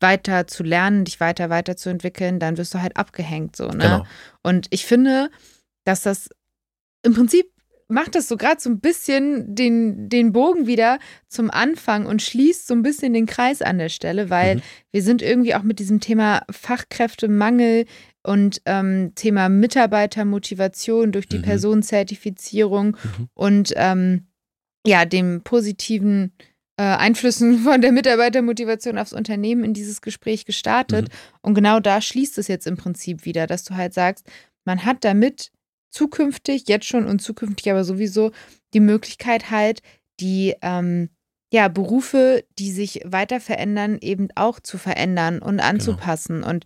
weiter 0.00 0.46
zu 0.46 0.62
lernen, 0.62 1.04
dich 1.04 1.18
weiter 1.18 1.50
weiterzuentwickeln, 1.50 2.38
dann 2.38 2.56
wirst 2.56 2.72
du 2.74 2.80
halt 2.80 2.96
abgehängt 2.96 3.56
so, 3.56 3.66
ne? 3.66 3.78
Genau. 3.78 4.06
Und 4.44 4.68
ich 4.70 4.86
finde, 4.86 5.30
dass 5.84 6.02
das 6.02 6.28
im 7.02 7.14
Prinzip 7.14 7.46
macht 7.88 8.14
das 8.14 8.28
so 8.28 8.36
gerade 8.36 8.60
so 8.60 8.68
ein 8.70 8.80
bisschen 8.80 9.54
den, 9.54 10.08
den 10.10 10.32
Bogen 10.32 10.66
wieder 10.66 10.98
zum 11.26 11.50
Anfang 11.50 12.04
und 12.06 12.20
schließt 12.22 12.66
so 12.66 12.74
ein 12.74 12.82
bisschen 12.82 13.14
den 13.14 13.24
Kreis 13.26 13.62
an 13.62 13.78
der 13.78 13.88
Stelle, 13.88 14.28
weil 14.30 14.56
Mhm. 14.56 14.60
wir 14.92 15.02
sind 15.02 15.22
irgendwie 15.22 15.54
auch 15.54 15.62
mit 15.62 15.78
diesem 15.78 15.98
Thema 16.00 16.42
Fachkräftemangel 16.50 17.86
und 18.22 18.60
ähm, 18.66 19.12
Thema 19.14 19.48
Mitarbeitermotivation 19.48 21.12
durch 21.12 21.28
die 21.28 21.38
Mhm. 21.38 21.42
Personenzertifizierung 21.42 22.88
Mhm. 23.02 23.28
und 23.34 23.72
ähm, 23.76 24.26
ja, 24.86 25.04
dem 25.04 25.42
positiven 25.42 26.32
äh, 26.76 26.82
Einflüssen 26.82 27.58
von 27.64 27.80
der 27.80 27.92
Mitarbeitermotivation 27.92 28.98
aufs 28.98 29.12
Unternehmen 29.12 29.64
in 29.64 29.74
dieses 29.74 30.00
Gespräch 30.00 30.44
gestartet. 30.44 31.08
Mhm. 31.08 31.12
Und 31.42 31.54
genau 31.54 31.80
da 31.80 32.00
schließt 32.00 32.38
es 32.38 32.48
jetzt 32.48 32.66
im 32.66 32.76
Prinzip 32.76 33.24
wieder, 33.24 33.46
dass 33.46 33.64
du 33.64 33.74
halt 33.74 33.94
sagst, 33.94 34.26
man 34.64 34.84
hat 34.84 35.04
damit 35.04 35.50
zukünftig, 35.90 36.64
jetzt 36.68 36.86
schon 36.86 37.06
und 37.06 37.20
zukünftig 37.20 37.70
aber 37.70 37.84
sowieso 37.84 38.30
die 38.74 38.80
Möglichkeit 38.80 39.50
halt, 39.50 39.80
die 40.20 40.54
ähm, 40.62 41.10
ja, 41.52 41.68
Berufe, 41.68 42.44
die 42.58 42.70
sich 42.72 43.00
weiter 43.04 43.40
verändern, 43.40 43.98
eben 44.00 44.28
auch 44.34 44.60
zu 44.60 44.76
verändern 44.76 45.38
und 45.38 45.60
anzupassen. 45.60 46.42
Und 46.42 46.64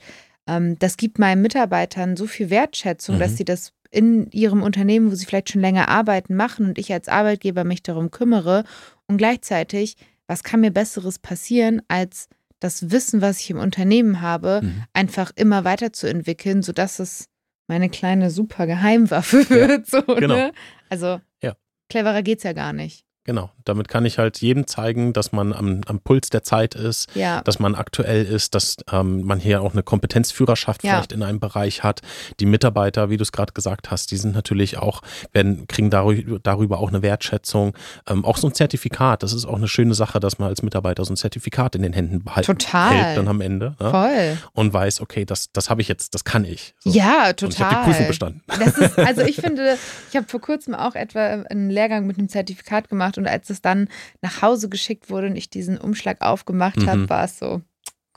ähm, 0.48 0.76
das 0.80 0.96
gibt 0.96 1.18
meinen 1.20 1.40
Mitarbeitern 1.42 2.16
so 2.16 2.26
viel 2.26 2.50
Wertschätzung, 2.50 3.16
Mhm. 3.16 3.20
dass 3.20 3.36
sie 3.36 3.44
das 3.44 3.72
in 3.92 4.30
ihrem 4.32 4.62
Unternehmen, 4.62 5.10
wo 5.10 5.14
sie 5.14 5.26
vielleicht 5.26 5.50
schon 5.50 5.60
länger 5.60 5.88
arbeiten, 5.88 6.34
machen 6.34 6.66
und 6.66 6.78
ich 6.78 6.92
als 6.92 7.08
Arbeitgeber 7.08 7.62
mich 7.62 7.82
darum 7.82 8.10
kümmere. 8.10 8.64
Und 9.06 9.18
gleichzeitig, 9.18 9.96
was 10.26 10.42
kann 10.42 10.60
mir 10.60 10.70
Besseres 10.72 11.18
passieren, 11.18 11.82
als 11.88 12.28
das 12.58 12.90
Wissen, 12.90 13.20
was 13.20 13.38
ich 13.40 13.50
im 13.50 13.58
Unternehmen 13.58 14.20
habe, 14.20 14.60
Mhm. 14.62 14.84
einfach 14.94 15.30
immer 15.36 15.64
weiterzuentwickeln, 15.64 16.62
sodass 16.62 16.98
es 16.98 17.26
meine 17.68 17.88
kleine 17.88 18.30
super 18.30 18.66
Geheimwaffe 18.66 19.48
wird. 19.50 19.86
So, 19.86 20.02
genau. 20.02 20.34
ne? 20.34 20.52
Also 20.88 21.20
Ja. 21.42 21.54
cleverer 21.88 22.22
geht's 22.22 22.42
ja 22.42 22.52
gar 22.52 22.72
nicht. 22.72 23.04
Genau, 23.24 23.50
damit 23.64 23.86
kann 23.88 24.04
ich 24.04 24.18
halt 24.18 24.38
jedem 24.40 24.66
zeigen, 24.66 25.12
dass 25.12 25.30
man 25.30 25.52
am, 25.52 25.82
am 25.86 26.00
Puls 26.00 26.30
der 26.30 26.42
Zeit 26.42 26.74
ist, 26.74 27.08
Ja. 27.14 27.40
dass 27.42 27.60
man 27.60 27.76
aktuell 27.76 28.24
ist, 28.24 28.54
dass 28.56 28.76
ähm, 28.90 29.22
man 29.22 29.38
hier 29.38 29.62
auch 29.62 29.72
eine 29.74 29.84
Kompetenzführerschaft 29.84 30.82
Ja. 30.82 30.94
vielleicht 30.94 31.12
in 31.12 31.22
einem 31.22 31.38
Bereich 31.38 31.84
hat. 31.84 32.00
Die 32.40 32.46
Mitarbeiter, 32.46 33.10
wie 33.10 33.16
du 33.16 33.22
es 33.22 33.30
gerade 33.30 33.52
gesagt 33.52 33.92
hast, 33.92 34.10
die 34.10 34.16
sind 34.16 34.34
natürlich 34.34 34.78
auch, 34.78 35.02
werden, 35.32 35.68
kriegen 35.68 35.88
darüber, 35.88 36.40
darüber 36.42 36.78
auch 36.80 36.88
eine 36.88 37.02
Wertschätzung. 37.02 37.76
Ähm, 38.08 38.24
auch 38.24 38.36
so 38.38 38.48
ein 38.48 38.54
Zertifikat, 38.54 39.22
das 39.22 39.32
ist 39.32 39.44
auch 39.44 39.54
eine 39.56 39.68
schöne 39.68 39.94
Sache, 39.94 40.18
dass 40.18 40.40
man 40.40 40.48
als 40.48 40.62
Mitarbeiter 40.62 41.04
so 41.04 41.12
ein 41.12 41.16
Zertifikat 41.16 41.76
in 41.76 41.82
den 41.82 41.92
Händen 41.92 42.24
behalten 42.24 42.46
Total. 42.58 42.90
hält 42.92 43.18
dann 43.18 43.28
am 43.28 43.40
Ende 43.40 43.76
ne? 43.78 43.90
Voll. 43.90 44.38
und 44.52 44.72
weiß, 44.74 45.00
okay, 45.00 45.24
das, 45.24 45.52
das 45.52 45.70
habe 45.70 45.80
ich 45.80 45.86
jetzt, 45.86 46.16
das 46.16 46.24
kann 46.24 46.44
ich. 46.44 46.74
So. 46.80 46.90
Ja, 46.90 47.26
Und 47.28 47.42
ich 47.42 47.56
total. 47.56 47.70
habe 47.70 47.76
die 47.84 47.90
Prüfung 47.90 48.06
bestanden. 48.08 48.42
Ist, 48.64 48.98
also 48.98 49.20
ich 49.22 49.36
finde, 49.40 49.76
ich 50.10 50.16
habe 50.16 50.26
vor 50.28 50.40
kurzem 50.40 50.74
auch 50.74 50.96
etwa 50.96 51.20
einen 51.48 51.70
Lehrgang 51.70 52.04
mit 52.06 52.18
einem 52.18 52.28
Zertifikat 52.28 52.88
gemacht 52.88 53.11
und 53.18 53.26
als 53.26 53.50
es 53.50 53.60
dann 53.62 53.88
nach 54.20 54.42
Hause 54.42 54.68
geschickt 54.68 55.10
wurde 55.10 55.28
und 55.28 55.36
ich 55.36 55.50
diesen 55.50 55.78
Umschlag 55.78 56.20
aufgemacht 56.20 56.78
Mhm. 56.78 56.86
habe, 56.88 57.08
war 57.08 57.24
es 57.24 57.38
so 57.38 57.60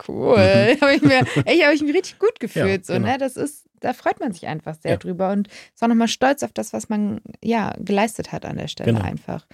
cool. 0.07 0.75
Habe 0.81 0.93
ich 0.95 1.01
mir, 1.01 1.19
echt, 1.45 1.63
habe 1.63 1.73
ich 1.73 1.81
mich 1.81 1.93
richtig 1.95 2.19
gut 2.19 2.37
gefühlt. 2.39 2.85
so, 2.85 2.93
genau. 2.93 3.07
ne? 3.07 3.17
Das 3.17 3.37
ist, 3.37 3.65
da 3.79 3.93
freut 3.93 4.19
man 4.19 4.31
sich 4.33 4.47
einfach 4.47 4.75
sehr 4.81 4.91
Ja. 4.91 4.97
drüber 4.97 5.31
und 5.31 5.47
ist 5.47 5.81
auch 5.83 5.87
nochmal 5.87 6.07
stolz 6.07 6.43
auf 6.43 6.51
das, 6.51 6.73
was 6.73 6.89
man 6.89 7.21
ja 7.43 7.73
geleistet 7.79 8.31
hat 8.31 8.45
an 8.45 8.57
der 8.57 8.67
Stelle 8.67 8.93
Genau. 8.93 9.05
einfach. 9.05 9.45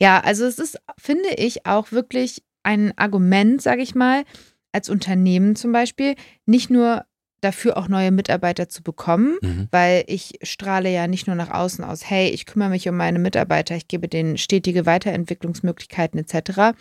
Ja, 0.00 0.20
also 0.20 0.44
es 0.46 0.58
ist, 0.58 0.78
finde 0.98 1.28
ich, 1.36 1.66
auch 1.66 1.92
wirklich 1.92 2.42
ein 2.62 2.96
Argument, 2.96 3.60
sage 3.60 3.82
ich 3.82 3.94
mal, 3.94 4.24
als 4.72 4.88
Unternehmen 4.88 5.56
zum 5.56 5.72
Beispiel, 5.72 6.14
nicht 6.46 6.70
nur 6.70 7.04
dafür 7.42 7.76
auch 7.76 7.88
neue 7.88 8.10
Mitarbeiter 8.10 8.68
zu 8.68 8.82
bekommen, 8.82 9.36
Mhm. 9.42 9.68
weil 9.70 10.04
ich 10.06 10.38
strahle 10.42 10.90
ja 10.90 11.06
nicht 11.06 11.26
nur 11.26 11.36
nach 11.36 11.50
außen 11.50 11.84
aus, 11.84 12.08
hey, 12.08 12.28
ich 12.30 12.46
kümmere 12.46 12.70
mich 12.70 12.88
um 12.88 12.96
meine 12.96 13.18
Mitarbeiter, 13.18 13.76
ich 13.76 13.88
gebe 13.88 14.08
denen 14.08 14.38
stetige 14.38 14.86
Weiterentwicklungsmöglichkeiten 14.86 16.18
etc., 16.20 16.72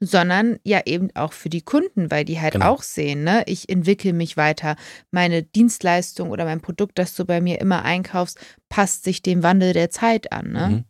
sondern 0.00 0.58
ja 0.62 0.82
eben 0.86 1.10
auch 1.14 1.32
für 1.32 1.48
die 1.48 1.62
Kunden, 1.62 2.10
weil 2.10 2.24
die 2.24 2.40
halt 2.40 2.52
Genau. 2.54 2.66
auch 2.72 2.82
sehen, 2.82 3.24
ne, 3.24 3.42
ich 3.46 3.68
entwickle 3.68 4.12
mich 4.12 4.36
weiter, 4.36 4.76
meine 5.10 5.42
Dienstleistung 5.42 6.30
oder 6.30 6.44
mein 6.44 6.60
Produkt, 6.60 6.98
das 6.98 7.14
du 7.16 7.24
bei 7.24 7.40
mir 7.40 7.60
immer 7.60 7.84
einkaufst, 7.84 8.38
passt 8.68 9.04
sich 9.04 9.22
dem 9.22 9.42
Wandel 9.42 9.72
der 9.72 9.90
Zeit 9.90 10.32
an, 10.32 10.52
ne? 10.52 10.68
Mhm. 10.68 10.84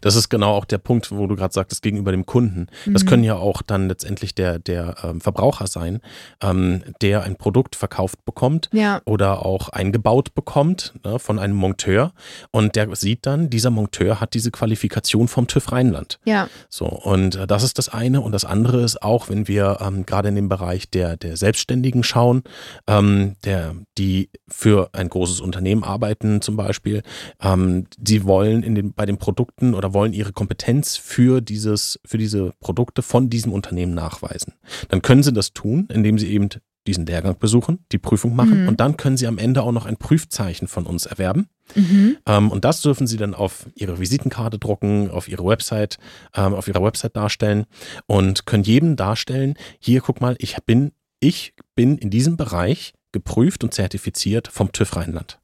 Das 0.00 0.14
ist 0.16 0.28
genau 0.28 0.52
auch 0.54 0.64
der 0.64 0.78
Punkt, 0.78 1.10
wo 1.10 1.26
du 1.26 1.36
gerade 1.36 1.52
sagtest, 1.54 1.82
gegenüber 1.82 2.10
dem 2.12 2.26
Kunden. 2.26 2.66
Das 2.86 3.04
Mhm. 3.04 3.08
können 3.08 3.24
ja 3.24 3.36
auch 3.36 3.62
dann 3.62 3.88
letztendlich 3.88 4.34
der, 4.34 4.58
der 4.58 4.96
ähm, 5.02 5.20
Verbraucher 5.20 5.66
sein, 5.66 6.00
ähm, 6.42 6.82
der 7.02 7.22
ein 7.24 7.36
Produkt 7.36 7.76
verkauft 7.76 8.24
bekommt 8.24 8.68
Ja, 8.72 9.00
oder 9.04 9.44
auch 9.44 9.68
eingebaut 9.70 10.34
bekommt 10.34 10.94
ne, 11.04 11.18
von 11.18 11.38
einem 11.38 11.54
Monteur 11.56 12.12
und 12.50 12.76
der 12.76 12.94
sieht 12.96 13.26
dann, 13.26 13.50
dieser 13.50 13.70
Monteur 13.70 14.20
hat 14.20 14.34
diese 14.34 14.50
Qualifikation 14.50 15.28
vom 15.28 15.46
TÜV 15.46 15.72
Rheinland. 15.72 16.18
ja, 16.24 16.48
So, 16.68 16.86
und 16.86 17.36
äh, 17.36 17.46
das 17.46 17.62
ist 17.62 17.78
das 17.78 17.88
eine. 17.88 18.20
Und 18.20 18.32
das 18.32 18.44
andere 18.44 18.82
ist 18.82 19.02
auch, 19.02 19.28
wenn 19.28 19.48
wir 19.48 19.78
ähm, 19.80 20.06
gerade 20.06 20.28
in 20.28 20.34
dem 20.34 20.48
Bereich 20.48 20.90
der, 20.90 21.16
der 21.16 21.36
Selbstständigen 21.36 22.02
schauen, 22.02 22.42
ähm, 22.86 23.36
der, 23.44 23.74
die 23.96 24.30
für 24.48 24.90
ein 24.92 25.08
großes 25.08 25.40
Unternehmen 25.40 25.84
arbeiten 25.84 26.40
zum 26.40 26.56
Beispiel, 26.56 27.02
ähm, 27.42 27.86
die 27.98 28.24
wollen 28.24 28.62
in 28.62 28.74
den, 28.74 28.92
bei 28.92 29.06
den 29.06 29.18
Produkten 29.48 29.74
oder 29.74 29.94
wollen 29.94 30.12
ihre 30.12 30.32
Kompetenz 30.32 30.96
für 30.96 31.40
dieses, 31.40 31.98
für 32.04 32.18
diese 32.18 32.52
Produkte 32.60 33.02
von 33.02 33.30
diesem 33.30 33.52
Unternehmen 33.52 33.94
nachweisen. 33.94 34.54
Dann 34.88 35.02
können 35.02 35.22
sie 35.22 35.32
das 35.32 35.52
tun, 35.52 35.88
indem 35.92 36.18
sie 36.18 36.28
eben 36.28 36.48
diesen 36.86 37.06
Lehrgang 37.06 37.38
besuchen, 37.38 37.84
die 37.92 37.98
Prüfung 37.98 38.34
machen 38.34 38.62
Mhm. 38.62 38.68
und 38.68 38.80
dann 38.80 38.96
können 38.96 39.16
sie 39.18 39.26
am 39.26 39.36
Ende 39.36 39.62
auch 39.62 39.72
noch 39.72 39.84
ein 39.84 39.96
Prüfzeichen 39.98 40.68
von 40.68 40.86
uns 40.86 41.04
erwerben. 41.06 41.48
mhm. 41.74 42.16
Ähm, 42.24 42.50
und 42.50 42.64
das 42.64 42.80
dürfen 42.80 43.06
Sie 43.06 43.18
dann 43.18 43.34
auf 43.34 43.66
Ihre 43.74 43.98
Visitenkarte 44.00 44.58
drucken, 44.58 45.10
auf 45.10 45.28
Ihre 45.28 45.44
Website, 45.44 45.98
ähm, 46.34 46.54
auf 46.54 46.66
Ihrer 46.66 46.82
Website 46.82 47.14
darstellen 47.14 47.66
und 48.06 48.46
können 48.46 48.62
jedem 48.62 48.96
darstellen, 48.96 49.54
hier 49.78 50.00
guck 50.00 50.22
mal, 50.22 50.34
ich 50.38 50.56
bin, 50.64 50.92
ich 51.20 51.52
bin 51.74 51.98
in 51.98 52.08
diesem 52.08 52.38
Bereich 52.38 52.94
geprüft 53.12 53.64
und 53.64 53.74
zertifiziert 53.74 54.48
vom 54.48 54.72
TÜV 54.72 54.96
Rheinland. 54.96 55.38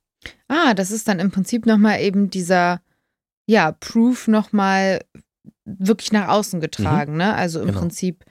Ah, 0.48 0.72
das 0.72 0.90
ist 0.90 1.09
dann 1.09 1.20
im 1.20 1.30
Prinzip 1.30 1.66
nochmal 1.66 2.00
eben 2.00 2.30
dieser, 2.30 2.80
ja, 3.47 3.72
Proof 3.72 4.28
nochmal 4.28 5.05
wirklich 5.64 6.12
nach 6.12 6.28
außen 6.28 6.61
getragen, 6.61 7.16
ne? 7.16 7.34
Also 7.34 7.61
im 7.61 7.66
Genau. 7.68 7.80
Prinzip, 7.80 8.24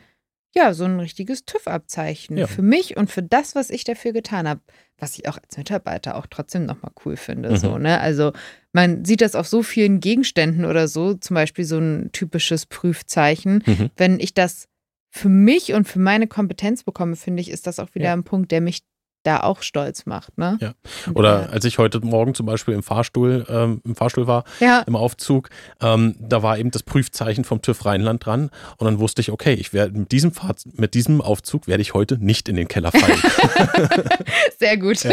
ja, 0.55 0.73
so 0.73 0.83
ein 0.85 0.99
richtiges 0.99 1.45
TÜV-Abzeichen 1.45 2.37
Ja. 2.37 2.47
für 2.47 2.61
mich 2.61 2.95
und 2.97 3.09
für 3.11 3.23
das, 3.23 3.55
was 3.55 3.69
ich 3.69 3.83
dafür 3.83 4.13
getan 4.13 4.47
habe. 4.47 4.61
Was 4.99 5.17
ich 5.17 5.27
auch 5.27 5.37
als 5.43 5.57
Mitarbeiter 5.57 6.15
auch 6.15 6.27
trotzdem 6.29 6.65
nochmal 6.65 6.91
cool 7.05 7.17
finde, 7.17 7.51
Mhm. 7.51 7.57
so, 7.57 7.77
ne? 7.77 7.99
Also 7.99 8.31
man 8.71 9.03
sieht 9.05 9.21
das 9.21 9.35
auf 9.35 9.47
so 9.47 9.63
vielen 9.63 9.99
Gegenständen 9.99 10.65
oder 10.65 10.87
so, 10.87 11.15
zum 11.15 11.33
Beispiel 11.35 11.65
so 11.65 11.77
ein 11.79 12.11
typisches 12.11 12.65
Prüfzeichen. 12.67 13.63
Mhm. 13.65 13.89
Wenn 13.97 14.19
ich 14.19 14.33
das 14.33 14.67
für 15.11 15.29
mich 15.29 15.73
und 15.73 15.87
für 15.87 15.99
meine 15.99 16.27
Kompetenz 16.27 16.83
bekomme, 16.83 17.15
finde 17.15 17.41
ich, 17.41 17.49
ist 17.51 17.67
das 17.67 17.79
auch 17.79 17.93
wieder 17.93 18.05
Ja. 18.05 18.13
ein 18.13 18.23
Punkt, 18.23 18.51
der 18.51 18.61
mich 18.61 18.81
da 19.23 19.41
auch 19.43 19.61
stolz 19.61 20.05
macht, 20.05 20.37
ne? 20.37 20.57
Ja. 20.61 20.73
Oder 21.13 21.39
der- 21.43 21.53
als 21.53 21.65
ich 21.65 21.77
heute 21.77 21.99
Morgen 22.01 22.33
zum 22.35 22.45
Beispiel 22.45 22.73
im 22.73 22.83
Fahrstuhl, 22.83 23.45
ähm, 23.49 23.81
im 23.85 23.95
Fahrstuhl 23.95 24.27
war, 24.27 24.43
ja, 24.59 24.81
im 24.81 24.95
Aufzug, 24.95 25.49
ähm, 25.81 26.15
da 26.19 26.43
war 26.43 26.57
eben 26.57 26.71
das 26.71 26.83
Prüfzeichen 26.83 27.43
vom 27.45 27.61
TÜV 27.61 27.85
Rheinland 27.85 28.25
dran 28.25 28.49
und 28.77 28.85
dann 28.85 28.99
wusste 28.99 29.21
ich, 29.21 29.31
okay, 29.31 29.53
ich 29.53 29.73
werde 29.73 29.97
mit 29.97 30.11
diesem 30.11 30.31
Fahrz 30.33 30.65
mit 30.73 30.93
diesem 30.93 31.21
Aufzug 31.21 31.67
werde 31.67 31.81
ich 31.81 31.93
heute 31.93 32.17
nicht 32.23 32.49
in 32.49 32.55
den 32.55 32.67
Keller 32.67 32.91
fallen. 32.91 33.21
sehr 34.59 34.77
gut. 34.77 35.03
Ja. 35.03 35.11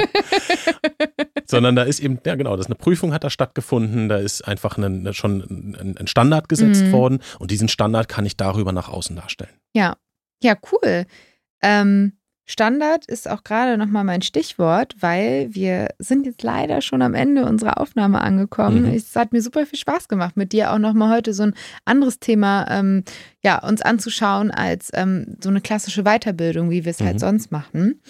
sondern 1.46 1.76
da 1.76 1.82
ist 1.82 2.00
eben, 2.00 2.18
ja 2.24 2.34
genau, 2.34 2.56
das 2.56 2.66
ist 2.66 2.70
eine 2.70 2.76
Prüfung 2.76 3.12
hat 3.12 3.24
da 3.24 3.30
stattgefunden, 3.30 4.08
da 4.08 4.16
ist 4.18 4.42
einfach 4.46 4.76
eine, 4.76 5.14
schon 5.14 5.40
ein, 5.80 5.96
ein 5.98 6.06
Standard 6.06 6.48
gesetzt 6.48 6.84
Mhm. 6.84 6.92
worden 6.92 7.18
und 7.38 7.50
diesen 7.50 7.68
Standard 7.68 8.08
kann 8.08 8.24
ich 8.26 8.36
darüber 8.36 8.72
nach 8.72 8.88
außen 8.88 9.16
darstellen. 9.16 9.50
Ja, 9.74 9.96
ja, 10.42 10.54
cool. 10.72 11.06
Ähm, 11.62 12.12
Standard 12.50 13.06
ist 13.06 13.28
auch 13.30 13.44
gerade 13.44 13.78
nochmal 13.78 14.04
mein 14.04 14.22
Stichwort, 14.22 14.96
weil 15.00 15.48
wir 15.54 15.88
sind 15.98 16.26
jetzt 16.26 16.42
leider 16.42 16.80
schon 16.82 17.00
am 17.00 17.14
Ende 17.14 17.44
unserer 17.46 17.80
Aufnahme 17.80 18.20
angekommen. 18.20 18.82
Mhm. 18.88 18.94
Es 18.94 19.14
hat 19.14 19.32
mir 19.32 19.40
super 19.40 19.66
viel 19.66 19.78
Spaß 19.78 20.08
gemacht, 20.08 20.36
mit 20.36 20.52
dir 20.52 20.72
auch 20.72 20.78
nochmal 20.78 21.14
heute 21.14 21.32
so 21.32 21.44
ein 21.44 21.54
anderes 21.84 22.18
Thema 22.18 22.66
ähm, 22.68 23.04
ja, 23.42 23.62
uns 23.66 23.82
anzuschauen 23.82 24.50
als 24.50 24.90
ähm, 24.94 25.36
so 25.42 25.48
eine 25.48 25.60
klassische 25.60 26.02
Weiterbildung, 26.02 26.70
wie 26.70 26.84
wir 26.84 26.90
es 26.90 27.00
Mhm. 27.00 27.04
halt 27.06 27.20
sonst 27.20 27.52
machen. 27.52 28.00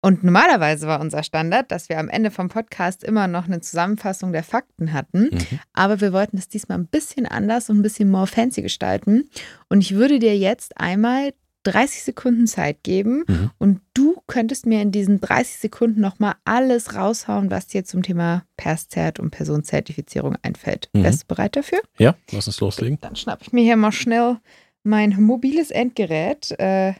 Und 0.00 0.22
normalerweise 0.22 0.86
war 0.86 1.00
unser 1.00 1.24
Standard, 1.24 1.72
dass 1.72 1.88
wir 1.88 1.98
am 1.98 2.08
Ende 2.08 2.30
vom 2.30 2.48
Podcast 2.48 3.02
immer 3.02 3.26
noch 3.26 3.46
eine 3.46 3.60
Zusammenfassung 3.60 4.32
der 4.32 4.44
Fakten 4.44 4.92
hatten. 4.92 5.30
Mhm. 5.32 5.58
Aber 5.72 6.00
wir 6.00 6.12
wollten 6.12 6.36
es 6.38 6.46
diesmal 6.48 6.78
ein 6.78 6.86
bisschen 6.86 7.26
anders 7.26 7.68
und 7.68 7.78
ein 7.78 7.82
bisschen 7.82 8.08
more 8.10 8.28
fancy 8.28 8.62
gestalten. 8.62 9.28
Und 9.68 9.80
ich 9.80 9.94
würde 9.96 10.20
dir 10.20 10.36
jetzt 10.38 10.78
einmal 10.80 11.32
30 11.64 12.02
Sekunden 12.04 12.46
Zeit 12.46 12.82
geben 12.82 13.24
Mhm. 13.28 13.50
und 13.58 13.80
du 13.94 14.22
könntest 14.26 14.64
mir 14.66 14.80
in 14.80 14.92
diesen 14.92 15.20
30 15.20 15.56
Sekunden 15.58 16.00
nochmal 16.00 16.34
alles 16.44 16.94
raushauen, 16.94 17.50
was 17.50 17.66
dir 17.66 17.84
zum 17.84 18.02
Thema 18.02 18.44
Perszert 18.56 19.18
und 19.20 19.30
Personenzertifizierung 19.30 20.36
einfällt. 20.42 20.88
Mhm. 20.92 21.02
Wärst 21.04 21.22
du 21.22 21.26
bereit 21.26 21.56
dafür? 21.56 21.80
Ja, 21.98 22.14
lass 22.30 22.46
uns 22.46 22.60
loslegen. 22.60 22.98
Dann 23.00 23.16
schnapp 23.16 23.42
ich 23.42 23.52
mir 23.52 23.62
hier 23.62 23.76
mal 23.76 23.92
schnell 23.92 24.38
mein 24.82 25.10
mobiles 25.20 25.70
Endgerät 25.70 26.52
äh, 26.58 26.94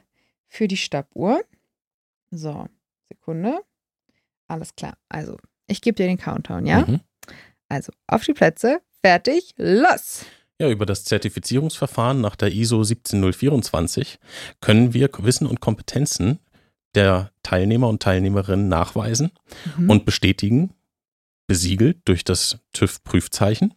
für 0.49 0.69
die 0.69 0.77
Stoppuhr. 0.77 1.41
So, 2.31 2.67
Sekunde. 3.09 3.61
Alles 4.49 4.75
klar. 4.75 4.99
Also, 5.09 5.37
ich 5.67 5.81
gebe 5.81 5.97
dir 5.97 6.07
den 6.07 6.19
Countdown, 6.19 6.67
ja? 6.67 6.81
Mhm. 6.87 7.01
Also, 7.69 7.93
auf 8.07 8.25
die 8.25 8.33
Plätze, 8.33 8.81
fertig, 9.03 9.55
los! 9.57 10.25
Ja, 10.61 10.69
über 10.69 10.87
das 10.87 11.05
Zertifizierungsverfahren 11.05 12.21
nach 12.21 12.35
der 12.35 12.53
ISO 12.53 12.83
17024 12.83 14.19
können 14.61 14.93
wir 14.93 15.09
Wissen 15.19 15.47
und 15.47 15.61
Kompetenzen 15.61 16.41
der 16.97 17.31
Teilnehmer 17.45 17.89
und 17.89 18.03
Teilnehmerinnen 18.03 18.67
nachweisen 18.69 19.31
Mhm. 19.77 19.91
und 19.91 20.05
bestätigen, 20.05 20.71
besiegelt 21.47 21.99
durch 22.07 22.25
das 22.25 22.59
TÜV-Prüfzeichen 22.73 23.73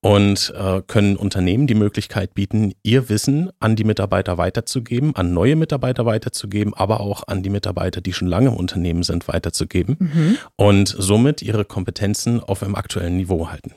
und 0.00 0.52
äh, 0.56 0.82
können 0.86 1.16
Unternehmen 1.16 1.66
die 1.66 1.74
Möglichkeit 1.74 2.32
bieten, 2.34 2.74
ihr 2.84 3.08
Wissen 3.08 3.50
an 3.58 3.74
die 3.74 3.82
Mitarbeiter 3.84 4.38
weiterzugeben, 4.38 5.16
an 5.16 5.32
neue 5.32 5.56
Mitarbeiter 5.56 6.06
weiterzugeben, 6.06 6.74
aber 6.74 7.00
auch 7.00 7.24
an 7.26 7.42
die 7.42 7.50
Mitarbeiter, 7.50 8.00
die 8.00 8.12
schon 8.12 8.28
lange 8.28 8.48
im 8.50 8.56
Unternehmen 8.56 9.02
sind, 9.02 9.26
weiterzugeben 9.26 9.96
Mhm. 9.98 10.38
und 10.54 10.94
somit 10.96 11.42
ihre 11.42 11.64
Kompetenzen 11.64 12.38
auf 12.40 12.62
einem 12.62 12.76
aktuellen 12.76 13.16
Niveau 13.16 13.48
halten. 13.50 13.72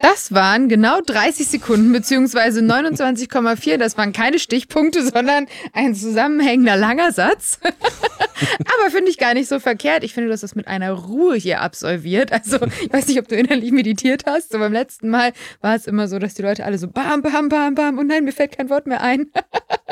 Das 0.00 0.32
waren 0.32 0.68
genau 0.68 1.00
30 1.00 1.48
Sekunden, 1.48 1.92
beziehungsweise 1.92 2.60
29,4. 2.60 3.78
Das 3.78 3.98
waren 3.98 4.12
keine 4.12 4.38
Stichpunkte, 4.38 5.02
sondern 5.04 5.46
ein 5.72 5.96
zusammenhängender 5.96 6.76
langer 6.76 7.10
Satz. 7.10 7.58
Aber 7.64 8.90
finde 8.90 9.10
ich 9.10 9.18
gar 9.18 9.34
nicht 9.34 9.48
so 9.48 9.58
verkehrt. 9.58 10.04
Ich 10.04 10.14
finde, 10.14 10.28
du 10.28 10.32
hast 10.32 10.44
das 10.44 10.54
mit 10.54 10.68
einer 10.68 10.92
Ruhe 10.92 11.34
hier 11.34 11.60
absolviert. 11.60 12.30
Also, 12.38 12.58
ich 12.80 12.92
weiß 12.92 13.08
nicht, 13.08 13.18
ob 13.18 13.26
du 13.26 13.34
innerlich 13.34 13.72
meditiert 13.72 14.24
hast. 14.26 14.52
So 14.52 14.58
beim 14.60 14.72
letzten 14.72 15.08
Mal 15.08 15.32
war 15.60 15.74
es 15.74 15.88
immer 15.88 16.06
so, 16.06 16.20
dass 16.20 16.34
die 16.34 16.42
Leute 16.42 16.64
alle 16.64 16.78
so 16.78 16.86
bam, 16.86 17.20
bam, 17.20 17.48
bam, 17.48 17.74
bam. 17.74 17.98
Und 17.98 18.06
nein, 18.06 18.24
mir 18.24 18.32
fällt 18.32 18.56
kein 18.56 18.70
Wort 18.70 18.86
mehr 18.86 19.00
ein. 19.00 19.32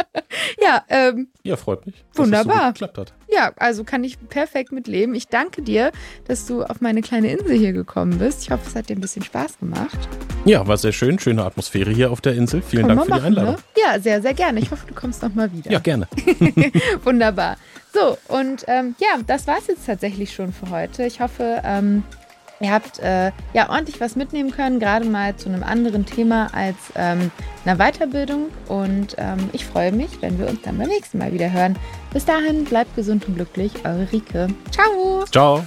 ja, 0.62 0.84
ähm, 0.88 1.28
ja, 1.42 1.56
freut 1.56 1.84
mich. 1.86 2.04
Wunderbar. 2.14 2.54
Das 2.54 2.64
so 2.66 2.86
geklappt 2.86 2.98
hat. 2.98 3.12
Ja, 3.28 3.52
also 3.56 3.84
kann 3.84 4.04
ich 4.04 4.18
perfekt 4.28 4.72
mitleben. 4.72 5.14
Ich 5.14 5.28
danke 5.28 5.62
dir, 5.62 5.92
dass 6.26 6.46
du 6.46 6.62
auf 6.62 6.80
meine 6.80 7.02
kleine 7.02 7.30
Insel 7.30 7.56
hier 7.56 7.72
gekommen 7.72 8.18
bist. 8.18 8.42
Ich 8.42 8.50
hoffe, 8.50 8.62
es 8.66 8.74
hat 8.74 8.88
dir 8.88 8.96
ein 8.96 9.00
bisschen 9.00 9.22
Spaß 9.22 9.58
gemacht. 9.58 9.98
Ja, 10.44 10.66
war 10.66 10.76
sehr 10.76 10.92
schön. 10.92 11.18
Schöne 11.18 11.44
Atmosphäre 11.44 11.90
hier 11.90 12.10
auf 12.12 12.20
der 12.20 12.34
Insel. 12.34 12.62
Vielen 12.62 12.86
Können 12.86 12.98
Dank 12.98 13.08
für 13.08 13.10
machen, 13.10 13.22
die 13.22 13.26
Einladung. 13.40 13.54
Ne? 13.54 13.82
Ja, 13.84 14.00
sehr, 14.00 14.22
sehr 14.22 14.34
gerne. 14.34 14.60
Ich 14.60 14.70
hoffe, 14.70 14.86
du 14.86 14.94
kommst 14.94 15.22
noch 15.22 15.34
mal 15.34 15.52
wieder. 15.52 15.70
Ja, 15.70 15.80
gerne. 15.80 16.06
Wunderbar. 17.04 17.56
So, 17.92 18.16
und 18.28 18.64
ähm, 18.68 18.94
ja, 19.00 19.20
das 19.26 19.46
war 19.46 19.58
es 19.58 19.66
jetzt 19.66 19.86
tatsächlich 19.86 20.32
schon 20.34 20.52
für 20.52 20.70
heute. 20.70 21.04
Ich 21.04 21.20
hoffe, 21.20 21.62
ähm, 21.64 22.04
Ihr 22.60 22.72
habt 22.72 22.98
äh, 23.00 23.32
ja 23.52 23.68
ordentlich 23.68 24.00
was 24.00 24.16
mitnehmen 24.16 24.50
können, 24.50 24.80
gerade 24.80 25.04
mal 25.04 25.36
zu 25.36 25.48
einem 25.48 25.62
anderen 25.62 26.06
Thema 26.06 26.48
als 26.54 26.76
ähm, 26.94 27.30
einer 27.64 27.76
Weiterbildung. 27.76 28.48
Und 28.68 29.16
ähm, 29.18 29.50
ich 29.52 29.66
freue 29.66 29.92
mich, 29.92 30.22
wenn 30.22 30.38
wir 30.38 30.48
uns 30.48 30.62
dann 30.62 30.78
beim 30.78 30.88
nächsten 30.88 31.18
Mal 31.18 31.32
wieder 31.32 31.52
hören. 31.52 31.76
Bis 32.12 32.24
dahin, 32.24 32.64
bleibt 32.64 32.94
gesund 32.96 33.26
und 33.28 33.34
glücklich, 33.34 33.72
eure 33.84 34.10
Rike. 34.10 34.48
Ciao. 34.70 35.24
Ciao. 35.30 35.62